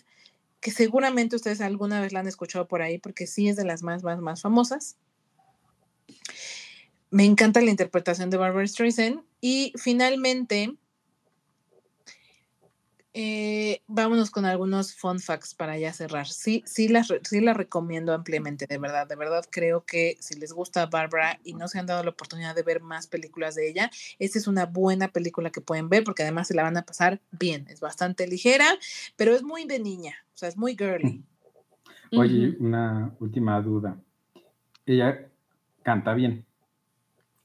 que 0.60 0.72
seguramente 0.72 1.36
ustedes 1.36 1.62
alguna 1.62 2.02
vez 2.02 2.14
la 2.14 2.22
han 2.22 2.28
escuchado 2.28 2.68
por 2.68 2.82
ahí, 2.82 2.98
porque 2.98 3.28
sí 3.28 3.48
es 3.48 3.56
de 3.56 3.64
las 3.64 3.84
más, 3.84 4.02
más, 4.02 4.20
más 4.22 4.42
famosas. 4.42 4.98
Me 7.12 7.26
encanta 7.26 7.62
la 7.62 7.72
interpretación 7.72 8.30
de 8.30 8.38
Barbara 8.38 8.68
Streisand. 8.68 9.22
Y 9.42 9.74
finalmente, 9.78 10.76
eh, 13.14 13.82
vámonos 13.88 14.30
con 14.30 14.46
algunos 14.46 14.94
fun 14.94 15.20
facts 15.20 15.56
para 15.56 15.78
ya 15.78 15.92
cerrar. 15.94 16.28
Sí, 16.28 16.64
sí 16.66 16.88
las, 16.88 17.12
sí 17.24 17.42
las 17.42 17.58
recomiendo 17.58 18.14
ampliamente, 18.14 18.68
de 18.68 18.78
verdad. 18.78 19.08
De 19.08 19.16
verdad 19.16 19.46
creo 19.50 19.84
que 19.84 20.18
si 20.20 20.40
les 20.40 20.54
gusta 20.54 20.86
Barbara 20.86 21.40
y 21.44 21.54
no 21.54 21.68
se 21.68 21.80
han 21.80 21.88
dado 21.88 22.04
la 22.04 22.12
oportunidad 22.12 22.56
de 22.56 22.64
ver 22.64 22.82
más 22.82 23.08
películas 23.08 23.56
de 23.56 23.70
ella, 23.70 23.90
esta 24.20 24.38
es 24.38 24.48
una 24.48 24.66
buena 24.66 25.08
película 25.08 25.50
que 25.50 25.62
pueden 25.62 25.90
ver 25.90 26.04
porque 26.04 26.24
además 26.24 26.48
se 26.48 26.54
la 26.54 26.64
van 26.64 26.78
a 26.78 26.84
pasar 26.84 27.20
bien. 27.32 27.66
Es 27.70 27.80
bastante 27.80 28.28
ligera, 28.28 28.68
pero 29.16 29.34
es 29.34 29.42
muy 29.42 29.66
de 29.66 29.80
niña, 29.80 30.16
o 30.36 30.38
sea, 30.38 30.50
es 30.50 30.58
muy 30.58 30.78
girly. 30.78 31.24
Oye, 32.12 32.56
una 32.60 33.16
última 33.20 33.60
duda. 33.62 34.00
Ella 34.86 35.30
canta 35.84 36.14
bien. 36.14 36.46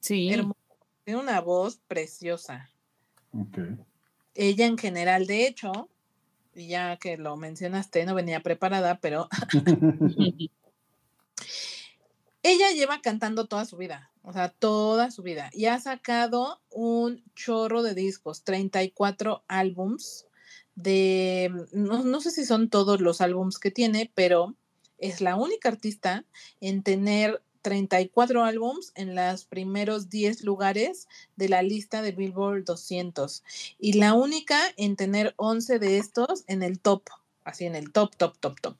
Sí. 0.05 0.31
Hermosa, 0.31 0.61
Tiene 1.05 1.19
una 1.19 1.41
voz 1.41 1.81
preciosa. 1.89 2.71
Ok. 3.33 3.59
Ella 4.35 4.67
en 4.67 4.77
general, 4.77 5.27
de 5.27 5.47
hecho, 5.47 5.89
ya 6.55 6.99
que 6.99 7.17
lo 7.17 7.39
mencionaste, 7.39 8.05
no 8.05 8.15
venía 8.15 8.41
preparada, 8.41 8.99
pero 9.01 9.29
ella 12.43 12.71
lleva 12.73 13.01
cantando 13.01 13.47
toda 13.47 13.65
su 13.65 13.79
vida. 13.79 14.11
O 14.21 14.35
sea, 14.35 14.51
toda 14.51 15.11
su 15.11 15.23
vida. 15.23 15.49
Y 15.55 15.67
ha 15.67 15.81
sacado 15.81 16.61
un 16.69 17.25
chorro 17.35 17.83
de 17.83 17.95
discos, 17.95 18.45
34 18.45 19.43
álbums 19.49 20.27
de, 20.75 21.51
no, 21.73 22.03
no 22.03 22.21
sé 22.21 22.31
si 22.31 22.45
son 22.45 22.69
todos 22.69 23.01
los 23.01 23.23
álbums 23.23 23.59
que 23.59 23.71
tiene, 23.71 24.13
pero 24.15 24.55
es 24.99 25.23
la 25.23 25.37
única 25.37 25.71
artista 25.71 26.27
en 26.61 26.83
tener 26.83 27.43
34 27.65 28.45
álbums 28.45 28.93
en 28.95 29.15
los 29.15 29.47
primeros 29.47 30.11
10 30.11 30.45
lugares 30.45 31.09
de 31.35 31.49
la 31.49 31.63
lista 31.63 32.03
de 32.03 32.13
Billboard 32.13 32.65
200 32.65 33.43
y 33.79 33.95
la 33.95 34.13
única 34.13 34.61
en 34.77 34.97
tener 34.97 35.33
11 35.39 35.79
de 35.79 35.97
estos 35.97 36.45
en 36.47 36.63
el 36.63 36.79
top, 36.79 37.09
así 37.43 37.65
en 37.65 37.75
el 37.75 37.91
top, 37.91 38.15
top, 38.17 38.37
top, 38.39 38.61
top. 38.61 38.77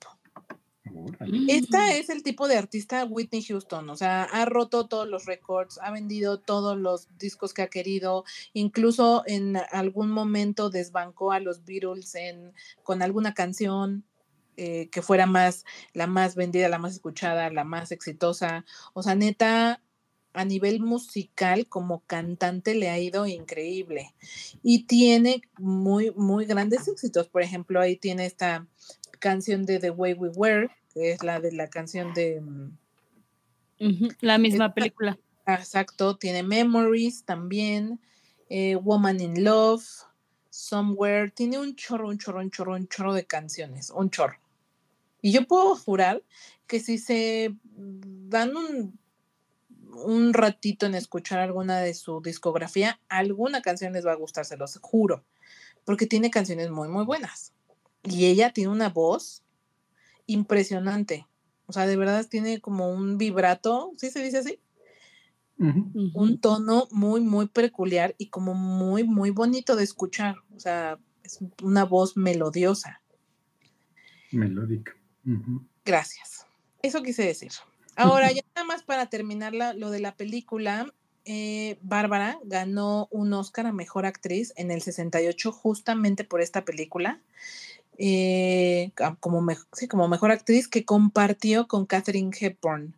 Esta 1.49 1.95
es 1.95 2.11
el 2.11 2.23
tipo 2.23 2.47
de 2.47 2.59
artista 2.59 3.07
Whitney 3.07 3.43
Houston, 3.43 3.89
o 3.89 3.97
sea, 3.97 4.25
ha 4.25 4.45
roto 4.45 4.87
todos 4.87 5.09
los 5.09 5.25
récords, 5.25 5.79
ha 5.83 5.91
vendido 5.91 6.39
todos 6.39 6.77
los 6.77 7.09
discos 7.19 7.55
que 7.55 7.63
ha 7.63 7.69
querido, 7.69 8.25
incluso 8.53 9.25
en 9.27 9.57
algún 9.73 10.11
momento 10.11 10.69
desbancó 10.69 11.33
a 11.33 11.41
los 11.41 11.65
Beatles 11.65 12.15
en, 12.17 12.53
con 12.83 13.01
alguna 13.01 13.33
canción 13.33 14.05
eh, 14.57 14.89
que 14.91 15.03
fuera 15.03 15.27
más, 15.27 15.65
la 15.93 16.07
más 16.07 16.35
vendida, 16.37 16.69
la 16.69 16.79
más 16.79 16.93
escuchada, 16.95 17.51
la 17.51 17.65
más 17.65 17.93
exitosa. 17.93 18.65
O 18.93 19.03
sea, 19.03 19.15
neta, 19.15 19.81
a 20.33 20.45
nivel 20.45 20.81
musical 20.81 21.67
como 21.69 22.01
cantante 22.07 22.75
le 22.75 22.91
ha 22.91 22.99
ido 22.99 23.27
increíble 23.27 24.15
y 24.63 24.85
tiene 24.85 25.43
muy, 25.59 26.11
muy 26.13 26.45
grandes 26.45 26.89
éxitos. 26.89 27.29
Por 27.29 27.43
ejemplo, 27.43 27.81
ahí 27.81 27.97
tiene 27.97 28.27
esta 28.27 28.67
canción 29.21 29.65
de 29.65 29.79
The 29.79 29.91
Way 29.91 30.15
We 30.15 30.31
Were, 30.35 30.71
que 30.93 31.13
es 31.13 31.23
la 31.23 31.41
de 31.41 31.53
la 31.53 31.69
canción 31.69 32.13
de... 32.15 32.41
mm, 32.41 34.09
La 34.21 34.39
misma 34.39 34.67
Esta- 34.67 34.75
película. 34.75 35.19
Exacto, 35.47 36.17
tiene 36.17 36.43
Memories 36.43 37.25
también, 37.25 38.01
eh, 38.49 38.77
Woman 38.77 39.21
in 39.21 39.45
Love, 39.45 39.85
Somewhere, 40.49 41.31
tiene 41.33 41.59
un 41.59 41.75
chorro, 41.77 42.09
un 42.09 42.17
chorro, 42.17 42.41
un 42.41 42.51
chorro, 42.51 42.75
un 42.77 42.89
chorro 42.89 43.13
de 43.13 43.27
canciones, 43.27 43.91
un 43.91 44.09
chorro. 44.09 44.39
Y 45.25 45.33
yo 45.33 45.47
puedo 45.47 45.75
jurar 45.75 46.23
que 46.67 46.81
si 46.81 46.99
se 46.99 47.57
dan 47.65 48.55
un, 48.55 48.99
un 50.05 50.35
ratito 50.35 50.85
en 50.85 50.95
escuchar 50.95 51.39
alguna 51.39 51.79
de 51.79 51.95
su 51.95 52.21
discografía, 52.21 53.01
alguna 53.09 53.63
canción 53.63 53.95
les 53.95 54.05
va 54.05 54.13
a 54.13 54.17
gustar, 54.17 54.45
se 54.45 54.59
los 54.59 54.79
juro, 54.83 55.25
porque 55.87 56.05
tiene 56.07 56.31
canciones 56.31 56.71
muy, 56.71 56.89
muy 56.89 57.07
buenas. 57.07 57.55
Y 58.03 58.27
ella 58.27 58.53
tiene 58.53 58.71
una 58.71 58.91
voz 58.91 59.43
impresionante. 60.27 61.27
O 61.65 61.73
sea, 61.73 61.87
de 61.87 61.97
verdad 61.97 62.27
tiene 62.29 62.61
como 62.61 62.93
un 62.93 63.17
vibrato, 63.17 63.93
¿sí 63.97 64.11
se 64.11 64.23
dice 64.23 64.37
así? 64.37 64.61
Un 65.57 66.39
tono 66.39 66.87
muy, 66.91 67.23
muy 67.23 67.47
peculiar 67.47 68.15
y 68.19 68.27
como 68.27 68.53
muy, 68.53 69.05
muy 69.05 69.31
bonito 69.31 69.75
de 69.75 69.85
escuchar. 69.85 70.37
O 70.55 70.61
sea, 70.61 70.99
es 71.23 71.39
una 71.63 71.87
voz 71.87 72.15
melodiosa. 72.15 73.01
Melódica. 74.31 74.93
Gracias. 75.85 76.47
Eso 76.83 77.03
quise 77.03 77.25
decir. 77.25 77.51
Ahora, 77.97 78.31
ya 78.33 78.43
nada 78.55 78.67
más 78.67 78.83
para 78.83 79.07
terminar 79.07 79.55
la- 79.55 79.73
lo 79.73 79.91
de 79.91 80.01
la 80.01 80.15
película, 80.17 80.93
eh, 81.25 81.79
Bárbara 81.83 82.39
ganó 82.45 83.09
un 83.11 83.33
Oscar 83.33 83.67
a 83.67 83.73
Mejor 83.73 84.05
Actriz 84.05 84.53
en 84.57 84.71
el 84.71 84.83
68 84.83 85.53
justamente 85.53 86.25
por 86.25 86.41
esta 86.41 86.65
película. 86.65 87.21
eh, 87.97 88.91
como, 89.21 89.47
sí, 89.73 89.87
como 89.87 90.09
mejor 90.09 90.33
actriz 90.33 90.67
que 90.67 90.85
compartió 90.85 91.69
con 91.69 91.87
Katherine 91.87 92.33
Hepburn, 92.37 92.93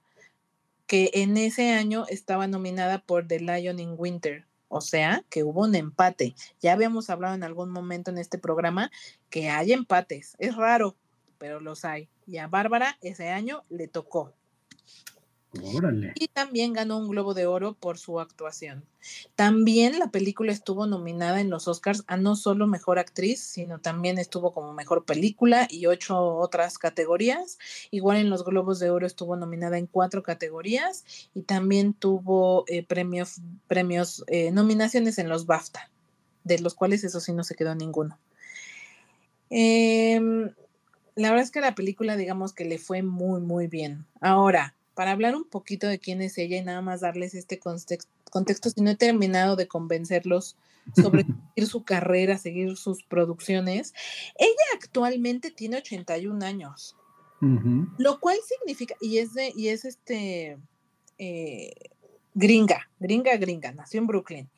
que 0.86 1.10
en 1.12 1.36
ese 1.36 1.72
año 1.72 2.06
estaba 2.08 2.46
nominada 2.46 3.00
por 3.00 3.26
The 3.28 3.40
Lion 3.40 3.78
in 3.78 3.94
Winter. 3.98 4.46
O 4.68 4.80
sea, 4.80 5.22
que 5.28 5.44
hubo 5.44 5.64
un 5.64 5.74
empate. 5.74 6.34
Ya 6.62 6.72
habíamos 6.72 7.10
hablado 7.10 7.34
en 7.34 7.44
algún 7.44 7.68
momento 7.70 8.10
en 8.10 8.16
este 8.16 8.38
programa 8.38 8.90
que 9.28 9.50
hay 9.50 9.72
empates. 9.72 10.34
Es 10.38 10.56
raro, 10.56 10.96
pero 11.38 11.60
los 11.60 11.84
hay. 11.84 12.08
Y 12.26 12.38
a 12.38 12.48
Bárbara 12.48 12.98
ese 13.00 13.28
año 13.28 13.64
le 13.68 13.88
tocó. 13.88 14.34
Órale. 15.62 16.12
Y 16.16 16.28
también 16.28 16.72
ganó 16.72 16.98
un 16.98 17.08
Globo 17.08 17.34
de 17.34 17.46
Oro 17.46 17.74
por 17.74 17.98
su 17.98 18.20
actuación. 18.20 18.84
También 19.34 19.98
la 19.98 20.10
película 20.10 20.52
estuvo 20.52 20.86
nominada 20.86 21.40
en 21.40 21.50
los 21.50 21.68
Oscars 21.68 22.04
a 22.08 22.16
no 22.16 22.36
solo 22.36 22.66
Mejor 22.66 22.98
Actriz, 22.98 23.40
sino 23.40 23.78
también 23.80 24.18
estuvo 24.18 24.52
como 24.52 24.72
Mejor 24.72 25.04
Película 25.04 25.66
y 25.70 25.86
ocho 25.86 26.18
otras 26.18 26.78
categorías. 26.78 27.58
Igual 27.90 28.18
en 28.18 28.30
los 28.30 28.44
Globos 28.44 28.78
de 28.78 28.90
Oro 28.90 29.06
estuvo 29.06 29.36
nominada 29.36 29.78
en 29.78 29.86
cuatro 29.86 30.22
categorías 30.22 31.04
y 31.34 31.42
también 31.42 31.94
tuvo 31.94 32.64
eh, 32.68 32.84
premios, 32.84 33.40
premios 33.68 34.24
eh, 34.26 34.50
nominaciones 34.50 35.18
en 35.18 35.28
los 35.28 35.46
BAFTA, 35.46 35.90
de 36.44 36.58
los 36.58 36.74
cuales 36.74 37.04
eso 37.04 37.20
sí 37.20 37.32
no 37.32 37.44
se 37.44 37.54
quedó 37.54 37.74
ninguno. 37.74 38.18
Em, 39.48 40.50
la 41.16 41.30
verdad 41.30 41.44
es 41.44 41.50
que 41.50 41.60
la 41.60 41.74
película, 41.74 42.16
digamos 42.16 42.52
que 42.52 42.66
le 42.66 42.78
fue 42.78 43.02
muy, 43.02 43.40
muy 43.40 43.66
bien. 43.66 44.06
Ahora, 44.20 44.74
para 44.94 45.12
hablar 45.12 45.34
un 45.34 45.44
poquito 45.44 45.88
de 45.88 45.98
quién 45.98 46.22
es 46.22 46.38
ella 46.38 46.58
y 46.58 46.62
nada 46.62 46.82
más 46.82 47.00
darles 47.00 47.34
este 47.34 47.58
context- 47.58 48.08
contexto, 48.30 48.70
si 48.70 48.82
no 48.82 48.90
he 48.90 48.96
terminado 48.96 49.56
de 49.56 49.66
convencerlos 49.66 50.56
sobre 50.94 51.24
seguir 51.54 51.66
su 51.68 51.84
carrera, 51.84 52.38
seguir 52.38 52.76
sus 52.76 53.02
producciones, 53.02 53.94
ella 54.38 54.52
actualmente 54.74 55.50
tiene 55.50 55.78
81 55.78 56.44
años, 56.44 56.96
lo 57.98 58.20
cual 58.20 58.38
significa, 58.46 58.94
y 59.00 59.18
es 59.18 59.34
de, 59.34 59.52
y 59.54 59.68
es 59.68 59.84
este 59.84 60.58
eh, 61.18 61.72
gringa, 62.34 62.90
gringa, 62.98 63.36
gringa, 63.36 63.72
nació 63.72 64.00
en 64.00 64.06
Brooklyn. 64.06 64.50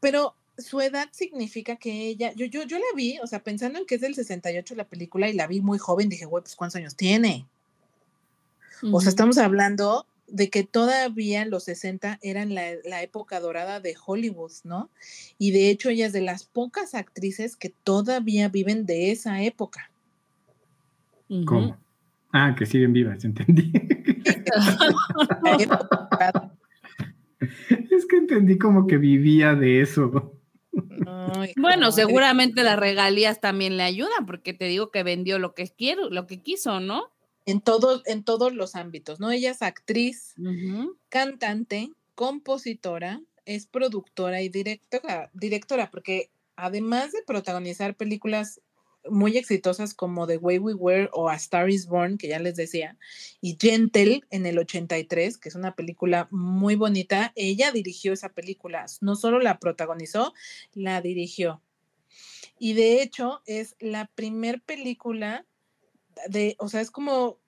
Pero 0.00 0.34
su 0.60 0.80
edad 0.80 1.08
significa 1.12 1.76
que 1.76 2.06
ella, 2.06 2.32
yo, 2.34 2.46
yo, 2.46 2.64
yo 2.64 2.78
la 2.78 2.84
vi, 2.94 3.18
o 3.22 3.26
sea, 3.26 3.42
pensando 3.42 3.78
en 3.78 3.86
que 3.86 3.96
es 3.96 4.00
del 4.00 4.14
68 4.14 4.74
la 4.74 4.84
película 4.84 5.28
y 5.28 5.32
la 5.32 5.46
vi 5.46 5.60
muy 5.60 5.78
joven, 5.78 6.08
dije, 6.08 6.24
güey, 6.24 6.42
pues 6.42 6.56
¿cuántos 6.56 6.76
años 6.76 6.96
tiene? 6.96 7.46
O 8.92 9.00
sea, 9.00 9.10
estamos 9.10 9.36
hablando 9.38 10.06
de 10.26 10.48
que 10.48 10.64
todavía 10.64 11.44
los 11.44 11.64
60 11.64 12.18
eran 12.22 12.54
la, 12.54 12.62
la 12.84 13.02
época 13.02 13.40
dorada 13.40 13.80
de 13.80 13.94
Hollywood, 14.04 14.52
¿no? 14.64 14.90
Y 15.38 15.50
de 15.50 15.70
hecho 15.70 15.90
ella 15.90 16.06
es 16.06 16.12
de 16.12 16.22
las 16.22 16.44
pocas 16.44 16.94
actrices 16.94 17.56
que 17.56 17.68
todavía 17.68 18.48
viven 18.48 18.86
de 18.86 19.10
esa 19.10 19.42
época. 19.42 19.90
¿Cómo? 21.44 21.76
Ah, 22.32 22.54
que 22.56 22.66
siguen 22.66 22.92
vivas, 22.92 23.24
entendí. 23.24 23.72
La 25.42 25.56
época 25.58 26.08
dorada. 26.10 26.54
es 27.90 28.06
que 28.06 28.16
entendí 28.16 28.58
como 28.58 28.86
que 28.86 28.98
vivía 28.98 29.54
de 29.54 29.80
eso. 29.80 30.39
Ay, 31.06 31.52
Bueno, 31.56 31.92
seguramente 31.92 32.62
las 32.62 32.78
regalías 32.78 33.40
también 33.40 33.76
le 33.76 33.82
ayudan, 33.82 34.26
porque 34.26 34.52
te 34.52 34.66
digo 34.66 34.90
que 34.90 35.02
vendió 35.02 35.38
lo 35.38 35.54
que 35.54 35.68
quiero, 35.68 36.10
lo 36.10 36.26
que 36.26 36.40
quiso, 36.40 36.80
¿no? 36.80 37.10
En 37.46 37.60
todos, 37.60 38.02
en 38.06 38.22
todos 38.22 38.54
los 38.54 38.76
ámbitos, 38.76 39.18
¿no? 39.18 39.30
Ella 39.30 39.50
es 39.50 39.62
actriz, 39.62 40.34
cantante, 41.08 41.90
compositora, 42.14 43.22
es 43.46 43.66
productora 43.66 44.42
y 44.42 44.48
directora, 44.48 45.30
directora, 45.32 45.90
porque 45.90 46.30
además 46.56 47.12
de 47.12 47.22
protagonizar 47.26 47.96
películas 47.96 48.60
muy 49.08 49.36
exitosas 49.36 49.94
como 49.94 50.26
The 50.26 50.36
Way 50.36 50.58
We 50.58 50.74
Were 50.74 51.08
o 51.12 51.28
A 51.28 51.36
Star 51.36 51.70
is 51.70 51.86
Born, 51.86 52.18
que 52.18 52.28
ya 52.28 52.38
les 52.38 52.56
decía, 52.56 52.96
y 53.40 53.56
Gentle 53.60 54.22
en 54.30 54.46
el 54.46 54.58
83, 54.58 55.38
que 55.38 55.48
es 55.48 55.54
una 55.54 55.74
película 55.74 56.28
muy 56.30 56.74
bonita, 56.74 57.32
ella 57.34 57.72
dirigió 57.72 58.12
esa 58.12 58.30
película, 58.30 58.86
no 59.00 59.16
solo 59.16 59.40
la 59.40 59.58
protagonizó, 59.58 60.34
la 60.74 61.00
dirigió. 61.00 61.62
Y 62.58 62.74
de 62.74 63.02
hecho 63.02 63.42
es 63.46 63.76
la 63.80 64.10
primer 64.14 64.60
película 64.60 65.46
de, 66.28 66.56
o 66.58 66.68
sea, 66.68 66.80
es 66.80 66.90
como 66.90 67.38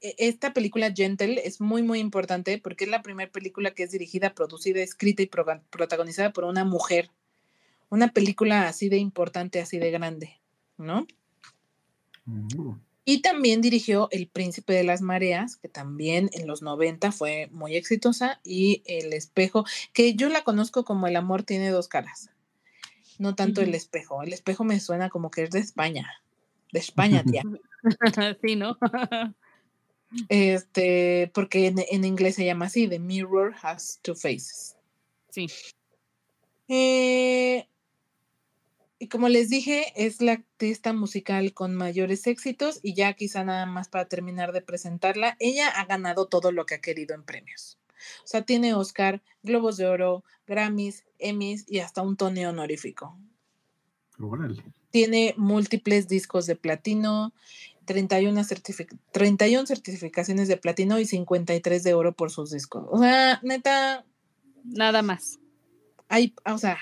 e- 0.00 0.14
esta 0.18 0.52
película 0.52 0.92
Gentle 0.94 1.40
es 1.44 1.60
muy, 1.60 1.82
muy 1.82 1.98
importante 2.00 2.58
porque 2.58 2.84
es 2.84 2.90
la 2.90 3.02
primera 3.02 3.30
película 3.30 3.72
que 3.72 3.84
es 3.84 3.90
dirigida, 3.90 4.34
producida, 4.34 4.80
escrita 4.80 5.22
y 5.22 5.30
protagonizada 5.70 6.32
por 6.32 6.44
una 6.44 6.64
mujer. 6.64 7.10
Una 7.90 8.12
película 8.12 8.68
así 8.68 8.88
de 8.90 8.98
importante, 8.98 9.60
así 9.60 9.78
de 9.78 9.90
grande, 9.90 10.37
¿no? 10.78 11.06
Y 13.04 13.22
también 13.22 13.60
dirigió 13.60 14.08
El 14.10 14.28
Príncipe 14.28 14.74
de 14.74 14.84
las 14.84 15.00
Mareas, 15.00 15.56
que 15.56 15.68
también 15.68 16.28
en 16.32 16.46
los 16.46 16.62
90 16.62 17.10
fue 17.10 17.48
muy 17.52 17.76
exitosa, 17.76 18.40
y 18.44 18.82
El 18.84 19.12
Espejo, 19.12 19.64
que 19.92 20.14
yo 20.14 20.28
la 20.28 20.44
conozco 20.44 20.84
como 20.84 21.06
El 21.06 21.16
amor 21.16 21.42
tiene 21.42 21.70
dos 21.70 21.88
caras, 21.88 22.30
no 23.18 23.34
tanto 23.34 23.62
El. 23.62 23.74
Espejo. 23.74 24.22
El 24.22 24.32
Espejo 24.32 24.64
me 24.64 24.78
suena 24.78 25.08
como 25.08 25.30
que 25.30 25.44
es 25.44 25.50
de 25.50 25.60
España, 25.60 26.06
de 26.72 26.78
España, 26.78 27.24
tía. 27.24 27.42
sí, 28.42 28.56
¿no? 28.56 28.78
Este, 30.30 31.30
porque 31.34 31.66
en, 31.66 31.84
en 31.90 32.02
inglés 32.06 32.36
se 32.36 32.46
llama 32.46 32.64
así, 32.64 32.88
The 32.88 32.98
Mirror 32.98 33.54
Has 33.60 34.00
Two 34.02 34.14
Faces. 34.14 34.74
sí. 35.28 35.46
Eh, 36.70 37.66
y 38.98 39.08
como 39.08 39.28
les 39.28 39.48
dije, 39.48 39.92
es 39.96 40.20
la 40.20 40.32
artista 40.32 40.92
musical 40.92 41.52
con 41.54 41.74
mayores 41.74 42.26
éxitos 42.26 42.80
y 42.82 42.94
ya 42.94 43.12
quizá 43.14 43.44
nada 43.44 43.64
más 43.66 43.88
para 43.88 44.06
terminar 44.08 44.52
de 44.52 44.60
presentarla, 44.62 45.36
ella 45.38 45.68
ha 45.68 45.84
ganado 45.86 46.26
todo 46.26 46.50
lo 46.52 46.66
que 46.66 46.74
ha 46.76 46.80
querido 46.80 47.14
en 47.14 47.22
premios. 47.22 47.78
O 48.24 48.26
sea, 48.26 48.42
tiene 48.42 48.74
Oscar, 48.74 49.22
Globos 49.42 49.76
de 49.76 49.86
Oro, 49.86 50.24
Grammys, 50.46 51.04
Emmys 51.18 51.64
y 51.68 51.80
hasta 51.80 52.02
un 52.02 52.16
Tony 52.16 52.44
honorífico. 52.44 53.18
Órale. 54.20 54.62
Tiene 54.90 55.34
múltiples 55.36 56.08
discos 56.08 56.46
de 56.46 56.56
platino, 56.56 57.32
31, 57.84 58.40
certific- 58.42 58.98
31 59.12 59.66
certificaciones 59.66 60.48
de 60.48 60.56
platino 60.56 60.98
y 60.98 61.04
53 61.06 61.82
de 61.82 61.94
oro 61.94 62.12
por 62.12 62.30
sus 62.30 62.50
discos. 62.50 62.84
O 62.90 62.98
sea, 62.98 63.40
neta, 63.42 64.04
Nada 64.64 65.02
más. 65.02 65.38
hay, 66.08 66.34
o 66.44 66.58
sea, 66.58 66.78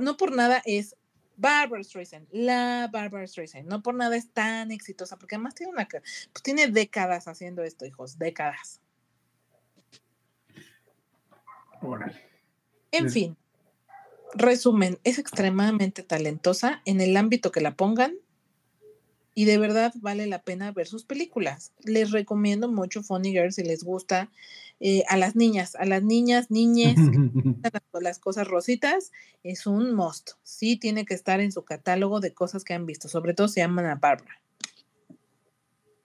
no 0.00 0.16
por 0.16 0.34
nada 0.34 0.62
es 0.64 0.96
Barbara 1.36 1.82
Streisand, 1.82 2.26
la 2.32 2.88
Barbara 2.92 3.26
Streisand. 3.26 3.68
No 3.68 3.82
por 3.82 3.94
nada 3.94 4.16
es 4.16 4.30
tan 4.30 4.70
exitosa, 4.70 5.18
porque 5.18 5.36
además 5.36 5.54
tiene 5.54 5.72
una, 5.72 5.86
pues 5.86 6.42
tiene 6.42 6.68
décadas 6.68 7.28
haciendo 7.28 7.62
esto, 7.62 7.84
hijos, 7.86 8.18
décadas. 8.18 8.80
Órale. 11.82 12.22
En 12.90 13.10
fin, 13.10 13.36
resumen, 14.34 14.98
es 15.04 15.18
extremadamente 15.18 16.02
talentosa 16.02 16.80
en 16.84 17.00
el 17.00 17.16
ámbito 17.16 17.52
que 17.52 17.60
la 17.60 17.74
pongan 17.74 18.14
y 19.36 19.44
de 19.44 19.58
verdad 19.58 19.92
vale 19.96 20.26
la 20.26 20.40
pena 20.40 20.72
ver 20.72 20.86
sus 20.86 21.04
películas. 21.04 21.70
Les 21.84 22.10
recomiendo 22.10 22.72
mucho 22.72 23.02
Funny 23.02 23.32
Girl 23.32 23.52
si 23.52 23.62
les 23.62 23.84
gusta 23.84 24.30
eh, 24.80 25.04
a 25.08 25.18
las 25.18 25.36
niñas, 25.36 25.74
a 25.74 25.84
las 25.84 26.02
niñas, 26.02 26.50
niñes, 26.50 26.96
las, 27.62 27.82
las 28.00 28.18
cosas 28.18 28.48
rositas, 28.48 29.12
es 29.42 29.66
un 29.66 29.94
must. 29.94 30.30
Sí 30.42 30.78
tiene 30.78 31.04
que 31.04 31.12
estar 31.12 31.40
en 31.40 31.52
su 31.52 31.66
catálogo 31.66 32.20
de 32.20 32.32
cosas 32.32 32.64
que 32.64 32.72
han 32.72 32.86
visto, 32.86 33.08
sobre 33.08 33.34
todo 33.34 33.46
se 33.48 33.60
llaman 33.60 33.84
a 33.84 33.96
Barbara. 33.96 34.40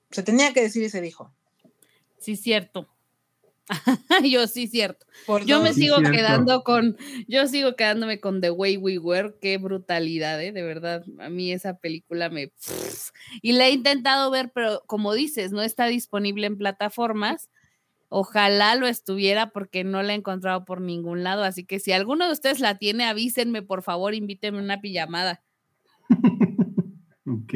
Se 0.09 0.23
tenía 0.23 0.51
que 0.51 0.63
decir 0.63 0.83
y 0.83 0.89
se 0.89 0.99
dijo. 0.99 1.31
Sí, 2.19 2.35
cierto. 2.35 2.89
yo 4.29 4.47
sí, 4.47 4.67
cierto. 4.67 5.05
Por 5.25 5.45
Yo 5.45 5.61
me 5.61 5.73
Sí, 5.73 5.81
sigo 5.83 5.97
cierto. 5.97 6.15
quedando 6.17 6.63
con, 6.63 6.97
yo 7.27 7.47
sigo 7.47 7.75
quedándome 7.75 8.19
con 8.19 8.41
The 8.41 8.51
Way 8.51 8.77
We 8.77 8.97
Were, 8.99 9.35
qué 9.41 9.57
brutalidad, 9.57 10.41
¿eh? 10.41 10.51
de 10.51 10.61
verdad. 10.61 11.03
A 11.19 11.29
mí 11.29 11.51
esa 11.51 11.77
película 11.77 12.29
me... 12.29 12.51
Y 13.41 13.53
la 13.53 13.67
he 13.67 13.71
intentado 13.71 14.29
ver, 14.31 14.51
pero 14.53 14.83
como 14.87 15.13
dices, 15.13 15.51
no 15.51 15.61
está 15.61 15.85
disponible 15.87 16.47
en 16.47 16.57
plataformas. 16.57 17.49
Ojalá 18.09 18.75
lo 18.75 18.87
estuviera 18.87 19.51
porque 19.51 19.85
no 19.85 20.03
la 20.03 20.13
he 20.13 20.17
encontrado 20.17 20.65
por 20.65 20.81
ningún 20.81 21.23
lado. 21.23 21.43
Así 21.43 21.63
que 21.63 21.79
si 21.79 21.93
alguno 21.93 22.25
de 22.27 22.33
ustedes 22.33 22.59
la 22.59 22.77
tiene, 22.77 23.05
avísenme, 23.05 23.61
por 23.61 23.83
favor, 23.83 24.13
invítenme 24.13 24.59
a 24.59 24.63
una 24.63 24.81
pijamada. 24.81 25.41
ok. 27.25 27.53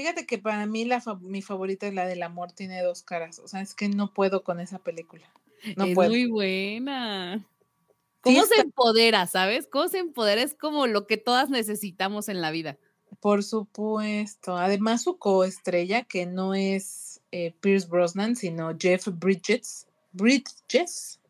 Fíjate 0.00 0.24
que 0.24 0.38
para 0.38 0.64
mí 0.64 0.86
la 0.86 1.02
fa- 1.02 1.16
mi 1.20 1.42
favorita 1.42 1.86
es 1.86 1.92
la 1.92 2.06
del 2.06 2.22
amor 2.22 2.52
tiene 2.52 2.80
dos 2.82 3.02
caras. 3.02 3.38
O 3.38 3.48
sea, 3.48 3.60
es 3.60 3.74
que 3.74 3.88
no 3.90 4.14
puedo 4.14 4.42
con 4.44 4.58
esa 4.58 4.78
película. 4.78 5.30
No 5.76 5.84
es 5.84 5.94
puedo. 5.94 6.08
muy 6.08 6.24
buena. 6.24 7.38
Sí, 7.38 7.44
¿Cómo 8.22 8.38
se 8.46 8.54
está- 8.54 8.62
empodera, 8.62 9.26
sabes? 9.26 9.66
¿Cómo 9.66 9.88
se 9.88 9.98
empodera? 9.98 10.40
Es 10.42 10.54
como 10.54 10.86
lo 10.86 11.06
que 11.06 11.18
todas 11.18 11.50
necesitamos 11.50 12.30
en 12.30 12.40
la 12.40 12.50
vida. 12.50 12.78
Por 13.20 13.44
supuesto. 13.44 14.56
Además, 14.56 15.02
su 15.02 15.18
coestrella, 15.18 16.04
que 16.04 16.24
no 16.24 16.54
es 16.54 17.20
eh, 17.30 17.52
Pierce 17.60 17.86
Brosnan, 17.86 18.36
sino 18.36 18.74
Jeff 18.78 19.06
Bridges. 19.12 19.86
Bridges. 20.12 21.20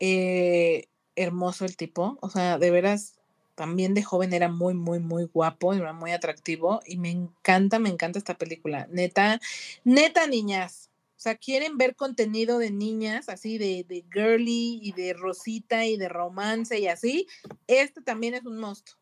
Eh, 0.00 0.88
hermoso 1.16 1.64
el 1.64 1.76
tipo. 1.76 2.16
O 2.22 2.30
sea, 2.30 2.58
de 2.58 2.70
veras, 2.70 3.13
también 3.54 3.94
de 3.94 4.02
joven 4.02 4.32
era 4.32 4.48
muy, 4.48 4.74
muy, 4.74 4.98
muy 4.98 5.24
guapo, 5.24 5.74
era 5.74 5.92
muy 5.92 6.12
atractivo. 6.12 6.80
Y 6.86 6.96
me 6.96 7.10
encanta, 7.10 7.78
me 7.78 7.88
encanta 7.88 8.18
esta 8.18 8.36
película. 8.36 8.86
Neta, 8.90 9.40
neta, 9.84 10.26
niñas. 10.26 10.90
O 11.16 11.20
sea, 11.24 11.36
quieren 11.36 11.78
ver 11.78 11.96
contenido 11.96 12.58
de 12.58 12.70
niñas, 12.70 13.28
así 13.28 13.56
de, 13.56 13.84
de 13.88 14.04
girly 14.12 14.80
y 14.82 14.92
de 14.92 15.14
rosita 15.14 15.86
y 15.86 15.96
de 15.96 16.08
romance 16.08 16.78
y 16.78 16.88
así. 16.88 17.26
Este 17.66 18.02
también 18.02 18.34
es 18.34 18.44
un 18.44 18.58
monstruo. 18.58 18.98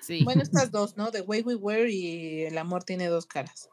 Sí. 0.00 0.22
Bueno, 0.24 0.42
estas 0.42 0.70
dos, 0.70 0.96
¿no? 0.96 1.10
The 1.10 1.22
Way 1.22 1.42
We 1.42 1.54
Were 1.56 1.90
y 1.90 2.42
El 2.42 2.58
amor 2.58 2.84
tiene 2.84 3.08
dos 3.08 3.26
caras. 3.26 3.68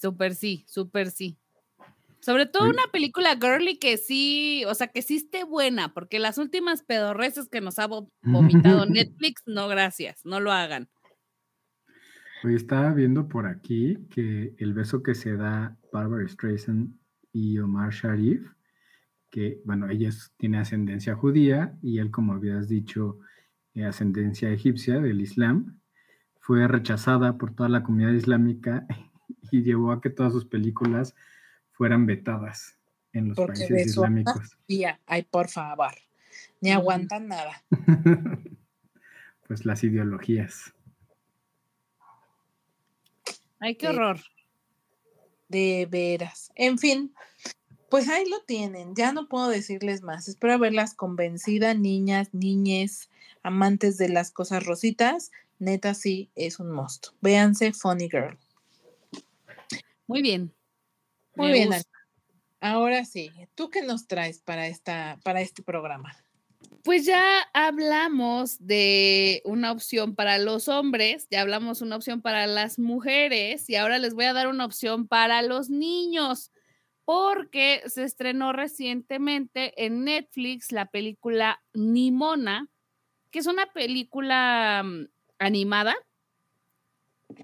Súper 0.00 0.34
sí, 0.34 0.64
súper 0.68 1.10
sí. 1.10 1.38
Sobre 2.26 2.46
todo 2.46 2.68
una 2.68 2.82
película 2.92 3.36
girly 3.40 3.78
que 3.78 3.96
sí, 3.98 4.64
o 4.66 4.74
sea, 4.74 4.88
que 4.88 5.00
sí 5.00 5.14
esté 5.14 5.44
buena, 5.44 5.94
porque 5.94 6.18
las 6.18 6.38
últimas 6.38 6.82
pedorreces 6.82 7.48
que 7.48 7.60
nos 7.60 7.78
ha 7.78 7.86
vo- 7.88 8.10
vomitado 8.24 8.84
Netflix, 8.86 9.42
no 9.46 9.68
gracias, 9.68 10.22
no 10.24 10.40
lo 10.40 10.50
hagan. 10.50 10.88
Hoy 12.42 12.56
estaba 12.56 12.92
viendo 12.92 13.28
por 13.28 13.46
aquí 13.46 14.08
que 14.10 14.56
el 14.58 14.74
beso 14.74 15.04
que 15.04 15.14
se 15.14 15.36
da 15.36 15.76
Barbara 15.92 16.26
Streisand 16.26 16.96
y 17.32 17.60
Omar 17.60 17.92
Sharif, 17.92 18.42
que, 19.30 19.60
bueno, 19.64 19.88
ella 19.88 20.08
es- 20.08 20.32
tiene 20.36 20.58
ascendencia 20.58 21.14
judía 21.14 21.78
y 21.80 22.00
él, 22.00 22.10
como 22.10 22.32
habías 22.32 22.68
dicho, 22.68 23.20
eh, 23.74 23.84
ascendencia 23.84 24.50
egipcia 24.50 24.98
del 24.98 25.20
Islam, 25.20 25.78
fue 26.40 26.66
rechazada 26.66 27.38
por 27.38 27.54
toda 27.54 27.68
la 27.68 27.84
comunidad 27.84 28.14
islámica 28.14 28.84
y 29.52 29.62
llevó 29.62 29.92
a 29.92 30.00
que 30.00 30.10
todas 30.10 30.32
sus 30.32 30.44
películas 30.44 31.14
fueran 31.76 32.06
vetadas 32.06 32.78
en 33.12 33.28
los 33.28 33.36
Porque 33.36 33.66
países 33.66 33.88
islámicos. 33.88 34.58
Ay, 35.06 35.22
por 35.24 35.48
favor. 35.48 35.94
Ni 36.60 36.70
aguantan 36.70 37.28
nada. 37.28 37.62
pues 39.46 39.64
las 39.64 39.84
ideologías. 39.84 40.74
Ay, 43.60 43.76
qué 43.76 43.88
horror. 43.88 44.20
De 45.48 45.86
veras. 45.90 46.50
En 46.54 46.78
fin, 46.78 47.14
pues 47.90 48.08
ahí 48.08 48.28
lo 48.28 48.40
tienen. 48.40 48.94
Ya 48.94 49.12
no 49.12 49.28
puedo 49.28 49.48
decirles 49.48 50.02
más. 50.02 50.28
Espero 50.28 50.54
haberlas 50.54 50.94
convencida, 50.94 51.74
niñas, 51.74 52.32
niñes, 52.32 53.10
amantes 53.42 53.98
de 53.98 54.08
las 54.08 54.30
cosas 54.30 54.64
rositas. 54.64 55.30
Neta, 55.58 55.94
sí, 55.94 56.30
es 56.34 56.58
un 56.58 56.70
monstruo. 56.70 57.16
Véanse 57.20 57.72
Funny 57.72 58.08
Girl. 58.10 58.38
Muy 60.06 60.22
bien. 60.22 60.52
Muy 61.36 61.48
Me 61.48 61.52
bien, 61.52 61.68
gusta. 61.68 61.90
Ahora 62.60 63.04
sí, 63.04 63.30
¿tú 63.54 63.70
qué 63.70 63.82
nos 63.82 64.06
traes 64.06 64.40
para, 64.40 64.66
esta, 64.66 65.18
para 65.22 65.40
este 65.40 65.62
programa? 65.62 66.16
Pues 66.82 67.04
ya 67.04 67.42
hablamos 67.52 68.56
de 68.64 69.42
una 69.44 69.72
opción 69.72 70.14
para 70.14 70.38
los 70.38 70.68
hombres, 70.68 71.26
ya 71.30 71.42
hablamos 71.42 71.82
una 71.82 71.96
opción 71.96 72.22
para 72.22 72.46
las 72.46 72.78
mujeres 72.78 73.68
y 73.68 73.76
ahora 73.76 73.98
les 73.98 74.14
voy 74.14 74.24
a 74.24 74.32
dar 74.32 74.48
una 74.48 74.64
opción 74.64 75.06
para 75.06 75.42
los 75.42 75.68
niños, 75.68 76.52
porque 77.04 77.82
se 77.86 78.04
estrenó 78.04 78.52
recientemente 78.52 79.84
en 79.84 80.04
Netflix 80.04 80.72
la 80.72 80.86
película 80.86 81.62
Nimona, 81.74 82.68
que 83.30 83.40
es 83.40 83.46
una 83.46 83.66
película 83.72 84.82
mm, 84.84 85.08
animada, 85.38 85.96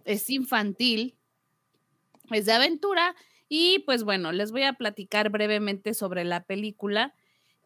es 0.05 0.31
infantil, 0.31 1.17
es 2.31 2.47
de 2.47 2.53
aventura 2.53 3.15
y 3.55 3.81
pues 3.81 4.03
bueno, 4.03 4.33
les 4.33 4.51
voy 4.51 4.63
a 4.63 4.73
platicar 4.73 5.29
brevemente 5.29 5.93
sobre 5.93 6.25
la 6.25 6.45
película. 6.45 7.15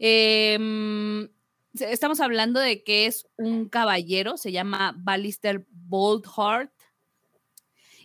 Em, 0.01 1.29
estamos 1.75 2.19
hablando 2.19 2.59
de 2.59 2.83
que 2.83 3.07
es 3.07 3.29
un 3.37 3.69
caballero, 3.69 4.37
se 4.37 4.51
llama 4.51 4.97
Ballister 4.99 5.65
Boldheart, 5.71 6.73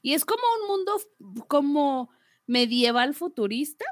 y 0.03 0.13
es 0.13 0.25
como 0.25 0.43
un 0.61 0.67
mundo 0.67 1.01
como 1.47 2.11
medieval 2.45 3.15
futurista, 3.15 3.85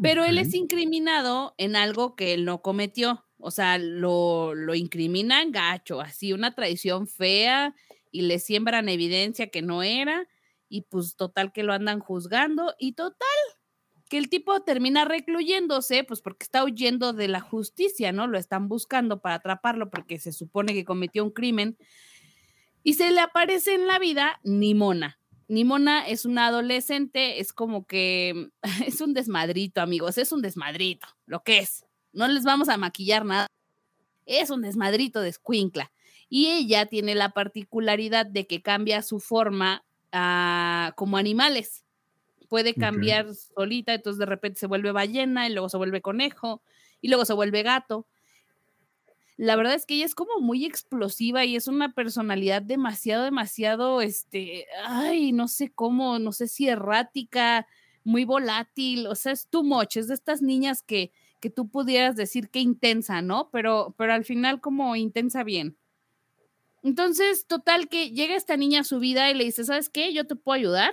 pero 0.00 0.24
él 0.24 0.38
es 0.38 0.54
incriminado 0.54 1.56
en 1.58 1.74
algo 1.74 2.14
que 2.14 2.32
él 2.32 2.44
no 2.44 2.62
cometió. 2.62 3.24
O 3.38 3.50
sea, 3.50 3.76
lo, 3.76 4.54
lo 4.54 4.76
incriminan 4.76 5.50
gacho, 5.50 6.00
así 6.00 6.32
una 6.32 6.54
traición 6.54 7.08
fea 7.08 7.74
y 8.12 8.22
le 8.22 8.38
siembran 8.38 8.88
evidencia 8.88 9.48
que 9.48 9.62
no 9.62 9.82
era 9.82 10.28
y 10.74 10.82
pues 10.82 11.14
total 11.14 11.52
que 11.52 11.62
lo 11.62 11.72
andan 11.72 12.00
juzgando 12.00 12.74
y 12.80 12.94
total 12.94 13.28
que 14.08 14.18
el 14.18 14.28
tipo 14.28 14.60
termina 14.62 15.04
recluyéndose 15.04 16.02
pues 16.02 16.20
porque 16.20 16.42
está 16.42 16.64
huyendo 16.64 17.12
de 17.12 17.28
la 17.28 17.40
justicia, 17.40 18.10
¿no? 18.10 18.26
Lo 18.26 18.38
están 18.38 18.66
buscando 18.68 19.20
para 19.20 19.36
atraparlo 19.36 19.88
porque 19.88 20.18
se 20.18 20.32
supone 20.32 20.74
que 20.74 20.84
cometió 20.84 21.22
un 21.22 21.30
crimen 21.30 21.78
y 22.82 22.94
se 22.94 23.12
le 23.12 23.20
aparece 23.20 23.74
en 23.74 23.86
la 23.86 24.00
vida 24.00 24.40
Nimona. 24.42 25.20
Nimona 25.46 26.08
es 26.08 26.24
una 26.24 26.48
adolescente, 26.48 27.38
es 27.38 27.52
como 27.52 27.86
que 27.86 28.50
es 28.84 29.00
un 29.00 29.14
desmadrito, 29.14 29.80
amigos, 29.80 30.18
es 30.18 30.32
un 30.32 30.42
desmadrito, 30.42 31.06
lo 31.24 31.44
que 31.44 31.58
es. 31.58 31.86
No 32.12 32.26
les 32.26 32.42
vamos 32.42 32.68
a 32.68 32.78
maquillar 32.78 33.24
nada. 33.24 33.46
Es 34.26 34.50
un 34.50 34.62
desmadrito 34.62 35.20
de 35.20 35.28
escuincla. 35.28 35.92
Y 36.28 36.48
ella 36.48 36.86
tiene 36.86 37.14
la 37.14 37.30
particularidad 37.30 38.26
de 38.26 38.48
que 38.48 38.60
cambia 38.60 39.02
su 39.02 39.20
forma 39.20 39.84
como 40.96 41.16
animales. 41.16 41.84
Puede 42.48 42.74
cambiar 42.74 43.34
solita, 43.34 43.94
entonces 43.94 44.18
de 44.18 44.26
repente 44.26 44.60
se 44.60 44.66
vuelve 44.66 44.92
ballena 44.92 45.48
y 45.48 45.52
luego 45.52 45.68
se 45.68 45.76
vuelve 45.76 46.02
conejo 46.02 46.62
y 47.00 47.08
luego 47.08 47.24
se 47.24 47.32
vuelve 47.32 47.62
gato. 47.62 48.06
La 49.36 49.56
verdad 49.56 49.74
es 49.74 49.84
que 49.84 49.94
ella 49.94 50.04
es 50.04 50.14
como 50.14 50.38
muy 50.40 50.64
explosiva 50.64 51.44
y 51.44 51.56
es 51.56 51.66
una 51.66 51.92
personalidad 51.92 52.62
demasiado, 52.62 53.24
demasiado, 53.24 54.00
este, 54.00 54.66
ay, 54.86 55.32
no 55.32 55.48
sé 55.48 55.72
cómo, 55.72 56.20
no 56.20 56.30
sé 56.30 56.46
si 56.46 56.68
errática, 56.68 57.66
muy 58.04 58.24
volátil, 58.24 59.08
o 59.08 59.14
sea, 59.16 59.32
es 59.32 59.48
too 59.48 59.64
much, 59.64 59.96
es 59.96 60.06
de 60.06 60.14
estas 60.14 60.40
niñas 60.40 60.82
que, 60.82 61.10
que 61.40 61.50
tú 61.50 61.68
pudieras 61.68 62.14
decir 62.14 62.48
que 62.50 62.60
intensa, 62.60 63.22
¿no? 63.22 63.50
Pero, 63.50 63.94
pero 63.98 64.12
al 64.12 64.24
final 64.24 64.60
como 64.60 64.94
intensa 64.94 65.42
bien. 65.42 65.76
Entonces, 66.84 67.46
total 67.46 67.88
que 67.88 68.10
llega 68.10 68.36
esta 68.36 68.58
niña 68.58 68.80
a 68.80 68.84
su 68.84 68.98
vida 68.98 69.30
y 69.30 69.34
le 69.34 69.44
dice, 69.44 69.64
¿sabes 69.64 69.88
qué? 69.88 70.12
Yo 70.12 70.26
te 70.26 70.36
puedo 70.36 70.54
ayudar. 70.54 70.92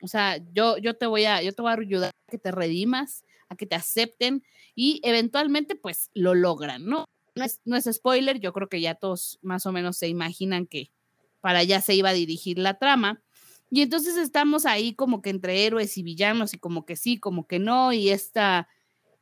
O 0.00 0.06
sea, 0.06 0.38
yo, 0.52 0.78
yo 0.78 0.94
te 0.94 1.06
voy 1.06 1.24
a, 1.24 1.42
yo 1.42 1.52
te 1.52 1.60
voy 1.60 1.72
a 1.72 1.74
ayudar 1.74 2.10
a 2.10 2.30
que 2.30 2.38
te 2.38 2.52
redimas, 2.52 3.24
a 3.48 3.56
que 3.56 3.66
te 3.66 3.74
acepten 3.74 4.44
y 4.76 5.00
eventualmente 5.02 5.74
pues 5.74 6.10
lo 6.14 6.36
logran, 6.36 6.86
¿no? 6.86 7.04
No 7.34 7.44
es, 7.44 7.60
no 7.64 7.76
es 7.76 7.88
spoiler, 7.92 8.38
yo 8.38 8.52
creo 8.52 8.68
que 8.68 8.80
ya 8.80 8.94
todos 8.94 9.40
más 9.42 9.66
o 9.66 9.72
menos 9.72 9.98
se 9.98 10.06
imaginan 10.06 10.66
que 10.66 10.92
para 11.40 11.58
allá 11.60 11.80
se 11.80 11.96
iba 11.96 12.10
a 12.10 12.14
dirigir 12.14 12.56
la 12.58 12.78
trama. 12.78 13.20
Y 13.70 13.82
entonces 13.82 14.16
estamos 14.16 14.66
ahí 14.66 14.94
como 14.94 15.20
que 15.20 15.30
entre 15.30 15.66
héroes 15.66 15.98
y 15.98 16.04
villanos 16.04 16.54
y 16.54 16.58
como 16.58 16.86
que 16.86 16.94
sí, 16.94 17.18
como 17.18 17.48
que 17.48 17.58
no, 17.58 17.92
y 17.92 18.10
esta, 18.10 18.68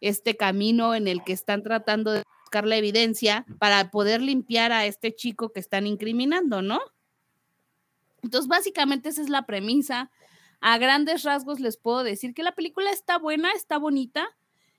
este 0.03 0.37
camino 0.37 0.95
en 0.95 1.09
el 1.09 1.25
que 1.25 1.33
están 1.33 1.63
tratando 1.63 2.13
de 2.13 2.23
buscar 2.47 2.65
la 2.65 2.77
evidencia 2.77 3.45
para 3.59 3.91
poder 3.91 4.23
limpiar 4.23 4.71
a 4.71 4.87
este 4.87 5.13
chico 5.13 5.53
que 5.53 5.59
están 5.59 5.85
incriminando, 5.85 6.63
¿no? 6.63 6.79
Entonces, 8.23 8.47
básicamente 8.47 9.09
esa 9.09 9.21
es 9.21 9.29
la 9.29 9.47
premisa. 9.47 10.13
A 10.61 10.79
grandes 10.79 11.25
rasgos 11.25 11.59
les 11.59 11.77
puedo 11.77 12.05
decir 12.05 12.35
que 12.35 12.45
la 12.45 12.55
película 12.55 12.93
está 12.93 13.19
buena, 13.19 13.51
está 13.51 13.79
bonita. 13.79 14.29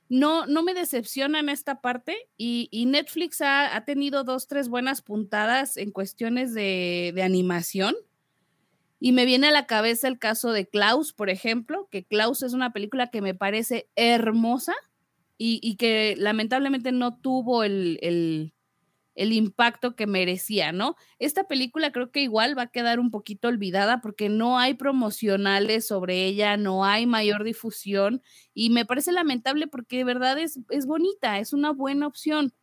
No, 0.07 0.45
no 0.45 0.63
me 0.63 0.73
decepciona 0.73 1.41
en 1.41 1.49
esta 1.49 1.81
parte 1.81 2.29
y, 2.37 2.85
Netflix 2.87 3.41
ha, 3.41 3.75
ha, 3.75 3.83
tenido 3.83 4.23
dos, 4.23 4.47
tres 4.47 4.69
buenas 4.69 5.01
puntadas 5.01 5.75
en 5.75 5.91
cuestiones 5.91 6.53
de, 6.53 7.11
de 7.13 7.21
animación. 7.21 7.97
Y 9.01 9.11
me 9.11 9.25
viene 9.25 9.49
a 9.49 9.51
la 9.51 9.67
cabeza 9.67 10.07
el 10.07 10.19
caso 10.19 10.53
de 10.53 10.69
Klaus, 10.69 11.11
por 11.11 11.29
ejemplo, 11.29 11.89
que 11.91 12.05
Klaus 12.05 12.43
es 12.43 12.53
una 12.53 12.71
película 12.71 13.07
que 13.11 13.21
me 13.21 13.35
parece 13.35 13.89
hermosa 13.97 14.73
y, 15.37 15.75
que 15.77 16.15
lamentablemente 16.17 16.91
no 16.91 17.17
tuvo 17.19 17.63
el, 17.63 17.99
el, 18.01 18.53
el, 19.15 19.33
impacto 19.33 19.95
que 19.95 20.07
merecía, 20.07 20.71
¿no? 20.71 20.95
Esta 21.19 21.47
película 21.47 21.91
creo 21.91 22.11
que 22.11 22.21
igual 22.21 22.57
va 22.57 22.63
a 22.63 22.71
quedar 22.71 22.99
un 22.99 23.11
poquito 23.11 23.47
olvidada 23.47 24.01
porque 24.01 24.29
no 24.29 24.57
hay 24.57 24.73
promocionales 24.73 25.87
sobre 25.87 26.25
ella, 26.25 26.57
no 26.57 26.85
hay 26.85 27.05
mayor 27.05 27.43
difusión 27.43 28.21
y 28.53 28.71
me 28.71 28.85
parece 28.85 29.11
lamentable 29.11 29.67
porque 29.67 29.97
de 29.97 30.03
verdad 30.05 30.39
es, 30.39 30.59
es 30.69 30.87
bonita, 30.87 31.39
es 31.39 31.53
una 31.53 31.71
buena 31.71 32.07
opción. 32.07 32.53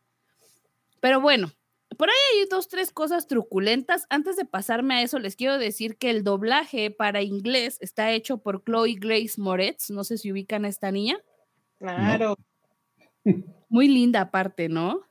Pero 0.99 1.21
bueno, 1.21 1.51
por 1.97 2.09
ahí 2.09 2.15
hay 2.33 2.47
dos, 2.49 2.67
tres 2.67 2.91
cosas 2.91 3.27
truculentas. 3.27 4.05
Antes 4.09 4.35
de 4.35 4.45
pasarme 4.45 4.95
a 4.95 5.01
eso, 5.01 5.19
les 5.19 5.35
quiero 5.35 5.57
decir 5.57 5.97
que 5.97 6.09
el 6.09 6.23
doblaje 6.23 6.91
para 6.91 7.21
inglés 7.21 7.77
está 7.79 8.11
hecho 8.11 8.39
por 8.39 8.63
Chloe 8.63 8.95
Grace 8.95 9.39
Moretz. 9.39 9.89
No 9.91 10.03
sé 10.03 10.17
si 10.17 10.31
ubican 10.31 10.65
a 10.65 10.67
esta 10.67 10.91
niña. 10.91 11.17
Claro. 11.77 12.37
Muy 13.69 13.87
linda 13.87 14.21
aparte, 14.21 14.69
¿no? 14.69 15.01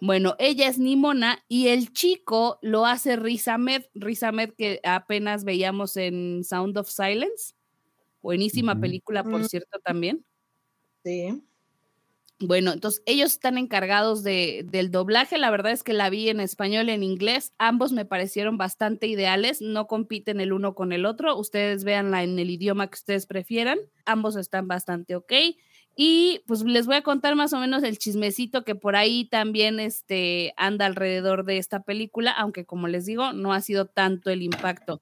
Bueno, 0.00 0.36
ella 0.38 0.68
es 0.68 0.78
Nimona 0.78 1.42
y 1.48 1.68
el 1.68 1.92
chico 1.92 2.58
lo 2.62 2.86
hace 2.86 3.16
Riz 3.16 3.48
Ahmed. 3.48 3.84
Riz 3.94 4.22
Ahmed 4.22 4.50
que 4.56 4.80
apenas 4.84 5.44
veíamos 5.44 5.96
en 5.96 6.44
Sound 6.44 6.76
of 6.78 6.88
Silence. 6.88 7.54
Buenísima 8.22 8.72
uh 8.72 8.76
-huh. 8.76 8.80
película, 8.80 9.24
por 9.24 9.40
mm. 9.40 9.44
cierto, 9.44 9.78
también. 9.80 10.24
Sí. 11.04 11.42
Bueno, 12.38 12.72
entonces 12.72 13.02
ellos 13.06 13.32
están 13.32 13.56
encargados 13.56 14.22
de, 14.22 14.66
del 14.70 14.90
doblaje. 14.90 15.38
La 15.38 15.50
verdad 15.50 15.72
es 15.72 15.82
que 15.82 15.94
la 15.94 16.10
vi 16.10 16.28
en 16.28 16.40
español 16.40 16.90
y 16.90 16.92
en 16.92 17.02
inglés. 17.02 17.54
Ambos 17.56 17.92
me 17.92 18.04
parecieron 18.04 18.58
bastante 18.58 19.06
ideales. 19.06 19.62
No 19.62 19.86
compiten 19.86 20.40
el 20.40 20.52
uno 20.52 20.74
con 20.74 20.92
el 20.92 21.06
otro. 21.06 21.38
Ustedes 21.38 21.84
véanla 21.84 22.24
en 22.24 22.38
el 22.38 22.50
idioma 22.50 22.88
que 22.88 22.96
ustedes 22.96 23.26
prefieran. 23.26 23.78
Ambos 24.04 24.36
están 24.36 24.68
bastante 24.68 25.16
ok. 25.16 25.32
Y 25.98 26.42
pues 26.46 26.62
les 26.62 26.86
voy 26.86 26.96
a 26.96 27.02
contar 27.02 27.36
más 27.36 27.54
o 27.54 27.58
menos 27.58 27.82
el 27.82 27.96
chismecito 27.96 28.64
que 28.64 28.74
por 28.74 28.96
ahí 28.96 29.24
también 29.24 29.80
este, 29.80 30.52
anda 30.58 30.84
alrededor 30.84 31.44
de 31.44 31.56
esta 31.56 31.80
película, 31.82 32.32
aunque 32.32 32.66
como 32.66 32.86
les 32.86 33.06
digo, 33.06 33.32
no 33.32 33.54
ha 33.54 33.62
sido 33.62 33.86
tanto 33.86 34.30
el 34.30 34.42
impacto. 34.42 35.00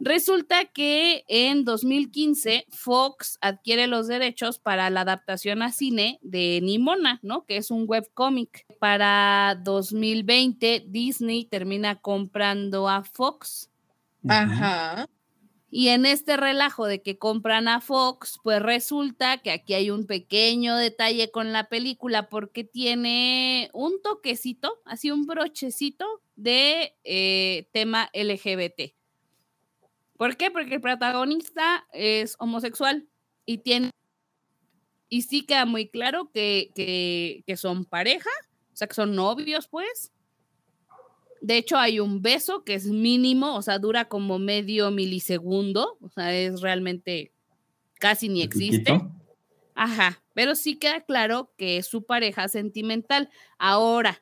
Resulta 0.00 0.66
que 0.66 1.24
en 1.28 1.64
2015 1.64 2.66
Fox 2.70 3.38
adquiere 3.40 3.86
los 3.86 4.06
derechos 4.06 4.58
para 4.58 4.90
la 4.90 5.00
adaptación 5.00 5.62
a 5.62 5.72
cine 5.72 6.18
de 6.22 6.60
Nimona, 6.62 7.18
¿no? 7.22 7.44
Que 7.44 7.56
es 7.56 7.70
un 7.70 7.84
webcómic. 7.88 8.66
Para 8.78 9.60
2020 9.64 10.84
Disney 10.86 11.46
termina 11.46 12.00
comprando 12.00 12.88
a 12.88 13.02
Fox. 13.02 13.70
Ajá. 14.28 15.08
Y 15.70 15.88
en 15.88 16.06
este 16.06 16.38
relajo 16.38 16.86
de 16.86 17.02
que 17.02 17.18
compran 17.18 17.68
a 17.68 17.80
Fox, 17.82 18.38
pues 18.42 18.62
resulta 18.62 19.38
que 19.38 19.50
aquí 19.50 19.74
hay 19.74 19.90
un 19.90 20.06
pequeño 20.06 20.76
detalle 20.76 21.30
con 21.30 21.52
la 21.52 21.68
película 21.68 22.30
porque 22.30 22.64
tiene 22.64 23.68
un 23.74 24.00
toquecito, 24.00 24.80
así 24.86 25.10
un 25.10 25.26
brochecito 25.26 26.06
de 26.36 26.96
eh, 27.04 27.68
tema 27.72 28.08
LGBT. 28.14 28.94
¿Por 30.16 30.36
qué? 30.36 30.50
Porque 30.50 30.76
el 30.76 30.80
protagonista 30.80 31.86
es 31.92 32.34
homosexual 32.38 33.06
y 33.44 33.58
tiene. 33.58 33.90
Y 35.10 35.22
sí 35.22 35.44
queda 35.44 35.66
muy 35.66 35.88
claro 35.88 36.30
que, 36.32 36.70
que, 36.74 37.44
que, 37.46 37.56
son 37.56 37.84
pareja, 37.84 38.30
o 38.72 38.76
sea, 38.76 38.88
que 38.88 38.94
son 38.94 39.14
novios, 39.14 39.68
pues. 39.68 40.12
De 41.40 41.56
hecho, 41.56 41.76
hay 41.76 42.00
un 42.00 42.22
beso 42.22 42.64
que 42.64 42.74
es 42.74 42.86
mínimo, 42.86 43.56
o 43.56 43.62
sea, 43.62 43.78
dura 43.78 44.06
como 44.06 44.38
medio 44.38 44.90
milisegundo, 44.90 45.98
o 46.00 46.08
sea, 46.08 46.34
es 46.34 46.60
realmente 46.60 47.32
casi 47.98 48.28
ni 48.28 48.42
existe. 48.42 49.00
Ajá, 49.74 50.22
pero 50.34 50.54
sí 50.54 50.76
queda 50.76 51.02
claro 51.02 51.52
que 51.56 51.76
es 51.76 51.86
su 51.86 52.02
pareja 52.04 52.48
sentimental. 52.48 53.30
Ahora, 53.58 54.20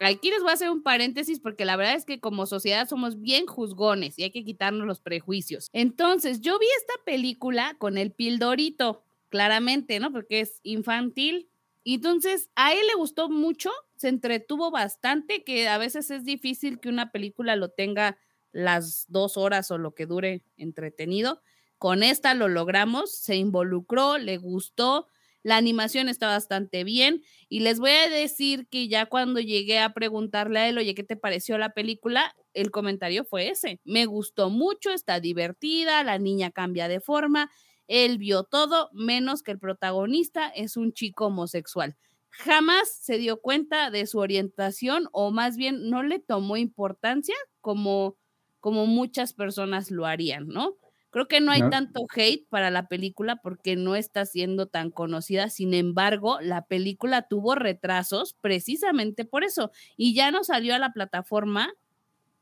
Aquí 0.00 0.30
les 0.30 0.40
voy 0.42 0.50
a 0.50 0.54
hacer 0.54 0.70
un 0.70 0.82
paréntesis 0.82 1.40
porque 1.40 1.64
la 1.64 1.76
verdad 1.76 1.94
es 1.94 2.04
que 2.04 2.20
como 2.20 2.46
sociedad 2.46 2.88
somos 2.88 3.20
bien 3.20 3.46
juzgones 3.46 4.18
y 4.18 4.22
hay 4.22 4.30
que 4.30 4.44
quitarnos 4.44 4.86
los 4.86 5.00
prejuicios. 5.00 5.70
Entonces, 5.72 6.40
yo 6.40 6.58
vi 6.58 6.66
esta 6.78 6.94
película 7.04 7.74
con 7.78 7.98
el 7.98 8.12
pildorito, 8.12 9.02
claramente, 9.28 9.98
¿no? 9.98 10.12
Porque 10.12 10.40
es 10.40 10.60
infantil. 10.62 11.48
Entonces, 11.84 12.48
a 12.54 12.72
él 12.72 12.86
le 12.86 12.94
gustó 12.94 13.28
mucho, 13.28 13.70
se 13.98 14.08
entretuvo 14.08 14.70
bastante, 14.70 15.44
que 15.44 15.68
a 15.68 15.76
veces 15.76 16.10
es 16.10 16.24
difícil 16.24 16.80
que 16.80 16.88
una 16.88 17.10
película 17.10 17.56
lo 17.56 17.70
tenga 17.70 18.18
las 18.52 19.04
dos 19.08 19.36
horas 19.36 19.70
o 19.70 19.78
lo 19.78 19.94
que 19.94 20.06
dure 20.06 20.42
entretenido. 20.56 21.42
Con 21.78 22.02
esta 22.02 22.34
lo 22.34 22.48
logramos, 22.48 23.14
se 23.14 23.36
involucró, 23.36 24.18
le 24.18 24.38
gustó, 24.38 25.06
la 25.42 25.56
animación 25.56 26.08
está 26.08 26.26
bastante 26.26 26.82
bien 26.84 27.22
y 27.48 27.60
les 27.60 27.78
voy 27.78 27.90
a 27.90 28.08
decir 28.08 28.66
que 28.68 28.88
ya 28.88 29.06
cuando 29.06 29.40
llegué 29.40 29.78
a 29.78 29.92
preguntarle 29.92 30.58
a 30.58 30.68
él, 30.68 30.78
oye, 30.78 30.94
¿qué 30.94 31.04
te 31.04 31.16
pareció 31.16 31.58
la 31.58 31.74
película? 31.74 32.34
El 32.54 32.70
comentario 32.70 33.24
fue 33.24 33.48
ese. 33.48 33.80
Me 33.84 34.06
gustó 34.06 34.50
mucho, 34.50 34.90
está 34.90 35.20
divertida, 35.20 36.02
la 36.02 36.18
niña 36.18 36.50
cambia 36.50 36.88
de 36.88 37.00
forma, 37.00 37.50
él 37.86 38.18
vio 38.18 38.44
todo, 38.44 38.90
menos 38.92 39.42
que 39.42 39.52
el 39.52 39.58
protagonista 39.58 40.48
es 40.48 40.76
un 40.76 40.92
chico 40.92 41.26
homosexual. 41.26 41.96
Jamás 42.38 42.88
se 42.88 43.18
dio 43.18 43.40
cuenta 43.40 43.90
de 43.90 44.06
su 44.06 44.18
orientación 44.18 45.08
o 45.12 45.32
más 45.32 45.56
bien 45.56 45.90
no 45.90 46.04
le 46.04 46.20
tomó 46.20 46.56
importancia 46.56 47.34
como, 47.60 48.16
como 48.60 48.86
muchas 48.86 49.32
personas 49.32 49.90
lo 49.90 50.06
harían, 50.06 50.46
¿no? 50.46 50.76
Creo 51.10 51.26
que 51.26 51.40
no 51.40 51.50
hay 51.50 51.62
no. 51.62 51.70
tanto 51.70 52.06
hate 52.14 52.46
para 52.48 52.70
la 52.70 52.86
película 52.86 53.36
porque 53.42 53.76
no 53.76 53.96
está 53.96 54.24
siendo 54.24 54.66
tan 54.66 54.90
conocida. 54.90 55.48
Sin 55.48 55.74
embargo, 55.74 56.38
la 56.40 56.66
película 56.66 57.22
tuvo 57.22 57.54
retrasos 57.54 58.34
precisamente 58.40 59.24
por 59.24 59.42
eso. 59.42 59.72
Y 59.96 60.14
ya 60.14 60.30
no 60.30 60.44
salió 60.44 60.74
a 60.74 60.78
la 60.78 60.92
plataforma 60.92 61.72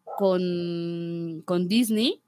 con, 0.05 1.43
con 1.47 1.69
Disney 1.69 2.21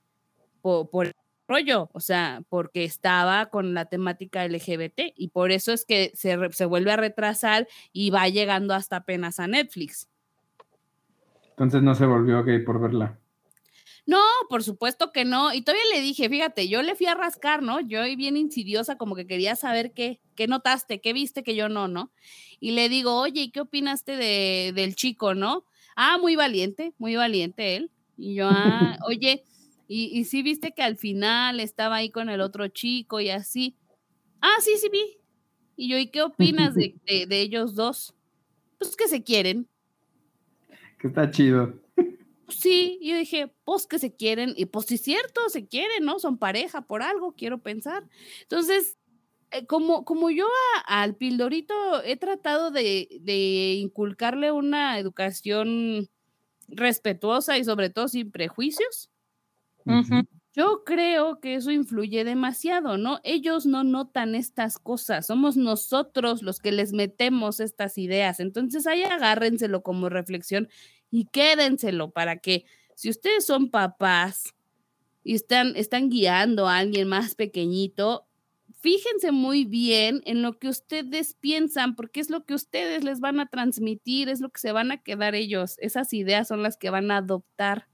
por, 0.61 0.89
por 0.89 1.13
rollo, 1.49 1.89
o 1.93 1.99
sea, 1.99 2.43
porque 2.47 2.85
estaba 2.85 3.47
con 3.47 3.73
la 3.73 3.85
temática 3.85 4.47
LGBT 4.47 5.13
y 5.15 5.29
por 5.29 5.51
eso 5.51 5.73
es 5.73 5.83
que 5.83 6.11
se, 6.13 6.37
se 6.51 6.65
vuelve 6.65 6.91
a 6.91 6.97
retrasar 6.97 7.67
y 7.91 8.11
va 8.11 8.29
llegando 8.29 8.73
hasta 8.73 8.97
apenas 8.97 9.39
a 9.39 9.47
Netflix. 9.47 10.07
Entonces 11.49 11.81
no 11.81 11.93
se 11.95 12.05
volvió 12.05 12.41
gay 12.43 12.59
por 12.59 12.79
verla. 12.79 13.19
No, 14.05 14.21
por 14.49 14.63
supuesto 14.63 15.11
que 15.11 15.23
no. 15.23 15.53
Y 15.53 15.61
todavía 15.61 15.83
le 15.93 16.01
dije, 16.01 16.29
fíjate, 16.29 16.67
yo 16.67 16.81
le 16.81 16.95
fui 16.95 17.05
a 17.05 17.13
rascar, 17.13 17.61
¿no? 17.61 17.79
Yo 17.79 18.01
bien 18.17 18.37
insidiosa, 18.37 18.97
como 18.97 19.15
que 19.15 19.27
quería 19.27 19.55
saber 19.55 19.91
qué, 19.93 20.19
qué 20.35 20.47
notaste, 20.47 20.99
qué 20.99 21.13
viste 21.13 21.43
que 21.43 21.55
yo 21.55 21.69
no, 21.69 21.87
¿no? 21.87 22.11
Y 22.59 22.71
le 22.71 22.89
digo, 22.89 23.19
oye, 23.19 23.41
¿y 23.41 23.51
qué 23.51 23.61
opinaste 23.61 24.15
de, 24.15 24.71
del 24.73 24.95
chico, 24.95 25.35
no? 25.35 25.65
Ah, 25.95 26.17
muy 26.17 26.35
valiente, 26.35 26.93
muy 26.97 27.15
valiente 27.17 27.75
él. 27.75 27.91
Y 28.17 28.35
yo, 28.35 28.49
ah, 28.49 28.97
oye, 29.07 29.43
y, 29.89 30.17
y 30.17 30.23
sí 30.23 30.41
viste 30.43 30.73
que 30.73 30.83
al 30.83 30.95
final 30.95 31.59
estaba 31.59 31.97
ahí 31.97 32.11
con 32.11 32.29
el 32.29 32.39
otro 32.39 32.69
chico 32.69 33.19
y 33.19 33.29
así. 33.29 33.75
Ah, 34.39 34.55
sí, 34.61 34.77
sí 34.77 34.87
vi. 34.89 35.19
Y 35.75 35.89
yo, 35.89 35.97
¿y 35.97 36.07
qué 36.11 36.21
opinas 36.21 36.75
de, 36.75 36.95
de, 37.07 37.25
de 37.25 37.41
ellos 37.41 37.75
dos? 37.75 38.15
Pues 38.77 38.95
que 38.95 39.09
se 39.09 39.23
quieren. 39.23 39.67
Que 40.99 41.07
está 41.07 41.29
chido 41.31 41.73
sí, 42.49 42.99
yo 43.03 43.15
dije, 43.17 43.53
pues 43.63 43.85
que 43.87 43.99
se 43.99 44.15
quieren, 44.15 44.53
y 44.57 44.65
pues 44.65 44.87
sí 44.87 44.95
es 44.95 45.01
cierto, 45.01 45.41
se 45.49 45.67
quieren, 45.67 46.05
¿no? 46.05 46.19
Son 46.19 46.37
pareja 46.39 46.81
por 46.81 47.03
algo, 47.03 47.33
quiero 47.35 47.59
pensar. 47.61 48.07
Entonces, 48.41 48.97
eh, 49.51 49.65
como, 49.67 50.05
como 50.05 50.31
yo 50.31 50.47
a- 50.87 51.01
al 51.03 51.15
Pildorito 51.15 52.03
he 52.03 52.17
tratado 52.17 52.71
de, 52.71 53.07
de 53.21 53.73
inculcarle 53.75 54.51
una 54.51 54.97
educación 54.99 56.09
respetuosa 56.67 57.57
y 57.57 57.63
sobre 57.63 57.89
todo 57.89 58.07
sin 58.07 58.31
prejuicios, 58.31 59.09
Yo 60.53 60.83
creo 60.83 61.39
que 61.39 61.55
eso 61.55 61.71
influye 61.71 62.23
demasiado, 62.23 62.97
¿no? 62.97 63.19
Ellos 63.23 63.65
no 63.65 63.83
notan 63.83 64.33
estas 64.33 64.79
cosas, 64.79 65.27
somos 65.27 65.57
nosotros 65.57 66.41
los 66.41 66.59
que 66.59 66.71
les 66.71 66.91
metemos 66.91 67.59
estas 67.59 67.97
ideas. 67.97 68.39
Entonces 68.39 68.87
ahí 68.87 69.03
agárrenselo 69.03 69.83
como 69.83 70.09
reflexión 70.09 70.67
y 71.11 71.25
quédenselo 71.25 72.11
para 72.11 72.37
que 72.37 72.65
si 72.95 73.09
ustedes 73.09 73.45
son 73.45 73.69
papás 73.69 74.55
y 75.23 75.35
están, 75.35 75.75
están 75.75 76.09
guiando 76.09 76.67
a 76.67 76.79
alguien 76.79 77.07
más 77.07 77.35
pequeñito, 77.35 78.27
fíjense 78.79 79.31
muy 79.31 79.65
bien 79.65 80.21
en 80.25 80.41
lo 80.41 80.57
que 80.57 80.67
ustedes 80.67 81.35
piensan, 81.35 81.95
porque 81.95 82.19
es 82.19 82.29
lo 82.29 82.43
que 82.45 82.55
ustedes 82.55 83.03
les 83.03 83.19
van 83.19 83.39
a 83.39 83.47
transmitir, 83.49 84.29
es 84.29 84.41
lo 84.41 84.49
que 84.49 84.59
se 84.59 84.71
van 84.71 84.91
a 84.91 85.03
quedar 85.03 85.35
ellos. 85.35 85.75
Esas 85.79 86.11
ideas 86.13 86.47
son 86.47 86.63
las 86.63 86.75
que 86.75 86.89
van 86.89 87.11
a 87.11 87.17
adoptar 87.17 87.87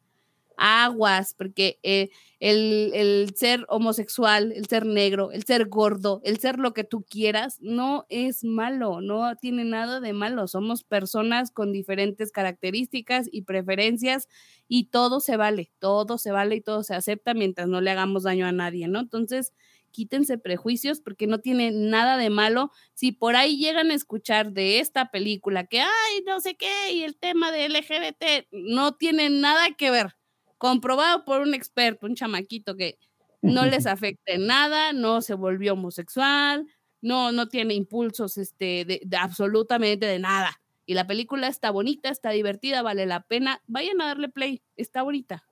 aguas, 0.58 1.34
porque 1.34 1.80
eh, 1.84 2.10
el, 2.40 2.92
el 2.94 3.36
ser 3.36 3.66
homosexual, 3.70 4.52
el 4.52 4.68
ser 4.68 4.86
negro, 4.86 5.32
el 5.32 5.44
ser 5.44 5.68
gordo, 5.68 6.22
el 6.24 6.40
ser 6.40 6.60
lo 6.60 6.74
que 6.74 6.84
tú 6.84 7.04
quieras, 7.10 7.58
no 7.62 8.06
es 8.10 8.44
malo, 8.44 9.02
no 9.02 9.36
tiene 9.36 9.64
nada 9.64 10.00
de 10.00 10.14
malo. 10.14 10.48
Somos 10.48 10.84
personas 10.84 11.52
con 11.52 11.72
diferentes 11.72 12.32
características 12.32 13.28
y 13.32 13.44
preferencias 13.44 14.28
y 14.68 14.86
todo 14.86 15.20
se 15.20 15.38
vale, 15.38 15.72
todo 15.80 16.18
se 16.18 16.32
vale 16.32 16.56
y 16.58 16.62
todo 16.62 16.84
se 16.84 16.96
acepta 16.96 17.34
mientras 17.34 17.68
no 17.68 17.82
le 17.82 17.92
hagamos 17.92 18.24
daño 18.24 18.46
a 18.46 18.52
nadie, 18.52 18.88
¿no? 18.88 19.00
Entonces, 19.00 19.54
quítense 19.96 20.38
prejuicios 20.38 21.00
porque 21.00 21.26
no 21.26 21.40
tiene 21.40 21.72
nada 21.72 22.18
de 22.18 22.30
malo. 22.30 22.72
Si 22.94 23.14
por 23.14 23.38
ahí 23.38 23.58
llegan 23.58 23.92
a 23.92 23.94
escuchar 23.94 24.52
de 24.52 24.80
esta 24.80 25.10
película 25.10 25.68
que, 25.68 25.80
ay, 25.80 26.24
no 26.26 26.42
sé 26.42 26.56
qué, 26.56 26.92
y 26.92 27.04
el 27.04 27.16
tema 27.16 27.52
de 27.52 27.70
LGBT, 27.70 28.48
no 28.52 28.96
tiene 28.96 29.30
nada 29.30 29.72
que 29.78 29.92
ver 29.92 30.16
comprobado 30.58 31.26
por 31.26 31.42
un 31.42 31.54
experto, 31.54 32.08
un 32.08 32.16
chamaquito 32.16 32.76
que 32.76 32.98
no 33.42 33.66
les 33.66 33.86
afecta 33.86 34.34
en 34.34 34.48
nada, 34.48 34.94
no 34.94 35.22
se 35.22 35.36
volvió 35.36 35.74
homosexual, 35.74 36.66
no, 37.02 37.32
no 37.32 37.48
tiene 37.48 37.76
impulsos 37.76 38.38
este, 38.38 38.86
de, 38.86 39.02
de 39.06 39.18
absolutamente 39.18 40.06
de 40.06 40.20
nada. 40.20 40.60
Y 40.88 40.94
la 40.94 41.08
película 41.08 41.48
está 41.48 41.72
bonita, 41.72 42.10
está 42.10 42.32
divertida, 42.32 42.82
vale 42.82 43.06
la 43.06 43.22
pena. 43.22 43.62
Vayan 43.68 44.02
a 44.02 44.06
darle 44.06 44.30
play, 44.30 44.62
está 44.76 45.02
bonita. 45.04 45.44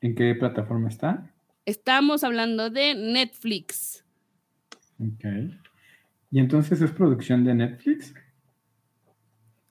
¿En 0.00 0.14
qué 0.14 0.34
plataforma 0.34 0.88
está? 0.88 1.34
Estamos 1.64 2.22
hablando 2.22 2.70
de 2.70 2.94
Netflix. 2.94 4.04
Ok. 5.00 5.24
¿Y 6.30 6.38
entonces 6.38 6.80
es 6.80 6.90
producción 6.90 7.44
de 7.44 7.54
Netflix? 7.54 8.14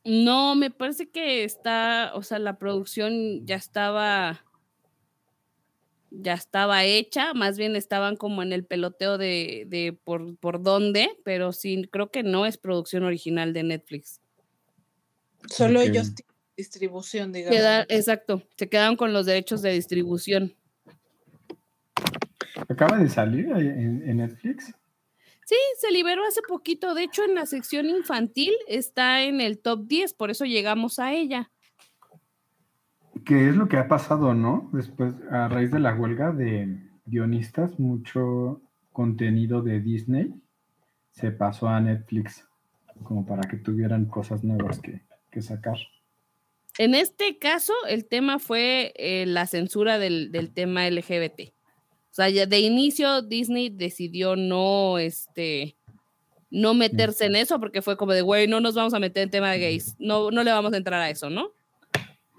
No, 0.06 0.54
me 0.54 0.70
parece 0.70 1.10
que 1.10 1.44
está, 1.44 2.12
o 2.14 2.22
sea, 2.22 2.38
la 2.38 2.60
producción 2.60 3.44
ya 3.46 3.56
estaba, 3.56 4.46
ya 6.12 6.34
estaba 6.34 6.84
hecha, 6.84 7.34
más 7.34 7.58
bien 7.58 7.76
estaban 7.76 8.16
como 8.16 8.44
en 8.44 8.54
el 8.54 8.64
peloteo 8.64 9.18
de, 9.18 9.66
de 9.68 9.98
por, 10.04 10.38
por 10.38 10.62
dónde, 10.62 11.10
pero 11.24 11.52
sí, 11.52 11.90
creo 11.92 12.12
que 12.12 12.22
no 12.22 12.46
es 12.46 12.58
producción 12.58 13.04
original 13.04 13.52
de 13.52 13.64
Netflix. 13.64 14.22
Solo 15.50 15.80
Ok. 15.80 15.88
ellos 15.88 16.14
tienen 16.14 16.36
distribución, 16.56 17.32
digamos. 17.32 17.58
Queda- 17.58 17.86
exacto, 17.90 18.44
se 18.58 18.70
quedaron 18.70 18.98
con 18.98 19.12
los 19.12 19.26
derechos 19.26 19.64
de 19.64 19.72
distribución. 19.72 20.54
¿Acaba 22.70 22.98
de 22.98 23.10
salir 23.10 23.50
en 23.50 24.18
Netflix? 24.18 24.72
Sí, 25.46 25.56
se 25.78 25.92
liberó 25.92 26.26
hace 26.26 26.42
poquito, 26.48 26.96
de 26.96 27.04
hecho 27.04 27.24
en 27.24 27.36
la 27.36 27.46
sección 27.46 27.88
infantil 27.88 28.52
está 28.68 29.22
en 29.22 29.42
el 29.42 29.60
top 29.60 29.86
10, 29.86 30.14
por 30.16 30.32
eso 30.32 30.46
llegamos 30.46 30.98
a 30.98 31.14
ella. 31.14 31.52
¿Qué 33.26 33.50
es 33.50 33.56
lo 33.56 33.68
que 33.68 33.78
ha 33.78 33.88
pasado, 33.88 34.34
no? 34.34 34.70
Después, 34.74 35.14
a 35.32 35.48
raíz 35.48 35.72
de 35.72 35.80
la 35.80 35.94
huelga 35.94 36.32
de 36.32 36.80
guionistas, 37.06 37.80
mucho 37.80 38.62
contenido 38.92 39.62
de 39.62 39.80
Disney 39.80 40.34
se 41.12 41.32
pasó 41.32 41.70
a 41.70 41.80
Netflix, 41.80 42.48
como 43.04 43.26
para 43.26 43.48
que 43.48 43.58
tuvieran 43.58 44.06
cosas 44.06 44.44
nuevas 44.44 44.80
que, 44.80 45.02
que 45.32 45.42
sacar. 45.42 45.78
En 46.78 46.94
este 46.94 47.38
caso, 47.38 47.74
el 47.88 48.06
tema 48.06 48.40
fue 48.40 48.94
eh, 48.98 49.26
la 49.26 49.48
censura 49.48 49.98
del, 49.98 50.32
del 50.32 50.52
tema 50.52 50.90
LGBT. 50.90 51.55
O 52.16 52.22
sea, 52.24 52.30
ya 52.30 52.46
de 52.46 52.60
inicio 52.60 53.22
Disney 53.22 53.70
decidió 53.70 54.38
no, 54.38 54.98
este, 55.00 55.76
no 56.50 56.74
meterse 56.74 57.26
en 57.26 57.36
eso 57.36 57.60
porque 57.60 57.82
fue 57.82 57.98
como 57.98 58.14
de, 58.14 58.22
güey, 58.22 58.48
no 58.48 58.62
nos 58.62 58.74
vamos 58.74 58.94
a 58.94 59.02
meter 59.02 59.24
en 59.24 59.30
tema 59.30 59.52
de 59.52 59.60
gays, 59.60 59.98
no, 60.00 60.32
no 60.32 60.42
le 60.42 60.54
vamos 60.54 60.72
a 60.72 60.78
entrar 60.78 61.02
a 61.02 61.10
eso, 61.10 61.30
¿no? 61.30 61.52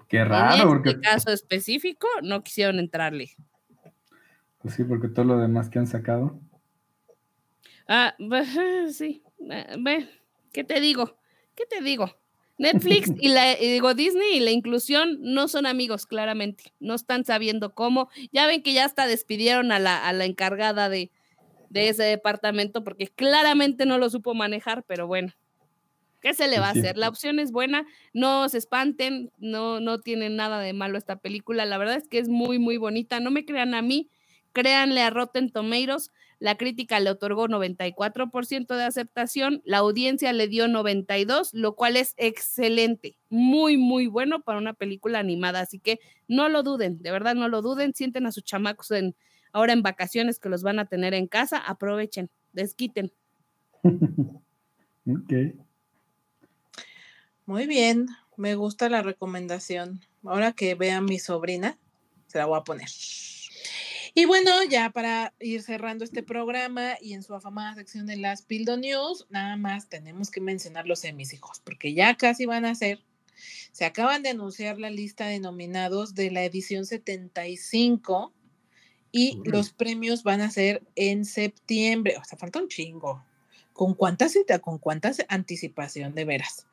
Qué 0.07 0.17
en 0.17 0.29
raro, 0.29 0.55
este 0.55 0.65
porque 0.67 0.99
caso 0.99 1.29
específico 1.29 2.07
no 2.23 2.41
quisieron 2.41 2.79
entrarle. 2.79 3.35
pues 4.57 4.73
sí, 4.73 4.83
porque 4.83 5.09
todo 5.09 5.25
lo 5.25 5.37
demás 5.37 5.69
que 5.69 5.77
han 5.77 5.85
sacado. 5.85 6.39
Ah, 7.87 8.15
sí, 8.91 9.21
ah, 9.51 9.75
ve, 9.77 10.09
¿qué 10.53 10.63
te 10.63 10.81
digo? 10.81 11.19
¿Qué 11.53 11.67
te 11.67 11.83
digo? 11.83 12.17
Netflix 12.57 13.11
y 13.19 13.29
la 13.29 13.59
y 13.59 13.71
digo 13.71 13.93
Disney 13.93 14.37
y 14.37 14.39
la 14.39 14.51
inclusión 14.51 15.17
no 15.21 15.47
son 15.47 15.65
amigos, 15.65 16.05
claramente. 16.05 16.73
No 16.79 16.95
están 16.95 17.25
sabiendo 17.25 17.73
cómo. 17.73 18.09
Ya 18.31 18.47
ven 18.47 18.63
que 18.63 18.73
ya 18.73 18.85
hasta 18.85 19.07
despidieron 19.07 19.71
a 19.71 19.79
la, 19.79 20.07
a 20.07 20.13
la 20.13 20.25
encargada 20.25 20.89
de, 20.89 21.11
de 21.69 21.89
ese 21.89 22.03
departamento 22.03 22.83
porque 22.83 23.07
claramente 23.07 23.85
no 23.85 23.97
lo 23.97 24.09
supo 24.09 24.33
manejar, 24.33 24.83
pero 24.83 25.07
bueno. 25.07 25.33
¿Qué 26.19 26.33
se 26.33 26.47
le 26.47 26.59
va 26.59 26.69
a 26.69 26.73
sí. 26.73 26.79
hacer? 26.79 26.97
La 26.97 27.09
opción 27.09 27.39
es 27.39 27.51
buena, 27.51 27.85
no 28.11 28.49
se 28.49 28.57
espanten, 28.57 29.31
no, 29.37 29.79
no 29.79 29.99
tiene 29.99 30.29
nada 30.29 30.59
de 30.59 30.73
malo 30.73 30.97
esta 30.97 31.17
película. 31.17 31.63
La 31.65 31.77
verdad 31.77 31.95
es 31.95 32.07
que 32.07 32.17
es 32.17 32.27
muy, 32.27 32.57
muy 32.57 32.77
bonita. 32.77 33.19
No 33.19 33.29
me 33.29 33.45
crean 33.45 33.75
a 33.75 33.83
mí, 33.83 34.09
créanle 34.51 35.01
a 35.01 35.11
Rotten 35.11 35.51
Tomatoes. 35.51 36.11
La 36.39 36.55
crítica 36.55 36.99
le 36.99 37.09
otorgó 37.09 37.47
94% 37.47 38.75
de 38.75 38.83
aceptación, 38.83 39.61
la 39.65 39.79
audiencia 39.79 40.31
le 40.33 40.47
dio 40.47 40.67
92, 40.67 41.53
lo 41.53 41.75
cual 41.75 41.97
es 41.97 42.13
excelente, 42.17 43.17
muy, 43.29 43.77
muy 43.77 44.07
bueno 44.07 44.41
para 44.41 44.59
una 44.59 44.73
película 44.73 45.19
animada. 45.19 45.61
Así 45.61 45.79
que 45.79 45.99
no 46.27 46.47
lo 46.49 46.61
duden, 46.61 47.01
de 47.01 47.11
verdad 47.11 47.35
no 47.35 47.47
lo 47.47 47.61
duden, 47.61 47.95
sienten 47.95 48.27
a 48.27 48.31
sus 48.31 48.43
chamacos 48.43 48.91
en, 48.91 49.15
ahora 49.51 49.73
en 49.73 49.81
vacaciones 49.81 50.39
que 50.39 50.49
los 50.49 50.61
van 50.61 50.77
a 50.79 50.85
tener 50.85 51.13
en 51.13 51.27
casa, 51.27 51.57
aprovechen, 51.57 52.29
desquiten. 52.53 53.11
ok. 53.83 55.33
Muy 57.47 57.65
bien, 57.65 58.07
me 58.35 58.55
gusta 58.55 58.89
la 58.89 59.01
recomendación. 59.01 60.01
Ahora 60.23 60.51
que 60.51 60.75
vea 60.75 60.97
a 60.97 61.01
mi 61.01 61.17
sobrina, 61.17 61.79
se 62.27 62.37
la 62.37 62.45
voy 62.45 62.59
a 62.59 62.63
poner. 62.63 62.89
Y 64.17 64.25
bueno, 64.25 64.63
ya 64.63 64.89
para 64.89 65.31
ir 65.39 65.61
cerrando 65.61 66.03
este 66.03 66.23
programa 66.23 66.95
y 66.99 67.13
en 67.13 67.21
su 67.21 67.35
afamada 67.35 67.75
sección 67.75 68.07
de 68.07 68.17
las 68.17 68.41
Pildo 68.41 68.75
News, 68.75 69.27
nada 69.29 69.57
más 69.57 69.89
tenemos 69.89 70.31
que 70.31 70.41
mencionarlos 70.41 71.03
en 71.03 71.15
mis 71.15 71.33
hijos, 71.33 71.61
porque 71.63 71.93
ya 71.93 72.15
casi 72.15 72.47
van 72.47 72.65
a 72.65 72.73
ser. 72.73 72.99
Se 73.71 73.85
acaban 73.85 74.23
de 74.23 74.29
anunciar 74.29 74.79
la 74.79 74.89
lista 74.89 75.27
de 75.27 75.39
nominados 75.39 76.15
de 76.15 76.31
la 76.31 76.43
edición 76.43 76.87
75 76.87 78.33
y 79.11 79.33
Órale. 79.33 79.51
los 79.51 79.69
premios 79.69 80.23
van 80.23 80.41
a 80.41 80.49
ser 80.49 80.81
en 80.95 81.23
septiembre. 81.23 82.15
O 82.19 82.23
sea, 82.23 82.39
falta 82.39 82.57
un 82.57 82.69
chingo. 82.69 83.23
¿Con 83.71 83.93
cuánta 83.93 84.29
cita? 84.29 84.57
¿Con 84.57 84.79
cuánta 84.79 85.11
anticipación 85.27 86.15
de 86.15 86.25
veras? 86.25 86.65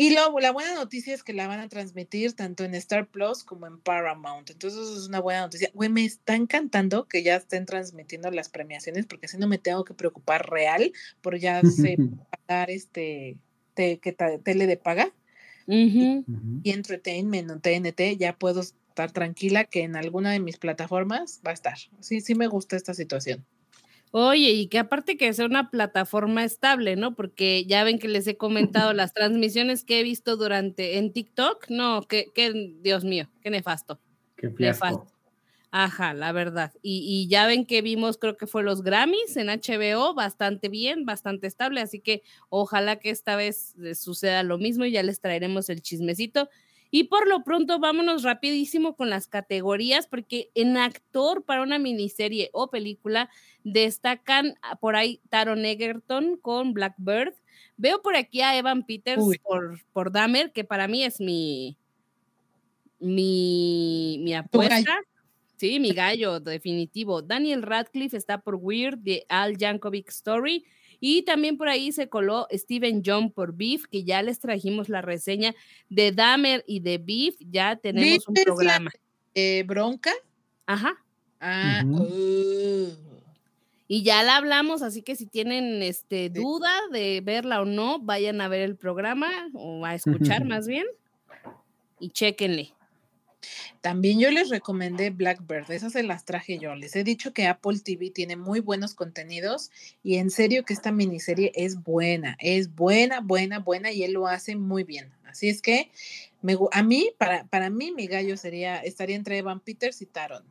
Y 0.00 0.14
lo, 0.14 0.38
la 0.40 0.50
buena 0.50 0.74
noticia 0.74 1.12
es 1.14 1.22
que 1.22 1.34
la 1.34 1.46
van 1.46 1.60
a 1.60 1.68
transmitir 1.68 2.32
tanto 2.32 2.64
en 2.64 2.74
Star 2.74 3.06
Plus 3.06 3.44
como 3.44 3.66
en 3.66 3.78
Paramount. 3.80 4.48
Entonces 4.48 4.80
eso 4.80 4.96
es 4.98 5.06
una 5.08 5.20
buena 5.20 5.42
noticia. 5.42 5.70
Güey, 5.74 5.90
me 5.90 6.04
está 6.06 6.34
encantando 6.36 7.06
que 7.06 7.22
ya 7.22 7.36
estén 7.36 7.66
transmitiendo 7.66 8.30
las 8.30 8.48
premiaciones 8.48 9.04
porque 9.06 9.26
así 9.26 9.36
no 9.36 9.46
me 9.46 9.58
tengo 9.58 9.84
que 9.84 9.92
preocupar 9.92 10.48
real 10.48 10.92
por 11.20 11.38
ya 11.38 11.60
sé 11.62 11.96
pagar 12.46 12.70
este 12.70 13.36
te- 13.74 13.98
que 13.98 14.12
ta- 14.12 14.38
tele 14.38 14.66
de 14.66 14.76
paga 14.78 15.12
Ujú. 15.66 16.24
Ujú. 16.26 16.60
y 16.62 16.70
Entertainment 16.70 17.50
o 17.50 17.58
TNT. 17.60 18.16
Ya 18.18 18.36
puedo 18.38 18.60
estar 18.62 19.12
tranquila 19.12 19.64
que 19.66 19.82
en 19.82 19.96
alguna 19.96 20.32
de 20.32 20.40
mis 20.40 20.56
plataformas 20.56 21.40
va 21.46 21.50
a 21.50 21.54
estar. 21.54 21.76
Sí, 22.00 22.20
sí 22.22 22.34
me 22.34 22.46
gusta 22.46 22.76
esta 22.76 22.94
situación. 22.94 23.44
Oye, 24.12 24.50
y 24.50 24.66
que 24.66 24.78
aparte 24.78 25.16
que 25.16 25.32
sea 25.32 25.46
una 25.46 25.70
plataforma 25.70 26.44
estable, 26.44 26.96
¿no? 26.96 27.14
Porque 27.14 27.64
ya 27.64 27.84
ven 27.84 27.98
que 27.98 28.08
les 28.08 28.26
he 28.26 28.36
comentado 28.36 28.92
las 28.94 29.12
transmisiones 29.12 29.84
que 29.84 30.00
he 30.00 30.02
visto 30.02 30.36
durante 30.36 30.98
en 30.98 31.12
TikTok, 31.12 31.68
no, 31.68 32.02
que, 32.02 32.32
que 32.34 32.74
Dios 32.80 33.04
mío, 33.04 33.28
qué 33.40 33.50
nefasto. 33.50 34.00
Qué 34.36 34.50
fiasco. 34.50 34.86
Nefasto. 34.86 35.20
Ajá, 35.72 36.14
la 36.14 36.32
verdad. 36.32 36.72
Y, 36.82 37.04
y 37.06 37.28
ya 37.28 37.46
ven 37.46 37.64
que 37.64 37.80
vimos, 37.80 38.18
creo 38.18 38.36
que 38.36 38.48
fue 38.48 38.64
los 38.64 38.82
Grammys 38.82 39.36
en 39.36 39.48
HBO, 39.48 40.14
bastante 40.14 40.68
bien, 40.68 41.04
bastante 41.04 41.46
estable, 41.46 41.80
así 41.80 42.00
que 42.00 42.22
ojalá 42.48 42.96
que 42.96 43.10
esta 43.10 43.36
vez 43.36 43.76
eh, 43.78 43.94
suceda 43.94 44.42
lo 44.42 44.58
mismo 44.58 44.84
y 44.84 44.90
ya 44.90 45.04
les 45.04 45.20
traeremos 45.20 45.68
el 45.68 45.80
chismecito. 45.82 46.48
Y 46.90 47.04
por 47.04 47.28
lo 47.28 47.44
pronto, 47.44 47.78
vámonos 47.78 48.24
rapidísimo 48.24 48.96
con 48.96 49.10
las 49.10 49.28
categorías, 49.28 50.06
porque 50.06 50.50
en 50.54 50.76
actor 50.76 51.44
para 51.44 51.62
una 51.62 51.78
miniserie 51.78 52.50
o 52.52 52.70
película 52.70 53.30
destacan 53.62 54.54
por 54.80 54.96
ahí 54.96 55.20
Taron 55.28 55.64
Egerton 55.64 56.36
con 56.36 56.72
Blackbird. 56.74 57.34
Veo 57.76 58.02
por 58.02 58.16
aquí 58.16 58.40
a 58.40 58.56
Evan 58.56 58.84
Peters 58.84 59.22
por, 59.42 59.80
por 59.92 60.10
Dahmer, 60.10 60.52
que 60.52 60.64
para 60.64 60.88
mí 60.88 61.04
es 61.04 61.20
mi, 61.20 61.76
mi, 62.98 64.18
mi 64.22 64.34
apuesta. 64.34 65.00
Sí, 65.56 65.78
mi 65.78 65.92
gallo, 65.92 66.40
definitivo. 66.40 67.20
Daniel 67.20 67.62
Radcliffe 67.62 68.16
está 68.16 68.40
por 68.40 68.54
Weird, 68.54 68.98
de 68.98 69.26
Al 69.28 69.58
Yankovic 69.58 70.08
Story. 70.08 70.64
Y 71.00 71.22
también 71.22 71.56
por 71.56 71.68
ahí 71.68 71.92
se 71.92 72.08
coló 72.08 72.46
Steven 72.52 73.02
John 73.04 73.32
por 73.32 73.56
Beef, 73.56 73.86
que 73.86 74.04
ya 74.04 74.22
les 74.22 74.38
trajimos 74.38 74.88
la 74.88 75.00
reseña 75.00 75.54
de 75.88 76.12
Dahmer 76.12 76.62
y 76.66 76.80
de 76.80 76.98
Beef. 76.98 77.36
Ya 77.50 77.76
tenemos 77.76 78.28
un 78.28 78.34
programa. 78.34 78.90
Eh, 79.34 79.64
¿Bronca? 79.66 80.12
Ajá. 80.66 81.02
Ah, 81.40 81.82
uh. 81.86 82.88
Y 83.88 84.04
ya 84.04 84.22
la 84.22 84.36
hablamos, 84.36 84.82
así 84.82 85.02
que 85.02 85.16
si 85.16 85.26
tienen 85.26 85.82
este, 85.82 86.30
duda 86.30 86.70
de 86.92 87.22
verla 87.24 87.60
o 87.60 87.64
no, 87.64 87.98
vayan 87.98 88.40
a 88.40 88.46
ver 88.46 88.60
el 88.60 88.76
programa 88.76 89.28
o 89.54 89.84
a 89.84 89.94
escuchar 90.34 90.44
más 90.44 90.68
bien 90.68 90.86
y 91.98 92.10
chequenle. 92.10 92.72
También 93.80 94.18
yo 94.18 94.30
les 94.30 94.50
recomendé 94.50 95.10
Blackbird, 95.10 95.70
esas 95.70 95.92
se 95.92 96.02
las 96.02 96.24
traje 96.24 96.58
yo. 96.58 96.74
Les 96.74 96.94
he 96.96 97.04
dicho 97.04 97.32
que 97.32 97.46
Apple 97.46 97.78
TV 97.82 98.10
tiene 98.10 98.36
muy 98.36 98.60
buenos 98.60 98.94
contenidos 98.94 99.70
y 100.02 100.16
en 100.16 100.30
serio 100.30 100.64
que 100.64 100.74
esta 100.74 100.92
miniserie 100.92 101.52
es 101.54 101.82
buena, 101.82 102.36
es 102.38 102.74
buena, 102.74 103.20
buena, 103.20 103.58
buena 103.58 103.92
y 103.92 104.04
él 104.04 104.12
lo 104.12 104.26
hace 104.26 104.56
muy 104.56 104.84
bien. 104.84 105.12
Así 105.24 105.48
es 105.48 105.62
que 105.62 105.90
me, 106.42 106.56
a 106.72 106.82
mí, 106.82 107.10
para, 107.18 107.44
para 107.44 107.70
mí, 107.70 107.92
mi 107.92 108.06
gallo 108.06 108.36
sería, 108.36 108.78
estaría 108.78 109.16
entre 109.16 109.38
Evan 109.38 109.60
Peters 109.60 110.02
y 110.02 110.06
Taron. 110.06 110.44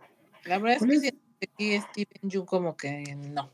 La 0.45 0.57
verdad 0.57 0.77
es 0.89 1.01
que 1.01 1.13
aquí 1.41 1.79
Steven 1.79 2.31
Jung 2.31 2.45
como 2.45 2.77
que 2.77 3.15
no. 3.15 3.51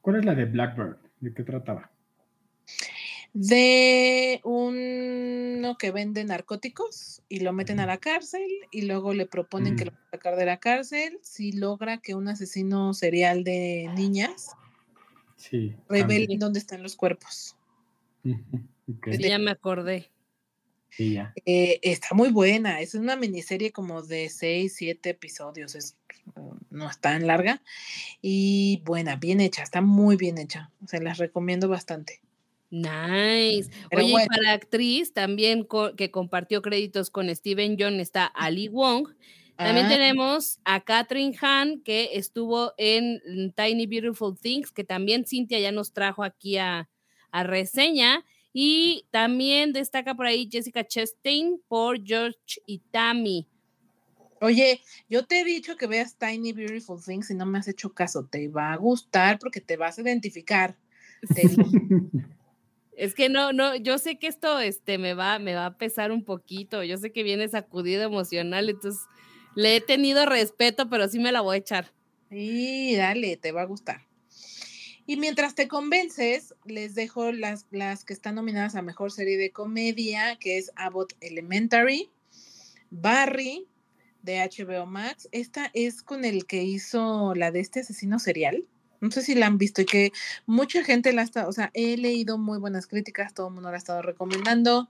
¿Cuál 0.00 0.16
es 0.16 0.24
la 0.24 0.34
de 0.34 0.44
Blackbird? 0.44 0.98
¿De 1.20 1.32
qué 1.32 1.42
trataba? 1.42 1.90
De 3.34 4.40
uno 4.44 5.76
que 5.76 5.90
vende 5.90 6.24
narcóticos 6.24 7.20
y 7.28 7.40
lo 7.40 7.52
meten 7.52 7.80
a 7.80 7.86
la 7.86 7.98
cárcel 7.98 8.48
y 8.70 8.82
luego 8.82 9.12
le 9.12 9.26
proponen 9.26 9.74
que 9.74 9.86
lo 9.86 9.90
va 9.90 9.98
a 10.06 10.10
sacar 10.12 10.36
de 10.36 10.46
la 10.46 10.60
cárcel 10.60 11.18
si 11.20 11.50
logra 11.50 11.98
que 11.98 12.14
un 12.14 12.28
asesino 12.28 12.94
serial 12.94 13.42
de 13.42 13.90
niñas 13.96 14.52
sí, 15.36 15.74
revele 15.88 16.36
dónde 16.38 16.60
están 16.60 16.84
los 16.84 16.94
cuerpos. 16.94 17.56
ya 18.22 19.38
me 19.38 19.50
acordé. 19.50 20.12
Sí, 20.90 21.14
ya. 21.14 21.34
Eh, 21.44 21.80
está 21.82 22.14
muy 22.14 22.30
buena, 22.30 22.80
es 22.80 22.94
una 22.94 23.16
miniserie 23.16 23.72
como 23.72 24.02
de 24.02 24.28
seis, 24.28 24.76
siete 24.76 25.10
episodios, 25.10 25.74
es, 25.74 25.96
no 26.70 26.88
es 26.88 27.00
tan 27.00 27.26
larga 27.26 27.62
y 28.22 28.80
buena, 28.84 29.16
bien 29.16 29.40
hecha, 29.40 29.64
está 29.64 29.80
muy 29.80 30.16
bien 30.16 30.38
hecha, 30.38 30.70
se 30.86 31.00
las 31.00 31.18
recomiendo 31.18 31.68
bastante. 31.68 32.20
Nice. 32.74 33.70
Oye, 33.96 34.08
y 34.08 34.26
para 34.26 34.52
actriz 34.52 35.12
también 35.12 35.64
que 35.96 36.10
compartió 36.10 36.60
créditos 36.60 37.08
con 37.08 37.32
Steven 37.32 37.76
John 37.78 38.00
está 38.00 38.26
Ali 38.26 38.66
Wong. 38.66 39.10
También 39.54 39.86
ah. 39.86 39.90
tenemos 39.90 40.58
a 40.64 40.80
Catherine 40.82 41.36
Han, 41.40 41.82
que 41.82 42.10
estuvo 42.14 42.72
en 42.76 43.20
Tiny 43.54 43.86
Beautiful 43.86 44.36
Things, 44.36 44.72
que 44.72 44.82
también 44.82 45.24
Cintia 45.24 45.60
ya 45.60 45.70
nos 45.70 45.92
trajo 45.92 46.24
aquí 46.24 46.58
a, 46.58 46.88
reseña. 47.32 48.24
Y 48.52 49.06
también 49.12 49.72
destaca 49.72 50.16
por 50.16 50.26
ahí 50.26 50.48
Jessica 50.50 50.84
Chastain 50.84 51.60
por 51.68 52.04
George 52.04 52.60
y 52.66 52.80
Tammy. 52.90 53.48
Oye, 54.40 54.80
yo 55.08 55.24
te 55.26 55.40
he 55.40 55.44
dicho 55.44 55.76
que 55.76 55.86
veas 55.86 56.16
Tiny 56.16 56.52
Beautiful 56.52 57.00
Things 57.00 57.30
y 57.30 57.34
no 57.34 57.46
me 57.46 57.58
has 57.58 57.68
hecho 57.68 57.94
caso. 57.94 58.26
Te 58.26 58.48
va 58.48 58.72
a 58.72 58.76
gustar 58.76 59.38
porque 59.38 59.60
te 59.60 59.76
vas 59.76 59.96
a 59.96 60.02
identificar. 60.02 60.76
Es 62.96 63.14
que 63.14 63.28
no, 63.28 63.52
no, 63.52 63.76
yo 63.76 63.98
sé 63.98 64.18
que 64.18 64.26
esto 64.26 64.60
este, 64.60 64.98
me, 64.98 65.14
va, 65.14 65.38
me 65.38 65.54
va 65.54 65.66
a 65.66 65.76
pesar 65.76 66.12
un 66.12 66.24
poquito. 66.24 66.82
Yo 66.82 66.96
sé 66.96 67.12
que 67.12 67.22
viene 67.22 67.48
sacudido 67.48 68.02
emocional, 68.02 68.68
entonces 68.68 69.02
le 69.54 69.76
he 69.76 69.80
tenido 69.80 70.26
respeto, 70.26 70.88
pero 70.88 71.08
sí 71.08 71.18
me 71.18 71.32
la 71.32 71.40
voy 71.40 71.56
a 71.56 71.58
echar. 71.60 71.92
Sí, 72.30 72.96
dale, 72.96 73.36
te 73.36 73.52
va 73.52 73.62
a 73.62 73.66
gustar. 73.66 74.06
Y 75.06 75.16
mientras 75.16 75.54
te 75.54 75.68
convences, 75.68 76.54
les 76.64 76.94
dejo 76.94 77.30
las, 77.30 77.66
las 77.70 78.04
que 78.04 78.14
están 78.14 78.36
nominadas 78.36 78.74
a 78.74 78.82
Mejor 78.82 79.12
Serie 79.12 79.36
de 79.36 79.52
Comedia, 79.52 80.36
que 80.40 80.56
es 80.56 80.72
Abbott 80.76 81.12
Elementary, 81.20 82.10
Barry, 82.90 83.68
de 84.24 84.38
HBO 84.38 84.86
Max. 84.86 85.28
Esta 85.32 85.70
es 85.74 86.02
con 86.02 86.24
el 86.24 86.46
que 86.46 86.64
hizo 86.64 87.34
la 87.34 87.50
de 87.50 87.60
este 87.60 87.80
asesino 87.80 88.18
serial. 88.18 88.66
No 89.04 89.10
sé 89.10 89.20
si 89.20 89.34
la 89.34 89.46
han 89.46 89.58
visto 89.58 89.82
y 89.82 89.84
que 89.84 90.12
mucha 90.46 90.82
gente 90.82 91.12
la 91.12 91.20
está, 91.20 91.46
o 91.46 91.52
sea, 91.52 91.70
he 91.74 91.98
leído 91.98 92.38
muy 92.38 92.58
buenas 92.58 92.86
críticas, 92.86 93.34
todo 93.34 93.48
el 93.48 93.54
mundo 93.54 93.68
la 93.68 93.74
ha 93.74 93.78
estado 93.78 94.00
recomendando. 94.00 94.88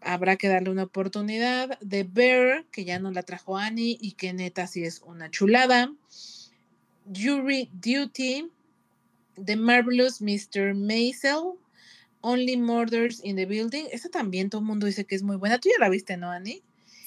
Habrá 0.00 0.36
que 0.36 0.48
darle 0.48 0.70
una 0.70 0.84
oportunidad. 0.84 1.78
The 1.86 2.04
Bear, 2.04 2.64
que 2.72 2.86
ya 2.86 2.98
no 2.98 3.10
la 3.10 3.22
trajo 3.22 3.58
Annie 3.58 3.98
y 4.00 4.12
que 4.12 4.32
neta 4.32 4.66
sí 4.66 4.84
es 4.84 5.02
una 5.04 5.30
chulada. 5.30 5.92
Jury 7.14 7.68
Duty, 7.74 8.50
The 9.44 9.56
Marvelous 9.56 10.22
Mr. 10.22 10.74
Maisel, 10.74 11.58
Only 12.22 12.56
Murders 12.56 13.20
in 13.22 13.36
the 13.36 13.44
Building. 13.44 13.88
Esa 13.92 14.08
también 14.08 14.48
todo 14.48 14.62
el 14.62 14.66
mundo 14.68 14.86
dice 14.86 15.04
que 15.04 15.16
es 15.16 15.22
muy 15.22 15.36
buena. 15.36 15.58
Tú 15.58 15.68
ya 15.68 15.78
la 15.78 15.90
viste, 15.90 16.16
¿no, 16.16 16.30
Annie? 16.30 16.62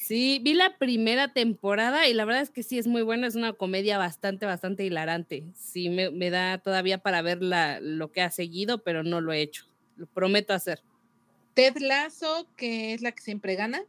Sí, 0.10 0.41
vi 0.43 0.55
la 0.55 0.76
primera 0.80 1.34
temporada 1.34 2.07
y 2.07 2.16
la 2.16 2.26
verdad 2.26 2.41
es 2.41 2.49
que 2.49 2.64
sí 2.64 2.80
es 2.80 2.88
muy 2.88 3.03
buena, 3.03 3.28
es 3.28 3.36
una 3.36 3.53
comedia 3.53 3.99
bastante, 3.99 4.47
bastante 4.47 4.84
hilarante. 4.84 5.43
Sí, 5.53 5.88
me, 5.89 6.32
da 6.32 6.57
todavía 6.57 6.97
para 6.97 7.22
ver 7.22 7.38
lo 7.43 8.12
que 8.12 8.24
ha 8.24 8.32
seguido, 8.32 8.80
pero 8.80 9.03
no 9.03 9.22
lo 9.22 9.34
he 9.34 9.41
hecho. 9.43 9.66
Lo 9.97 10.07
prometo 10.07 10.55
hacer. 10.55 10.82
Ted 11.53 11.78
Lasso, 11.78 12.47
que 12.55 12.95
es 12.95 13.03
la 13.03 13.12
que 13.12 13.22
siempre 13.22 13.53
gana. 13.53 13.84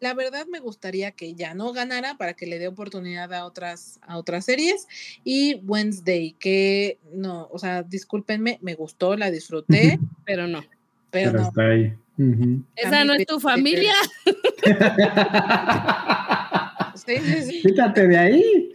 La 0.00 0.12
verdad 0.12 0.46
me 0.48 0.60
gustaría 0.60 1.12
que 1.12 1.32
ya 1.32 1.54
no 1.54 1.72
ganara 1.72 2.18
para 2.18 2.34
que 2.34 2.44
le 2.44 2.58
dé 2.58 2.68
oportunidad 2.68 3.32
a 3.32 3.46
otras, 3.46 4.00
a 4.02 4.18
otras 4.18 4.44
series. 4.44 4.86
Y 5.24 5.62
Wednesday, 5.64 6.36
que 6.38 6.98
no, 7.14 7.48
o 7.50 7.58
sea, 7.58 7.82
discúlpenme, 7.84 8.58
me 8.60 8.74
gustó, 8.74 9.16
la 9.16 9.30
disfruté, 9.30 9.98
pero 10.26 10.46
no. 10.46 10.62
Pero, 11.10 11.32
no. 11.32 11.48
Está 11.48 11.68
ahí. 11.68 11.94
Esa 12.76 13.04
no 13.04 13.14
es 13.14 13.26
tu 13.26 13.40
familia. 13.40 13.94
Quítate 17.62 18.06
de 18.06 18.18
ahí. 18.18 18.70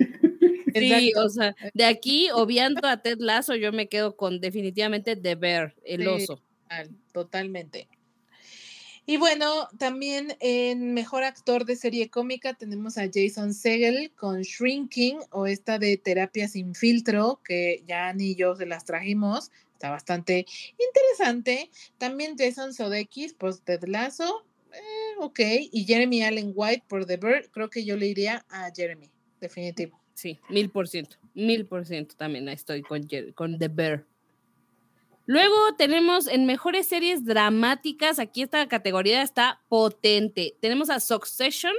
Sí, 0.73 1.13
o 1.15 1.29
sea, 1.29 1.55
de 1.73 1.85
aquí, 1.85 2.29
obviando 2.33 2.85
a 2.87 3.01
Ted 3.01 3.19
Lasso, 3.19 3.55
yo 3.55 3.71
me 3.71 3.87
quedo 3.87 4.17
con 4.17 4.41
definitivamente 4.41 5.15
The 5.15 5.35
Bear, 5.35 5.75
el 5.85 6.07
oso. 6.07 6.41
Totalmente. 7.13 7.87
Y 9.07 9.17
bueno, 9.17 9.67
también 9.77 10.35
en 10.39 10.95
mejor 10.95 11.23
actor 11.23 11.65
de 11.65 11.75
serie 11.75 12.09
cómica 12.09 12.55
tenemos 12.55 12.97
a 12.97 13.07
Jason 13.13 13.53
Segel 13.53 14.11
con 14.15 14.41
Shrinking 14.41 15.19
o 15.29 15.45
esta 15.45 15.77
de 15.77 15.97
Terapia 15.97 16.47
sin 16.47 16.73
filtro, 16.73 17.39
que 17.45 17.83
ya 17.87 18.11
ni 18.13 18.33
yo 18.33 18.55
se 18.55 18.65
las 18.65 18.83
trajimos. 18.83 19.51
Está 19.75 19.91
bastante 19.91 20.45
interesante. 20.79 21.69
También 21.97 22.35
Jason 22.37 22.73
Sudeikis 22.73 23.33
por 23.33 23.55
Ted 23.59 23.83
Lasso. 23.87 24.45
Eh, 24.73 25.15
ok. 25.19 25.39
Y 25.71 25.85
Jeremy 25.85 26.23
Allen 26.23 26.53
White 26.55 26.85
por 26.87 27.05
The 27.05 27.17
Bird. 27.17 27.49
Creo 27.51 27.69
que 27.69 27.85
yo 27.85 27.95
le 27.97 28.07
iría 28.07 28.45
a 28.49 28.71
Jeremy. 28.75 29.11
Definitivo. 29.39 29.99
Sí, 30.13 30.39
mil 30.49 30.69
por 30.69 30.87
ciento. 30.87 31.17
Mil 31.33 31.65
por 31.67 31.85
ciento 31.85 32.15
también 32.15 32.47
estoy 32.47 32.81
con, 32.81 33.05
con 33.35 33.59
The 33.59 33.67
Bear. 33.67 34.05
Luego 35.27 35.55
tenemos 35.77 36.27
en 36.27 36.45
mejores 36.45 36.87
series 36.87 37.25
dramáticas, 37.25 38.19
aquí 38.19 38.43
esta 38.43 38.67
categoría 38.67 39.23
está 39.23 39.59
potente. 39.69 40.55
Tenemos 40.61 40.91
a 40.91 40.99
Succession, 40.99 41.73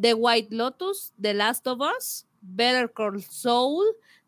The 0.00 0.14
White 0.14 0.54
Lotus, 0.54 1.12
The 1.20 1.34
Last 1.34 1.66
of 1.66 1.80
Us, 1.80 2.26
Better 2.40 2.90
Call 2.90 3.22
Saul, 3.22 3.84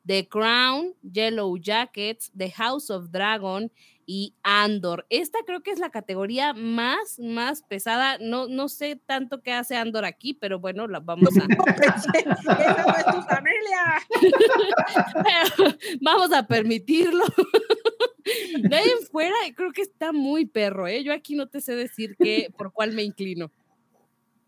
The 0.07 0.29
Crown, 0.29 0.95
Yellow 1.03 1.57
Jackets, 1.57 2.31
The 2.37 2.51
House 2.51 2.91
of 2.91 3.11
Dragon 3.11 3.71
y 4.07 4.35
Andor. 4.43 5.07
Esta 5.09 5.39
creo 5.47 5.63
que 5.63 5.71
es 5.71 5.79
la 5.79 5.91
categoría 5.91 6.53
más, 6.53 7.19
más 7.21 7.63
pesada. 7.63 8.19
No, 8.19 8.49
no 8.49 8.69
sé 8.69 8.97
tanto 8.97 9.41
qué 9.41 9.53
hace 9.53 9.77
Andor 9.77 10.05
aquí, 10.05 10.35
pero 10.35 10.59
bueno, 10.59 10.89
la 10.89 10.99
vamos 10.99 11.29
a. 11.37 11.45
¡Esa 11.85 12.99
es 12.99 13.07
tu 13.07 13.23
familia! 13.23 13.79
vamos 16.01 16.33
a 16.33 16.47
permitirlo. 16.47 17.25
De 18.63 18.77
ahí 18.77 18.89
en 18.89 19.07
fuera, 19.07 19.35
creo 19.55 19.73
que 19.73 19.83
está 19.83 20.13
muy 20.13 20.45
perro, 20.45 20.87
¿eh? 20.87 21.05
Yo 21.05 21.13
aquí 21.13 21.35
no 21.35 21.49
te 21.49 21.61
sé 21.61 21.75
decir 21.75 22.17
qué, 22.19 22.53
por 22.57 22.73
cuál 22.73 22.93
me 22.93 23.03
inclino. 23.03 23.51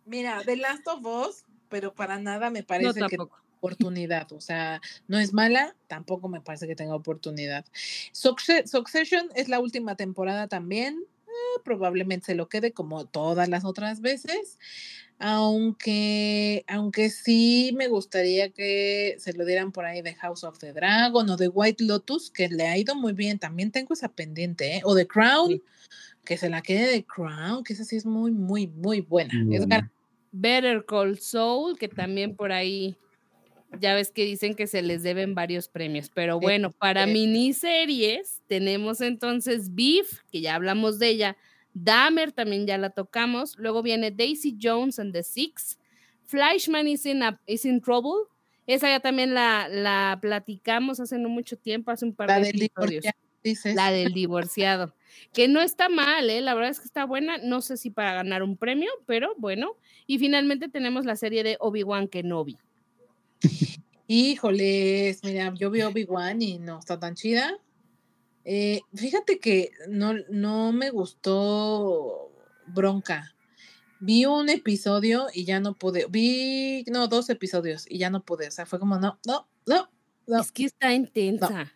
Mira, 0.04 0.42
The 0.44 0.56
Last 0.56 0.86
of 0.88 1.04
Us, 1.04 1.44
pero 1.68 1.94
para 1.94 2.18
nada 2.18 2.50
me 2.50 2.62
parece 2.62 3.00
que 3.08 3.16
oportunidad. 3.62 4.32
O 4.32 4.40
sea, 4.40 4.80
no 5.06 5.18
es 5.20 5.32
mala, 5.32 5.76
tampoco 5.86 6.28
me 6.28 6.40
parece 6.40 6.66
que 6.66 6.74
tenga 6.74 6.96
oportunidad. 6.96 7.64
Succession 8.12 9.28
es 9.36 9.48
la 9.48 9.60
última 9.60 9.94
temporada 9.96 10.48
también. 10.48 11.04
eh, 11.28 11.60
probablemente 11.64 12.26
se 12.26 12.34
lo 12.34 12.48
quede 12.48 12.72
como 12.72 13.06
todas 13.06 13.48
las 13.48 13.64
otras 13.64 14.00
veces. 14.02 14.58
Aunque, 15.18 16.64
aunque 16.68 17.08
sí 17.08 17.72
me 17.76 17.88
gustaría 17.88 18.50
que 18.50 19.14
se 19.18 19.32
lo 19.32 19.44
dieran 19.46 19.72
por 19.72 19.84
ahí 19.86 20.02
de 20.02 20.14
House 20.16 20.44
of 20.44 20.58
the 20.58 20.72
Dragon 20.74 21.30
o 21.30 21.36
de 21.36 21.48
White 21.48 21.84
Lotus, 21.84 22.30
que 22.30 22.48
le 22.48 22.66
ha 22.68 22.76
ido 22.76 22.94
muy 22.94 23.12
bien. 23.12 23.38
También 23.38 23.70
tengo 23.70 23.94
esa 23.94 24.08
pendiente, 24.08 24.76
¿eh? 24.76 24.80
O 24.84 24.94
de 24.94 25.06
Crown, 25.06 25.48
Sí. 25.52 25.62
que 26.24 26.36
se 26.36 26.50
la 26.50 26.60
quede 26.60 26.90
de 26.90 27.04
Crown, 27.06 27.64
que 27.64 27.72
esa 27.72 27.84
sí 27.84 27.96
es 27.96 28.04
muy, 28.04 28.30
muy, 28.30 28.66
muy 28.66 29.00
buena. 29.00 29.32
Muy 29.42 29.56
Es 29.56 29.60
buena. 29.66 29.80
gar- 29.80 29.90
Better 30.32 30.84
Call 30.86 31.18
Soul, 31.18 31.78
que 31.78 31.88
también 31.88 32.34
por 32.36 32.52
ahí 32.52 32.96
ya 33.80 33.94
ves 33.94 34.10
que 34.10 34.24
dicen 34.24 34.54
que 34.54 34.66
se 34.66 34.82
les 34.82 35.02
deben 35.02 35.34
varios 35.34 35.68
premios. 35.68 36.10
Pero 36.14 36.38
bueno, 36.40 36.70
para 36.72 37.06
miniseries 37.06 38.42
tenemos 38.46 39.00
entonces 39.00 39.74
Beef, 39.74 40.20
que 40.30 40.40
ya 40.40 40.54
hablamos 40.54 40.98
de 40.98 41.08
ella. 41.08 41.36
Dahmer 41.74 42.32
también 42.32 42.66
ya 42.66 42.76
la 42.78 42.90
tocamos. 42.90 43.56
Luego 43.58 43.82
viene 43.82 44.10
Daisy 44.10 44.56
Jones 44.60 44.98
and 44.98 45.12
the 45.12 45.22
Six. 45.22 45.78
Fleischman 46.24 46.86
is 46.88 47.06
in, 47.06 47.22
a- 47.22 47.40
is 47.46 47.64
in 47.64 47.80
Trouble. 47.80 48.28
Esa 48.66 48.88
ya 48.88 49.00
también 49.00 49.34
la, 49.34 49.68
la 49.68 50.18
platicamos 50.20 51.00
hace 51.00 51.18
no 51.18 51.28
mucho 51.28 51.56
tiempo, 51.56 51.90
hace 51.90 52.04
un 52.04 52.14
par 52.14 52.28
la 52.28 52.38
de 52.38 52.52
del 52.52 52.62
episodios. 52.62 53.04
dices. 53.42 53.74
La 53.74 53.90
del 53.90 54.12
divorciado. 54.12 54.94
Que 55.32 55.48
no 55.48 55.60
está 55.60 55.88
mal, 55.88 56.30
¿eh? 56.30 56.40
La 56.40 56.54
verdad 56.54 56.70
es 56.70 56.78
que 56.78 56.86
está 56.86 57.04
buena. 57.04 57.38
No 57.38 57.60
sé 57.60 57.76
si 57.76 57.90
para 57.90 58.12
ganar 58.14 58.42
un 58.42 58.56
premio, 58.56 58.90
pero 59.06 59.34
bueno. 59.36 59.72
Y 60.06 60.18
finalmente 60.18 60.68
tenemos 60.68 61.04
la 61.04 61.16
serie 61.16 61.42
de 61.42 61.56
Obi-Wan 61.58 62.06
Kenobi. 62.08 62.56
Híjoles, 64.06 65.22
mira, 65.24 65.52
yo 65.54 65.70
vi 65.70 65.82
Obi-Wan 65.82 66.42
y 66.42 66.58
no 66.58 66.78
está 66.78 66.98
tan 66.98 67.14
chida. 67.14 67.58
Eh, 68.44 68.80
fíjate 68.94 69.38
que 69.38 69.70
no, 69.88 70.14
no 70.28 70.72
me 70.72 70.90
gustó 70.90 72.30
Bronca. 72.66 73.34
Vi 74.00 74.26
un 74.26 74.48
episodio 74.48 75.28
y 75.32 75.44
ya 75.44 75.60
no 75.60 75.74
pude. 75.74 76.06
Vi, 76.10 76.84
no, 76.90 77.06
dos 77.06 77.30
episodios 77.30 77.86
y 77.88 77.98
ya 77.98 78.10
no 78.10 78.24
pude. 78.24 78.48
O 78.48 78.50
sea, 78.50 78.66
fue 78.66 78.80
como, 78.80 78.98
no, 78.98 79.18
no, 79.26 79.48
no, 79.66 79.88
no. 80.26 80.40
Es 80.40 80.50
que 80.50 80.64
está 80.64 80.92
intensa. 80.92 81.72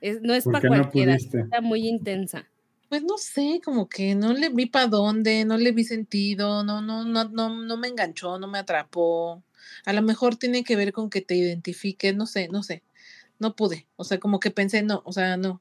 Es- 0.00 0.22
no 0.22 0.34
es 0.34 0.44
¿Por 0.44 0.54
para 0.54 0.64
no 0.64 0.68
cualquiera, 0.82 1.14
pudiste? 1.16 1.40
está 1.40 1.60
muy 1.60 1.86
intensa. 1.86 2.48
Pues 2.88 3.02
no 3.02 3.18
sé, 3.18 3.60
como 3.64 3.88
que 3.88 4.14
no 4.14 4.32
le 4.32 4.48
vi 4.50 4.66
para 4.66 4.86
dónde, 4.86 5.44
no 5.44 5.56
le 5.56 5.72
vi 5.72 5.84
sentido, 5.84 6.62
no, 6.64 6.80
no, 6.80 7.04
no, 7.04 7.24
no, 7.28 7.48
no 7.64 7.76
me 7.76 7.88
enganchó, 7.88 8.38
no 8.38 8.46
me 8.46 8.58
atrapó. 8.58 9.42
A 9.84 9.92
lo 9.92 10.02
mejor 10.02 10.36
tiene 10.36 10.64
que 10.64 10.76
ver 10.76 10.92
con 10.92 11.10
que 11.10 11.20
te 11.20 11.34
identifiques, 11.36 12.14
no 12.14 12.26
sé, 12.26 12.48
no 12.48 12.62
sé. 12.62 12.82
No 13.38 13.56
pude. 13.56 13.86
O 13.96 14.04
sea, 14.04 14.18
como 14.18 14.40
que 14.40 14.50
pensé, 14.50 14.82
no, 14.82 15.02
o 15.04 15.12
sea, 15.12 15.36
no. 15.36 15.60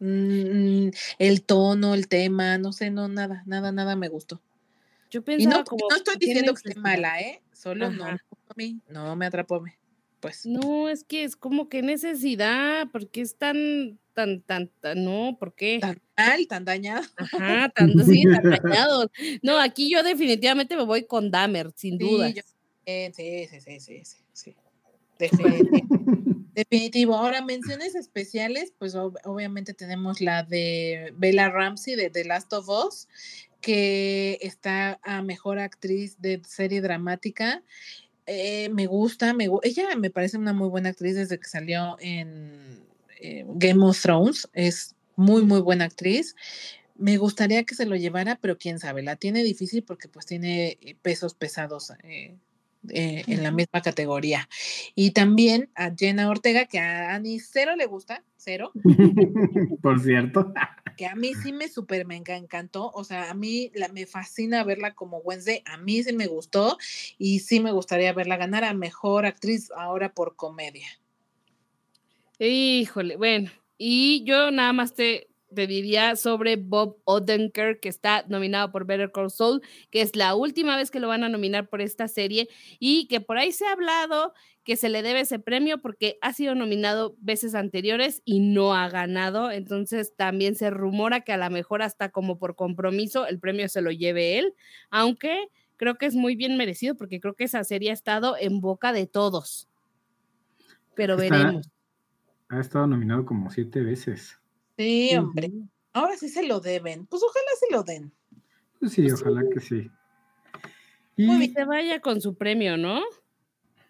Mm, 0.00 0.90
el 1.18 1.42
tono, 1.42 1.94
el 1.94 2.08
tema, 2.08 2.58
no 2.58 2.72
sé, 2.72 2.90
no, 2.90 3.08
nada, 3.08 3.42
nada, 3.46 3.72
nada 3.72 3.96
me 3.96 4.08
gustó. 4.08 4.40
Yo 5.10 5.20
Y 5.20 5.24
pensaba 5.24 5.58
no, 5.58 5.64
como. 5.64 5.86
no 5.90 5.96
estoy 5.96 6.14
¿qué 6.18 6.26
diciendo 6.26 6.54
que 6.54 6.68
esté 6.68 6.80
mala, 6.80 7.20
¿eh? 7.20 7.42
Solo 7.52 7.90
no, 7.90 8.04
a 8.06 8.18
mí, 8.56 8.80
no 8.88 9.16
me 9.16 9.26
atrapó 9.26 9.56
a 9.56 9.60
mí. 9.62 9.70
Pues. 10.20 10.46
No, 10.46 10.88
es 10.88 11.04
que 11.04 11.24
es 11.24 11.36
como 11.36 11.68
que 11.68 11.82
necesidad, 11.82 12.88
porque 12.92 13.20
es 13.20 13.36
tan, 13.36 13.98
tan, 14.14 14.42
tan, 14.42 14.68
tan, 14.80 15.04
no, 15.04 15.36
¿por 15.38 15.54
qué? 15.54 15.78
Tan 15.80 16.00
mal, 16.16 16.46
tan 16.48 16.64
dañada. 16.64 17.08
Ajá, 17.16 17.68
tan, 17.74 17.90
sí, 18.04 18.22
tan 18.24 18.42
dañados. 18.50 19.06
No, 19.42 19.58
aquí 19.60 19.90
yo 19.90 20.02
definitivamente 20.02 20.76
me 20.76 20.84
voy 20.84 21.06
con 21.06 21.30
Dahmer, 21.30 21.72
sin 21.76 21.98
duda. 21.98 22.28
Sí, 22.28 22.34
yo- 22.34 22.42
eh, 22.42 22.57
sí, 23.14 23.46
sí, 23.48 23.60
sí, 23.60 23.80
sí, 23.80 24.04
sí, 24.04 24.16
sí. 24.32 24.56
Definitivo. 25.18 25.86
Definitivo. 26.54 27.14
Ahora, 27.14 27.42
menciones 27.44 27.94
especiales, 27.94 28.72
pues 28.78 28.94
ob- 28.96 29.18
obviamente 29.24 29.74
tenemos 29.74 30.20
la 30.20 30.42
de 30.42 31.12
Bella 31.16 31.48
Ramsey 31.50 31.94
de 31.94 32.10
The 32.10 32.24
Last 32.24 32.52
of 32.52 32.68
Us, 32.68 33.06
que 33.60 34.38
está 34.40 34.98
a 35.02 35.22
mejor 35.22 35.58
actriz 35.58 36.20
de 36.20 36.40
serie 36.46 36.80
dramática. 36.80 37.62
Eh, 38.26 38.68
me 38.70 38.86
gusta, 38.86 39.32
me, 39.34 39.48
gu- 39.48 39.60
ella 39.62 39.94
me 39.96 40.10
parece 40.10 40.36
una 40.36 40.52
muy 40.52 40.68
buena 40.68 40.88
actriz 40.90 41.14
desde 41.14 41.38
que 41.38 41.48
salió 41.48 41.96
en 42.00 42.84
eh, 43.20 43.44
Game 43.48 43.84
of 43.84 44.00
Thrones. 44.00 44.48
Es 44.52 44.94
muy, 45.16 45.42
muy 45.44 45.60
buena 45.60 45.84
actriz. 45.84 46.34
Me 46.96 47.16
gustaría 47.18 47.62
que 47.64 47.76
se 47.76 47.86
lo 47.86 47.94
llevara, 47.94 48.36
pero 48.40 48.58
quién 48.58 48.80
sabe, 48.80 49.02
la 49.02 49.14
tiene 49.16 49.44
difícil 49.44 49.84
porque 49.84 50.08
pues 50.08 50.26
tiene 50.26 50.78
eh, 50.80 50.96
pesos 51.00 51.34
pesados 51.34 51.92
eh, 52.02 52.36
eh, 52.90 53.24
en 53.26 53.42
la 53.42 53.50
misma 53.50 53.82
categoría. 53.82 54.48
Y 54.94 55.10
también 55.10 55.70
a 55.74 55.92
Jenna 55.96 56.28
Ortega, 56.30 56.66
que 56.66 56.78
a 56.78 57.14
Ani 57.14 57.40
cero 57.40 57.76
le 57.76 57.86
gusta, 57.86 58.24
cero, 58.36 58.72
Por 59.82 60.00
cierto. 60.00 60.52
que 60.96 61.06
a 61.06 61.14
mí 61.14 61.34
sí 61.34 61.52
me 61.52 61.68
súper 61.68 62.06
me 62.06 62.16
enca- 62.16 62.36
encantó, 62.36 62.90
o 62.90 63.04
sea, 63.04 63.30
a 63.30 63.34
mí 63.34 63.70
la, 63.74 63.88
me 63.88 64.06
fascina 64.06 64.64
verla 64.64 64.94
como 64.94 65.18
Wednesday, 65.18 65.62
a 65.66 65.76
mí 65.76 66.02
sí 66.02 66.12
me 66.12 66.26
gustó 66.26 66.78
y 67.18 67.40
sí 67.40 67.60
me 67.60 67.72
gustaría 67.72 68.12
verla 68.12 68.36
ganar 68.36 68.64
a 68.64 68.74
Mejor 68.74 69.26
Actriz 69.26 69.70
ahora 69.76 70.12
por 70.12 70.36
comedia. 70.36 70.88
Híjole, 72.38 73.16
bueno, 73.16 73.50
y 73.76 74.22
yo 74.24 74.50
nada 74.50 74.72
más 74.72 74.94
te, 74.94 75.28
te 75.54 75.66
diría 75.66 76.16
sobre 76.16 76.56
Bob 76.56 76.98
Odenkirk, 77.04 77.80
que 77.80 77.88
está 77.88 78.24
nominado 78.28 78.70
por 78.70 78.86
Better 78.86 79.10
Call 79.12 79.30
Saul, 79.30 79.62
que 79.90 80.02
es 80.02 80.14
la 80.16 80.34
última 80.34 80.76
vez 80.76 80.90
que 80.90 81.00
lo 81.00 81.08
van 81.08 81.24
a 81.24 81.28
nominar 81.28 81.68
por 81.68 81.80
esta 81.80 82.08
serie 82.08 82.48
y 82.78 83.06
que 83.08 83.20
por 83.20 83.38
ahí 83.38 83.52
se 83.52 83.66
ha 83.66 83.72
hablado 83.72 84.34
que 84.64 84.76
se 84.76 84.90
le 84.90 85.02
debe 85.02 85.20
ese 85.20 85.38
premio 85.38 85.80
porque 85.80 86.18
ha 86.20 86.34
sido 86.34 86.54
nominado 86.54 87.16
veces 87.20 87.54
anteriores 87.54 88.20
y 88.26 88.40
no 88.40 88.74
ha 88.74 88.90
ganado, 88.90 89.50
entonces 89.50 90.14
también 90.14 90.56
se 90.56 90.68
rumora 90.68 91.22
que 91.22 91.32
a 91.32 91.38
lo 91.38 91.48
mejor 91.48 91.80
hasta 91.80 92.10
como 92.10 92.38
por 92.38 92.54
compromiso 92.54 93.26
el 93.26 93.38
premio 93.38 93.70
se 93.70 93.80
lo 93.80 93.90
lleve 93.90 94.38
él, 94.38 94.52
aunque 94.90 95.48
creo 95.76 95.96
que 95.96 96.04
es 96.04 96.14
muy 96.14 96.36
bien 96.36 96.58
merecido 96.58 96.96
porque 96.96 97.18
creo 97.18 97.34
que 97.34 97.44
esa 97.44 97.64
serie 97.64 97.90
ha 97.90 97.94
estado 97.94 98.36
en 98.38 98.60
boca 98.60 98.92
de 98.92 99.06
todos. 99.06 99.68
Pero 100.94 101.14
Está- 101.14 101.34
veremos. 101.34 101.70
Ha 102.50 102.60
estado 102.60 102.86
nominado 102.86 103.24
como 103.24 103.50
siete 103.50 103.80
veces. 103.82 104.37
Sí, 104.78 105.16
hombre, 105.16 105.50
ahora 105.92 106.16
sí 106.16 106.28
se 106.28 106.46
lo 106.46 106.60
deben, 106.60 107.06
pues 107.06 107.20
ojalá 107.22 107.46
se 107.58 107.74
lo 107.74 107.82
den. 107.82 108.12
Pues 108.78 108.92
sí, 108.92 109.10
ojalá 109.10 109.42
que 109.52 109.60
sí. 109.60 109.90
Y 111.16 111.26
Muy 111.26 111.48
se 111.48 111.64
vaya 111.64 112.00
con 112.00 112.20
su 112.20 112.36
premio, 112.36 112.76
¿no? 112.76 113.02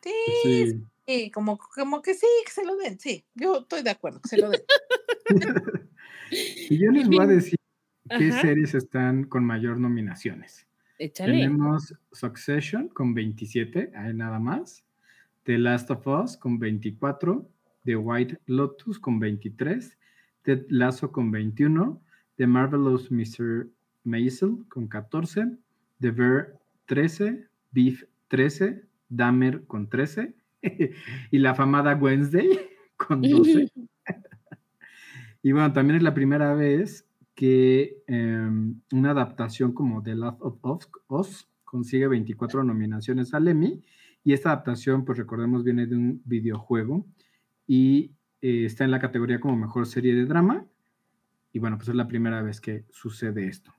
Sí, 0.03 0.13
sí. 0.43 0.83
sí, 1.07 1.31
como, 1.31 1.59
como 1.59 2.01
que 2.01 2.15
sí, 2.15 2.27
que 2.47 2.53
se 2.53 2.65
lo 2.65 2.77
den, 2.77 2.99
sí, 2.99 3.23
yo 3.35 3.59
estoy 3.59 3.83
de 3.83 3.91
acuerdo, 3.91 4.21
que 4.23 4.29
se 4.29 4.39
lo 4.39 4.51
den. 4.51 4.63
Y 6.31 6.79
yo 6.79 6.91
les 6.91 7.09
voy 7.09 7.21
a 7.21 7.27
decir 7.27 7.59
qué 8.19 8.33
series 8.33 8.75
están 8.75 9.25
con 9.25 9.45
mayor 9.45 9.79
nominaciones. 9.79 10.67
Échale. 10.99 11.33
Tenemos 11.33 11.95
Succession 12.13 12.89
con 12.89 13.15
27, 13.15 13.93
hay 13.95 14.15
nada 14.15 14.39
más. 14.39 14.85
The 15.45 15.59
Last 15.59 15.91
of 15.91 16.07
Us 16.07 16.37
con 16.37 16.59
24. 16.59 17.49
The 17.85 17.97
White 17.97 18.41
Lotus 18.47 18.99
con 18.99 19.19
23. 19.19 19.97
Ted 20.49 20.65
Lasso 20.71 21.13
con 21.13 21.31
21. 21.31 22.01
The 22.39 22.47
Marvelous 22.47 23.11
Mr. 23.11 23.69
Maisel 24.05 24.65
con 24.71 24.89
14. 24.89 25.59
The 26.01 26.11
Bear 26.11 26.59
13. 26.87 27.47
Beef 27.71 28.05
13. 28.29 28.83
Dahmer 29.11 29.67
con 29.67 29.91
13. 29.91 30.35
y 31.31 31.39
la 31.39 31.55
famada 31.55 31.95
Wednesday 31.97 32.49
con 32.97 33.21
12. 33.21 33.71
Y 35.41 35.53
bueno, 35.53 35.73
también 35.73 35.99
es 35.99 36.03
la 36.03 36.15
primera 36.15 36.53
vez 36.55 37.07
que 37.37 38.03
em, 38.09 38.81
una 38.91 39.13
adaptación 39.13 39.73
como 39.73 40.03
The 40.03 40.17
Last 40.17 40.43
of 40.43 40.59
Us, 40.65 40.91
Us 41.07 41.49
consigue 41.63 42.09
24 42.09 42.65
nominaciones 42.65 43.33
al 43.35 43.47
Emmy. 43.47 43.81
Y 44.25 44.33
esta 44.33 44.51
adaptación, 44.51 45.05
pues 45.05 45.17
recordemos, 45.17 45.63
viene 45.63 45.87
de 45.87 45.95
un 45.95 46.23
videojuego 46.25 47.07
y 47.69 48.18
eh, 48.43 48.65
está 48.67 48.85
en 48.85 48.91
la 48.91 49.01
categoría 49.01 49.41
como 49.41 49.57
mejor 49.57 49.87
serie 49.87 50.15
de 50.15 50.27
drama. 50.27 50.67
Y 51.53 51.59
bueno, 51.59 51.77
pues 51.77 51.89
es 51.89 51.95
la 51.95 52.09
primera 52.09 52.43
vez 52.43 52.61
que 52.61 52.85
sucede 52.91 53.47
esto. 53.49 53.73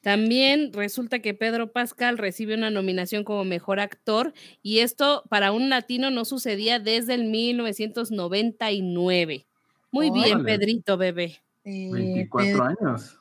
También 0.00 0.72
resulta 0.74 1.20
que 1.20 1.32
Pedro 1.34 1.72
Pascal 1.72 2.18
recibe 2.18 2.54
una 2.54 2.70
nominación 2.70 3.24
como 3.24 3.44
mejor 3.44 3.80
actor 3.80 4.34
y 4.62 4.80
esto 4.80 5.24
para 5.30 5.50
un 5.52 5.70
latino 5.70 6.10
no 6.10 6.24
sucedía 6.26 6.78
desde 6.78 7.14
el 7.14 7.24
1999. 7.24 9.46
Muy 9.90 10.10
bien. 10.10 10.44
Pedrito, 10.44 10.98
bebé. 10.98 11.40
Eh, 11.64 11.88
24 11.90 12.52
Pedro- 12.52 12.64
años. 12.64 13.18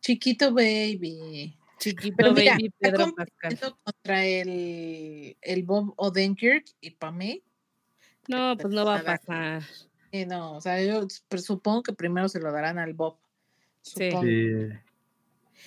Chiquito 0.00 0.54
baby. 0.54 1.56
Chiquito 1.78 2.14
Pero 2.16 2.32
baby 2.34 2.70
Pedro 2.78 3.12
Pascal. 3.14 3.58
contra 3.82 4.24
el, 4.24 5.36
el 5.40 5.62
Bob 5.64 5.94
Odenkirk 5.96 6.64
y 6.80 6.90
para 6.90 7.10
mí, 7.12 7.42
No, 8.30 8.56
pues 8.56 8.72
no 8.74 8.84
va 8.84 8.96
a 8.98 9.02
pasar. 9.02 9.62
eh, 10.12 10.26
no, 10.26 10.52
o 10.56 10.60
sea, 10.60 10.82
yo 10.82 11.06
supongo 11.38 11.82
que 11.82 11.92
primero 11.92 12.28
se 12.28 12.40
lo 12.40 12.50
darán 12.52 12.78
al 12.78 12.94
Bob. 12.94 13.16
Sí. 13.82 14.10
Supongo. 14.10 14.22
Sí. 14.26 14.68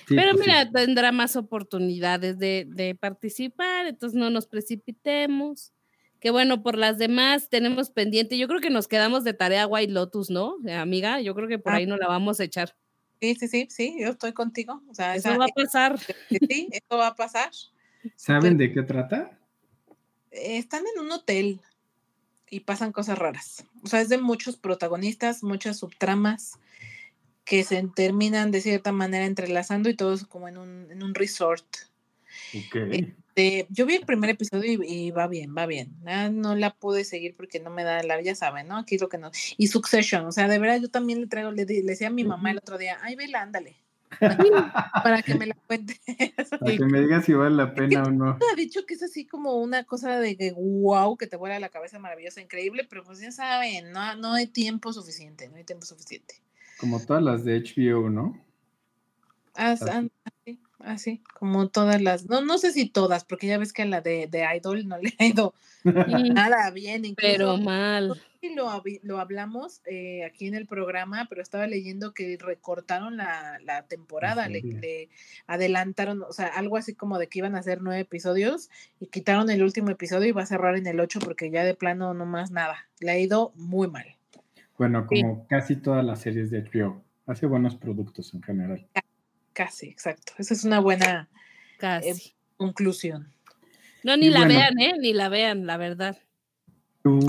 Sí, 0.08 0.16
Pero 0.16 0.32
pues 0.32 0.46
sí. 0.46 0.50
mira, 0.52 0.72
tendrá 0.72 1.12
más 1.12 1.36
oportunidades 1.36 2.40
de, 2.40 2.66
de 2.68 2.96
participar, 2.96 3.86
entonces 3.86 4.18
no 4.20 4.30
nos 4.32 4.48
precipitemos. 4.48 5.72
Que 6.20 6.32
bueno, 6.32 6.64
por 6.64 6.78
las 6.78 6.98
demás 6.98 7.50
tenemos 7.50 7.90
pendiente. 7.92 8.38
Yo 8.38 8.48
creo 8.48 8.60
que 8.62 8.70
nos 8.70 8.88
quedamos 8.88 9.24
de 9.24 9.34
tarea 9.34 9.68
White 9.68 9.92
Lotus, 9.92 10.30
¿no? 10.30 10.56
Eh, 10.66 10.74
amiga, 10.74 11.20
yo 11.22 11.36
creo 11.36 11.48
que 11.48 11.60
por 11.60 11.74
Ah. 11.74 11.76
ahí 11.78 11.86
no 11.86 11.98
la 11.98 12.08
vamos 12.08 12.40
a 12.40 12.46
echar. 12.46 12.76
Sí, 13.22 13.36
sí, 13.36 13.48
sí, 13.48 13.68
sí, 13.70 13.96
yo 14.00 14.10
estoy 14.10 14.34
contigo. 14.34 14.82
O 14.90 14.94
sea, 14.96 15.16
Eso 15.16 15.30
esa- 15.30 15.38
va 15.38 15.46
a 15.46 15.50
pasar. 15.50 16.00
eh, 16.32 16.40
sí, 16.50 16.70
eso 16.72 16.98
va 16.98 17.08
a 17.08 17.16
pasar. 17.16 17.52
¿Saben 18.16 18.58
de 18.58 18.72
qué 18.74 18.82
trata? 18.84 19.38
Eh, 20.32 20.58
Están 20.58 20.84
en 20.96 21.02
un 21.06 21.12
hotel 21.12 21.62
y 22.54 22.60
pasan 22.60 22.92
cosas 22.92 23.18
raras. 23.18 23.66
O 23.84 23.88
sea, 23.88 24.02
es 24.02 24.10
de 24.10 24.20
muchos 24.20 24.58
protagonistas, 24.58 25.44
muchas 25.44 25.78
subtramas 25.78 26.60
que 27.46 27.64
se 27.64 27.82
terminan 27.96 28.52
de 28.52 28.62
cierta 28.62 28.92
manera 28.92 29.26
entrelazando 29.26 29.90
y 29.90 29.96
todo 29.96 30.14
es 30.14 30.24
como 30.26 30.48
en 30.48 30.58
un, 30.58 30.92
en 30.92 31.04
un 31.04 31.16
resort. 31.16 31.66
Ok. 32.56 32.76
Eh, 33.36 33.66
yo 33.70 33.88
vi 33.88 33.96
el 33.96 34.06
primer 34.06 34.30
episodio 34.30 34.84
y, 34.84 35.08
y 35.08 35.12
va 35.12 35.28
bien, 35.28 35.56
va 35.58 35.66
bien. 35.66 35.96
Ah, 36.06 36.30
no 36.30 36.56
la 36.56 36.76
pude 36.76 37.04
seguir 37.04 37.36
porque 37.36 37.60
no 37.60 37.72
me 37.72 37.84
da 37.84 38.04
la, 38.04 38.22
ya 38.22 38.36
saben, 38.36 38.68
¿no? 38.68 38.78
Aquí 38.78 38.96
es 38.96 39.02
lo 39.02 39.10
que 39.10 39.18
no. 39.18 39.32
Y 39.58 39.68
Succession, 39.68 40.26
o 40.26 40.32
sea, 40.32 40.48
de 40.48 40.60
verdad 40.60 40.80
yo 40.80 40.90
también 40.90 41.20
le 41.20 41.28
traigo, 41.28 41.52
le, 41.52 41.66
le 41.66 41.82
decía 41.82 42.08
a 42.08 42.12
mi 42.12 42.24
mamá 42.24 42.52
el 42.52 42.60
otro 42.60 42.78
día, 42.78 43.00
ay, 43.02 43.16
vela, 43.16 43.42
ándale, 43.42 43.83
para 45.04 45.22
que 45.22 45.36
me 45.36 45.48
la 45.48 45.56
cuente. 45.68 46.00
Para 46.60 46.76
que 46.78 46.86
me 46.86 47.02
digas 47.02 47.26
si 47.26 47.34
vale 47.34 47.56
la 47.56 47.74
pena 47.74 48.04
o 48.04 48.12
no. 48.12 48.38
ha 48.52 48.56
dicho 48.56 48.86
que 48.86 48.94
es 48.94 49.04
así 49.04 49.26
como 49.26 49.56
una 49.56 49.84
cosa 49.84 50.20
de 50.20 50.38
que 50.38 50.54
wow, 50.56 51.18
que 51.18 51.28
te 51.28 51.36
vuela 51.36 51.60
la 51.60 51.70
cabeza 51.70 52.00
maravillosa, 52.00 52.42
increíble, 52.42 52.86
pero 52.90 53.04
pues 53.04 53.20
ya 53.20 53.32
saben, 53.32 53.92
no, 53.92 54.16
no 54.16 54.34
hay 54.34 54.48
tiempo 54.48 54.94
suficiente, 54.94 55.50
no 55.50 55.58
hay 55.58 55.64
tiempo 55.64 55.86
suficiente. 55.86 56.36
Como 56.78 57.00
todas 57.00 57.24
las 57.24 57.44
de 57.44 57.58
HBO, 57.62 58.10
¿no? 58.10 58.38
As- 59.56 59.82
an- 59.84 60.12
Así, 60.84 61.12
así, 61.12 61.22
como 61.34 61.70
todas 61.70 62.02
las, 62.02 62.26
no, 62.30 62.42
no 62.42 62.58
sé 62.58 62.72
si 62.72 62.90
todas, 62.90 63.26
porque 63.26 63.48
ya 63.48 63.58
ves 63.58 63.74
que 63.74 63.84
a 63.84 63.86
la 63.86 64.02
de, 64.02 64.28
de 64.28 64.46
Idol 64.58 64.88
no 64.88 64.98
le 65.02 65.14
ha 65.20 65.26
ido 65.26 65.54
nada 65.84 66.70
bien, 66.72 67.06
incluso 67.06 67.32
Pero 67.34 67.58
mal. 67.58 68.22
lo, 68.56 68.84
lo 69.04 69.20
hablamos 69.20 69.82
eh, 69.86 70.24
aquí 70.26 70.48
en 70.48 70.56
el 70.56 70.66
programa, 70.68 71.26
pero 71.30 71.42
estaba 71.42 71.68
leyendo 71.68 72.14
que 72.14 72.38
recortaron 72.40 73.18
la, 73.18 73.60
la 73.64 73.84
temporada, 73.84 74.48
le, 74.50 75.10
adelantaron, 75.48 76.24
o 76.24 76.32
sea, 76.34 76.48
algo 76.48 76.78
así 76.78 76.94
como 76.96 77.18
de 77.20 77.28
que 77.28 77.40
iban 77.40 77.56
a 77.56 77.60
hacer 77.60 77.82
nueve 77.82 78.02
episodios 78.02 78.70
y 79.00 79.08
quitaron 79.08 79.50
el 79.50 79.64
último 79.64 79.90
episodio 79.90 80.28
y 80.30 80.32
va 80.32 80.44
a 80.44 80.48
cerrar 80.48 80.78
en 80.78 80.88
el 80.88 81.00
ocho 81.00 81.20
porque 81.20 81.50
ya 81.52 81.64
de 81.64 81.76
plano 81.76 82.14
no 82.14 82.26
más 82.26 82.52
nada. 82.52 82.88
Le 83.00 83.12
ha 83.12 83.20
ido 83.20 83.52
muy 83.56 83.88
mal. 83.88 84.06
Bueno, 84.78 85.06
Sí. 85.10 85.22
como 85.22 85.48
casi 85.48 85.76
todas 85.76 86.04
las 86.04 86.20
series 86.22 86.50
de 86.50 86.64
HBO. 86.64 87.02
Hace 87.26 87.46
buenos 87.46 87.76
productos 87.76 88.34
en 88.34 88.42
general. 88.44 88.86
Casi, 89.54 89.88
exacto. 89.88 90.34
Esa 90.38 90.54
es 90.54 90.64
una 90.64 90.80
buena 90.80 91.30
Casi. 91.78 92.34
conclusión. 92.58 93.32
No, 94.04 94.18
ni 94.18 94.28
y 94.28 94.30
la 94.30 94.40
bueno. 94.40 94.56
vean, 94.56 94.80
¿eh? 94.80 94.94
Ni 95.00 95.14
la 95.14 95.30
vean, 95.30 95.66
la 95.66 95.78
verdad. 95.78 96.18
¿Tú 97.04 97.20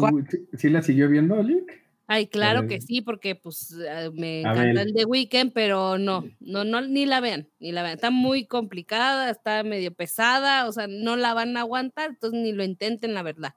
sí- 0.57 0.69
la 0.71 0.83
siguió 0.83 1.09
viendo, 1.09 1.41
Lick? 1.43 1.83
Ay, 2.07 2.27
claro 2.27 2.67
que 2.69 2.83
sí, 2.83 3.01
porque 3.01 3.35
pues 3.35 3.75
eh, 3.81 4.11
me 4.13 4.41
encanta 4.41 4.83
el 4.83 4.93
de 4.93 5.07
Weekend, 5.07 5.53
pero 5.55 5.97
no, 5.97 6.25
no, 6.41 6.63
no, 6.63 6.83
ni 6.83 7.07
la 7.07 7.21
vean, 7.21 7.49
ni 7.61 7.73
la 7.73 7.83
vean. 7.83 7.95
Está 7.95 8.11
muy 8.11 8.47
complicada, 8.47 9.31
está 9.31 9.63
medio 9.63 9.93
pesada, 9.93 10.69
o 10.69 10.73
sea, 10.73 10.87
no 10.87 11.17
la 11.17 11.33
van 11.33 11.57
a 11.57 11.61
aguantar, 11.61 12.11
entonces 12.11 12.39
ni 12.41 12.53
lo 12.53 12.63
intenten, 12.63 13.15
la 13.15 13.23
verdad. 13.23 13.55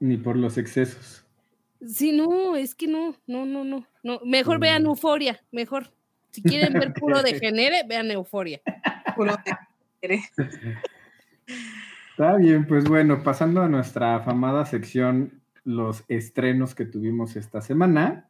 Ni 0.00 0.16
por 0.16 0.36
los 0.36 0.58
excesos. 0.58 1.24
Sí, 1.86 2.12
no, 2.12 2.56
es 2.56 2.74
que 2.74 2.88
no, 2.88 3.16
no, 3.26 3.46
no, 3.46 3.62
no, 3.62 3.86
no. 4.02 4.20
Mejor 4.24 4.58
vean. 4.58 4.86
Euforia, 4.86 5.44
mejor. 5.52 5.92
Si 6.34 6.42
quieren 6.42 6.72
ver 6.72 6.92
puro 6.94 7.22
de 7.22 7.38
genere, 7.38 7.82
vean 7.88 8.10
Euforia. 8.10 8.60
Puro 9.14 9.32
de- 9.44 9.56
eres- 10.02 10.32
Está 12.10 12.36
bien, 12.36 12.66
pues 12.66 12.84
bueno, 12.88 13.22
pasando 13.22 13.62
a 13.62 13.68
nuestra 13.68 14.16
afamada 14.16 14.66
sección, 14.66 15.40
los 15.64 16.04
estrenos 16.08 16.74
que 16.74 16.84
tuvimos 16.86 17.36
esta 17.36 17.60
semana, 17.60 18.28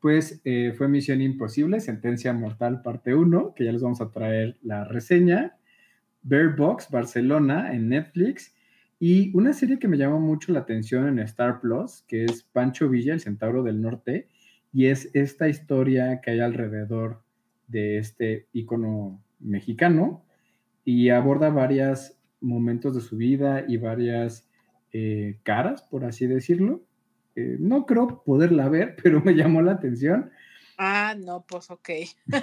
pues 0.00 0.40
eh, 0.44 0.74
fue 0.76 0.88
Misión 0.88 1.20
Imposible, 1.22 1.80
Sentencia 1.80 2.32
Mortal, 2.32 2.82
parte 2.82 3.14
1, 3.14 3.54
que 3.54 3.64
ya 3.64 3.72
les 3.72 3.82
vamos 3.82 4.00
a 4.00 4.10
traer 4.10 4.58
la 4.62 4.84
reseña, 4.84 5.56
Bear 6.22 6.54
Box, 6.56 6.88
Barcelona, 6.90 7.72
en 7.72 7.88
Netflix, 7.88 8.54
y 9.00 9.34
una 9.36 9.52
serie 9.52 9.78
que 9.78 9.88
me 9.88 9.96
llamó 9.98 10.20
mucho 10.20 10.52
la 10.52 10.60
atención 10.60 11.08
en 11.08 11.18
Star 11.20 11.60
Plus, 11.60 12.04
que 12.06 12.24
es 12.24 12.42
Pancho 12.44 12.88
Villa, 12.88 13.14
el 13.14 13.20
Centauro 13.20 13.62
del 13.62 13.80
Norte, 13.80 14.28
y 14.72 14.86
es 14.86 15.10
esta 15.14 15.48
historia 15.48 16.20
que 16.20 16.32
hay 16.32 16.40
alrededor 16.40 17.22
de 17.68 17.98
este 17.98 18.46
ícono 18.52 19.22
mexicano, 19.40 20.24
y 20.84 21.10
aborda 21.10 21.50
varios 21.50 22.16
momentos 22.40 22.94
de 22.94 23.00
su 23.00 23.16
vida 23.16 23.64
y 23.66 23.76
varias 23.76 24.48
eh, 24.92 25.38
caras, 25.42 25.82
por 25.82 26.04
así 26.04 26.26
decirlo. 26.26 26.82
Eh, 27.36 27.56
no 27.58 27.86
creo 27.86 28.22
poderla 28.24 28.68
ver, 28.68 28.96
pero 29.02 29.20
me 29.20 29.34
llamó 29.34 29.62
la 29.62 29.72
atención. 29.72 30.30
Ah, 30.78 31.14
no, 31.16 31.44
pues 31.46 31.70
ok. 31.70 31.90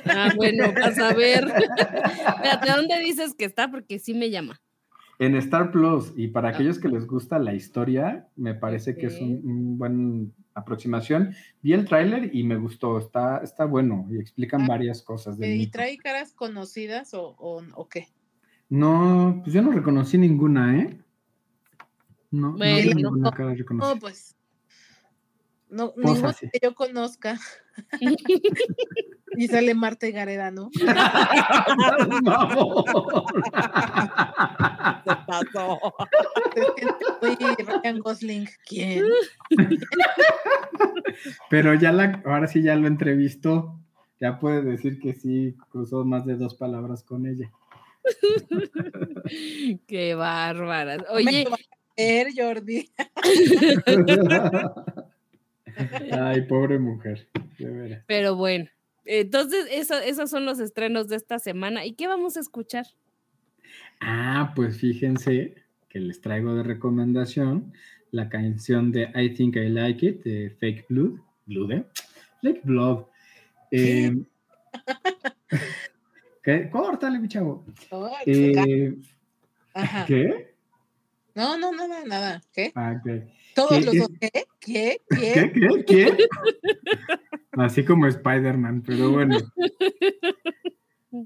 Ah, 0.05 0.31
bueno, 0.35 0.71
vas 0.73 0.97
a 0.99 1.13
ver. 1.13 1.43
Espérate, 1.77 2.71
¿dónde 2.71 2.99
dices 2.99 3.33
que 3.33 3.45
está? 3.45 3.69
Porque 3.69 3.99
sí 3.99 4.13
me 4.13 4.29
llama. 4.29 4.61
En 5.19 5.35
Star 5.35 5.71
Plus, 5.71 6.13
y 6.15 6.29
para 6.29 6.49
aquellos 6.49 6.79
que 6.79 6.87
les 6.87 7.05
gusta 7.05 7.39
la 7.39 7.53
historia, 7.53 8.29
me 8.37 8.55
parece 8.55 8.95
que 8.95 9.07
es 9.07 9.19
un, 9.19 9.41
un 9.43 9.77
buen 9.77 10.33
aproximación. 10.53 11.33
Vi 11.61 11.73
el 11.73 11.85
tráiler 11.85 12.33
y 12.33 12.43
me 12.45 12.55
gustó, 12.55 12.97
está, 12.97 13.39
está 13.39 13.65
bueno 13.65 14.07
y 14.09 14.17
explican 14.17 14.61
Ah, 14.61 14.67
varias 14.69 15.01
cosas 15.01 15.37
del 15.37 15.53
¿Y 15.55 15.57
mito. 15.59 15.71
trae 15.73 15.97
caras 15.97 16.33
conocidas 16.33 17.13
o, 17.13 17.35
o, 17.37 17.61
o 17.75 17.89
qué? 17.89 18.07
No, 18.69 19.41
pues 19.43 19.53
yo 19.53 19.61
no 19.61 19.71
reconocí 19.71 20.17
ninguna, 20.17 20.79
¿eh? 20.79 20.99
No, 22.31 22.51
no 22.51 22.57
Bueno. 22.57 22.93
ninguna 22.95 23.31
cara 23.31 23.49
No, 23.49 23.55
reconocida. 23.57 23.99
pues. 23.99 24.35
No, 25.69 25.93
Pues 25.93 26.05
ninguno 26.05 26.29
así. 26.29 26.49
que 26.51 26.59
yo 26.61 26.73
conozca. 26.73 27.39
y 29.37 29.47
sale 29.47 29.73
Marta 29.73 30.07
y 30.07 30.11
Gareda, 30.11 30.51
¿no? 30.51 30.69
Se 30.73 30.85
pasó. 35.27 35.79
Oye, 37.21 37.55
Ryan 37.65 37.99
Gosling, 37.99 38.49
¿quién? 38.67 39.05
Pero 41.49 41.73
ya 41.75 41.91
la, 41.91 42.21
ahora 42.25 42.47
sí 42.47 42.61
ya 42.61 42.75
lo 42.75 42.87
entrevistó. 42.87 43.79
Ya 44.19 44.39
puede 44.39 44.61
decir 44.63 44.99
que 44.99 45.13
sí 45.13 45.55
cruzó 45.69 46.03
más 46.03 46.25
de 46.25 46.35
dos 46.35 46.55
palabras 46.55 47.03
con 47.03 47.25
ella. 47.25 47.49
Qué 49.87 50.15
me 50.15 50.97
Oye, 51.11 51.43
lo 51.45 51.51
vas 51.51 51.59
a 51.61 51.93
creer, 51.95 52.27
Jordi. 52.35 52.91
Ay, 56.11 56.41
pobre 56.43 56.79
mujer. 56.79 57.27
De 57.57 57.69
veras. 57.69 58.03
pero 58.07 58.35
bueno. 58.35 58.67
Entonces, 59.05 59.65
eso- 59.71 59.99
esos 59.99 60.29
son 60.29 60.45
los 60.45 60.59
estrenos 60.59 61.07
de 61.07 61.15
esta 61.15 61.39
semana. 61.39 61.85
¿Y 61.85 61.93
qué 61.93 62.07
vamos 62.07 62.37
a 62.37 62.41
escuchar? 62.41 62.85
Ah, 64.01 64.53
pues 64.55 64.77
fíjense 64.79 65.55
que 65.89 65.99
les 65.99 66.21
traigo 66.21 66.53
de 66.55 66.63
recomendación 66.63 67.73
la 68.11 68.29
canción 68.29 68.91
de 68.91 69.09
I 69.15 69.29
Think 69.33 69.55
I 69.55 69.69
Like 69.69 70.05
It 70.05 70.23
de 70.23 70.49
Fake 70.59 70.85
Blood. 70.89 71.19
Blood, 71.47 71.71
¿eh? 71.71 71.83
Fake 72.41 72.61
Blood. 72.63 73.05
Eh, 73.71 74.15
¿qué? 76.43 76.69
Córtale, 76.69 77.19
mi 77.19 77.27
chavo. 77.27 77.65
Eh, 78.25 78.95
Ajá. 79.73 80.05
¿Qué? 80.05 80.48
No, 81.35 81.57
no, 81.57 81.71
nada, 81.71 82.03
nada. 82.05 82.41
¿Qué? 82.53 82.71
Ah, 82.75 82.99
ok. 82.99 83.23
Todos 83.55 83.69
¿Qué 83.71 83.85
los 83.85 83.93
es? 83.95 83.99
dos. 84.01 84.09
¿Qué? 84.19 84.31
¿Qué? 84.59 85.01
¿Qué? 85.09 85.33
¿Qué? 85.33 85.51
¿Qué? 85.53 85.85
¿Qué? 85.85 86.27
Así 87.53 87.83
como 87.83 88.07
Spider-Man, 88.07 88.83
pero 88.85 89.11
bueno. 89.11 89.37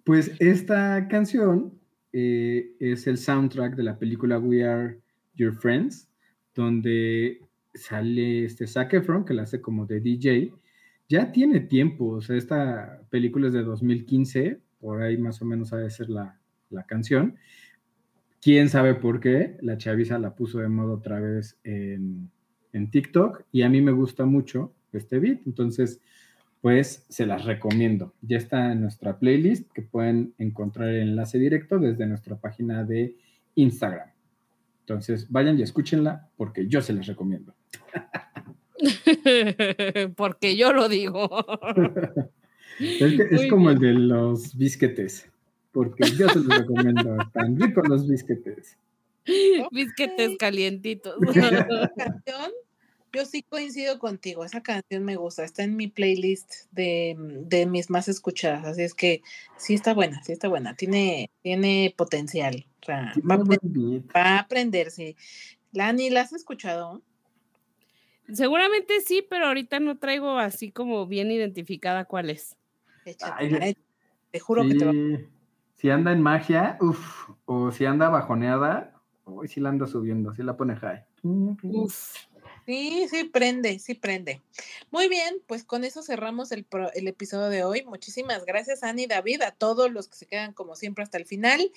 Pues 0.05 0.31
esta 0.39 1.07
canción 1.09 1.79
eh, 2.13 2.75
es 2.79 3.05
el 3.07 3.17
soundtrack 3.17 3.75
de 3.75 3.83
la 3.83 3.99
película 3.99 4.39
We 4.39 4.63
Are 4.63 4.99
Your 5.35 5.53
Friends, 5.53 6.09
donde 6.55 7.41
sale 7.73 8.45
este 8.45 8.65
Zac 8.67 8.93
Efron, 8.93 9.25
que 9.25 9.33
la 9.33 9.43
hace 9.43 9.61
como 9.61 9.85
de 9.85 9.99
DJ. 9.99 10.53
Ya 11.09 11.31
tiene 11.31 11.59
tiempo, 11.59 12.07
o 12.07 12.21
sea, 12.21 12.37
esta 12.37 13.01
película 13.09 13.47
es 13.47 13.53
de 13.53 13.63
2015, 13.63 14.59
por 14.79 15.01
ahí 15.01 15.17
más 15.17 15.41
o 15.41 15.45
menos 15.45 15.73
ha 15.73 15.77
de 15.77 15.89
ser 15.89 16.09
la, 16.09 16.39
la 16.69 16.83
canción. 16.83 17.35
Quién 18.43 18.69
sabe 18.69 18.95
por 18.95 19.19
qué, 19.19 19.57
la 19.61 19.77
chaviza 19.77 20.19
la 20.19 20.35
puso 20.35 20.59
de 20.59 20.67
moda 20.67 20.93
otra 20.93 21.19
vez 21.19 21.57
en, 21.63 22.29
en 22.73 22.91
TikTok 22.91 23.43
y 23.51 23.61
a 23.61 23.69
mí 23.69 23.81
me 23.81 23.91
gusta 23.91 24.25
mucho 24.25 24.73
este 24.91 25.19
beat, 25.19 25.39
entonces 25.45 26.01
pues 26.61 27.05
se 27.09 27.25
las 27.25 27.45
recomiendo. 27.45 28.13
Ya 28.21 28.37
está 28.37 28.71
en 28.71 28.81
nuestra 28.81 29.19
playlist 29.19 29.69
que 29.71 29.81
pueden 29.81 30.33
encontrar 30.37 30.89
el 30.89 31.09
enlace 31.09 31.37
directo 31.39 31.79
desde 31.79 32.05
nuestra 32.05 32.37
página 32.37 32.83
de 32.83 33.15
Instagram. 33.55 34.09
Entonces 34.81 35.29
vayan 35.29 35.57
y 35.59 35.61
escúchenla 35.61 36.29
porque 36.37 36.67
yo 36.67 36.81
se 36.81 36.93
las 36.93 37.07
recomiendo. 37.07 37.53
Porque 40.17 40.57
yo 40.57 40.73
lo 40.73 40.89
digo. 40.89 41.29
Es, 42.79 43.13
que- 43.13 43.27
es 43.35 43.47
como 43.51 43.69
el 43.69 43.77
de 43.77 43.93
los 43.93 44.57
bisquetes, 44.57 45.29
porque 45.73 46.09
yo 46.11 46.29
se 46.29 46.39
los 46.39 46.57
recomiendo. 46.59 47.17
Están 47.21 47.59
ricos 47.59 47.87
los 47.89 48.07
bisquetes. 48.07 48.77
Bisquetes 49.71 50.37
calientitos. 50.37 51.15
Yo 53.15 53.25
sí 53.25 53.43
coincido 53.43 53.99
contigo, 53.99 54.43
esa 54.43 54.63
canción 54.63 55.05
me 55.05 55.17
gusta, 55.17 55.43
está 55.43 55.61
en 55.61 55.75
mi 55.75 55.87
playlist 55.87 56.51
de, 56.71 57.15
de 57.45 57.67
mis 57.67 57.91
más 57.91 58.07
escuchadas, 58.07 58.65
así 58.65 58.81
es 58.81 58.95
que 58.95 59.21
sí 59.55 59.75
está 59.75 59.93
buena, 59.93 60.23
sí 60.23 60.31
está 60.31 60.47
buena, 60.47 60.75
tiene, 60.75 61.29
tiene 61.43 61.93
potencial, 61.95 62.65
o 62.81 62.85
sea, 62.87 63.13
va, 63.19 63.35
a 63.35 63.37
va 63.37 64.23
a 64.23 64.39
aprender, 64.39 64.89
sí. 64.89 65.15
Lani, 65.73 66.09
¿la 66.09 66.21
has 66.21 66.33
escuchado? 66.33 67.03
Seguramente 68.33 68.99
sí, 69.01 69.23
pero 69.29 69.45
ahorita 69.45 69.79
no 69.79 69.99
traigo 69.99 70.39
así 70.39 70.71
como 70.71 71.05
bien 71.05 71.29
identificada 71.29 72.05
cuál 72.05 72.31
es. 72.31 72.57
Échatela, 73.05 73.59
Ay, 73.61 73.71
eh, 73.73 73.75
te 74.31 74.39
juro 74.39 74.67
que 74.67 74.73
te 74.73 74.85
va 74.85 74.91
Sí, 74.91 75.27
Si 75.83 75.89
anda 75.89 76.13
en 76.13 76.21
magia, 76.21 76.77
uff, 76.79 77.29
o 77.43 77.69
si 77.69 77.83
anda 77.83 78.07
bajoneada, 78.07 78.93
hoy 79.25 79.49
sí 79.49 79.59
la 79.59 79.67
anda 79.67 79.85
subiendo, 79.85 80.33
sí 80.33 80.41
la 80.41 80.55
pone 80.55 80.77
high. 80.77 81.03
Uf. 81.61 82.15
Sí, 82.65 83.05
sí 83.09 83.25
prende, 83.25 83.79
sí 83.79 83.93
prende. 83.93 84.41
Muy 84.91 85.09
bien, 85.09 85.41
pues 85.45 85.65
con 85.65 85.83
eso 85.83 86.01
cerramos 86.01 86.53
el, 86.53 86.63
pro- 86.63 86.93
el 86.93 87.09
episodio 87.09 87.49
de 87.49 87.65
hoy. 87.65 87.83
Muchísimas 87.83 88.45
gracias, 88.45 88.81
Ani, 88.81 89.07
David, 89.07 89.41
a 89.41 89.51
todos 89.51 89.91
los 89.91 90.07
que 90.07 90.15
se 90.15 90.25
quedan 90.25 90.53
como 90.53 90.77
siempre 90.77 91.03
hasta 91.03 91.17
el 91.17 91.25
final. 91.25 91.69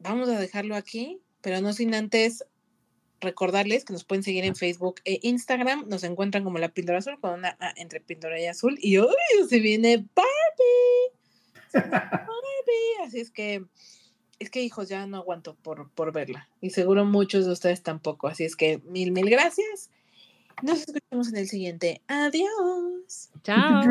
Vamos 0.00 0.28
a 0.28 0.40
dejarlo 0.40 0.74
aquí, 0.74 1.20
pero 1.40 1.60
no 1.60 1.72
sin 1.74 1.94
antes 1.94 2.44
recordarles 3.20 3.84
que 3.84 3.92
nos 3.92 4.02
pueden 4.02 4.24
seguir 4.24 4.44
en 4.44 4.56
Facebook 4.56 4.96
e 5.04 5.20
Instagram. 5.22 5.86
Nos 5.88 6.02
encuentran 6.02 6.42
como 6.42 6.58
la 6.58 6.70
píldora 6.70 6.98
azul 6.98 7.20
con 7.20 7.34
una 7.34 7.56
A 7.60 7.72
entre 7.76 8.00
píldora 8.00 8.40
y 8.40 8.46
azul. 8.46 8.76
Y 8.82 8.96
hoy 8.96 9.14
se 9.48 9.60
viene 9.60 9.98
Barbie. 10.16 11.21
Barbie. 11.82 13.06
Así 13.06 13.20
es 13.20 13.30
que, 13.30 13.64
es 14.38 14.50
que 14.50 14.62
hijos, 14.62 14.88
ya 14.88 15.06
no 15.06 15.18
aguanto 15.18 15.54
por, 15.54 15.90
por 15.90 16.12
verla. 16.12 16.48
Y 16.60 16.70
seguro 16.70 17.04
muchos 17.04 17.46
de 17.46 17.52
ustedes 17.52 17.82
tampoco. 17.82 18.28
Así 18.28 18.44
es 18.44 18.56
que 18.56 18.80
mil, 18.84 19.12
mil 19.12 19.28
gracias. 19.30 19.90
Nos 20.62 20.80
escuchamos 20.80 21.28
en 21.28 21.36
el 21.36 21.48
siguiente. 21.48 22.02
Adiós. 22.06 23.30
Chao. 23.42 23.82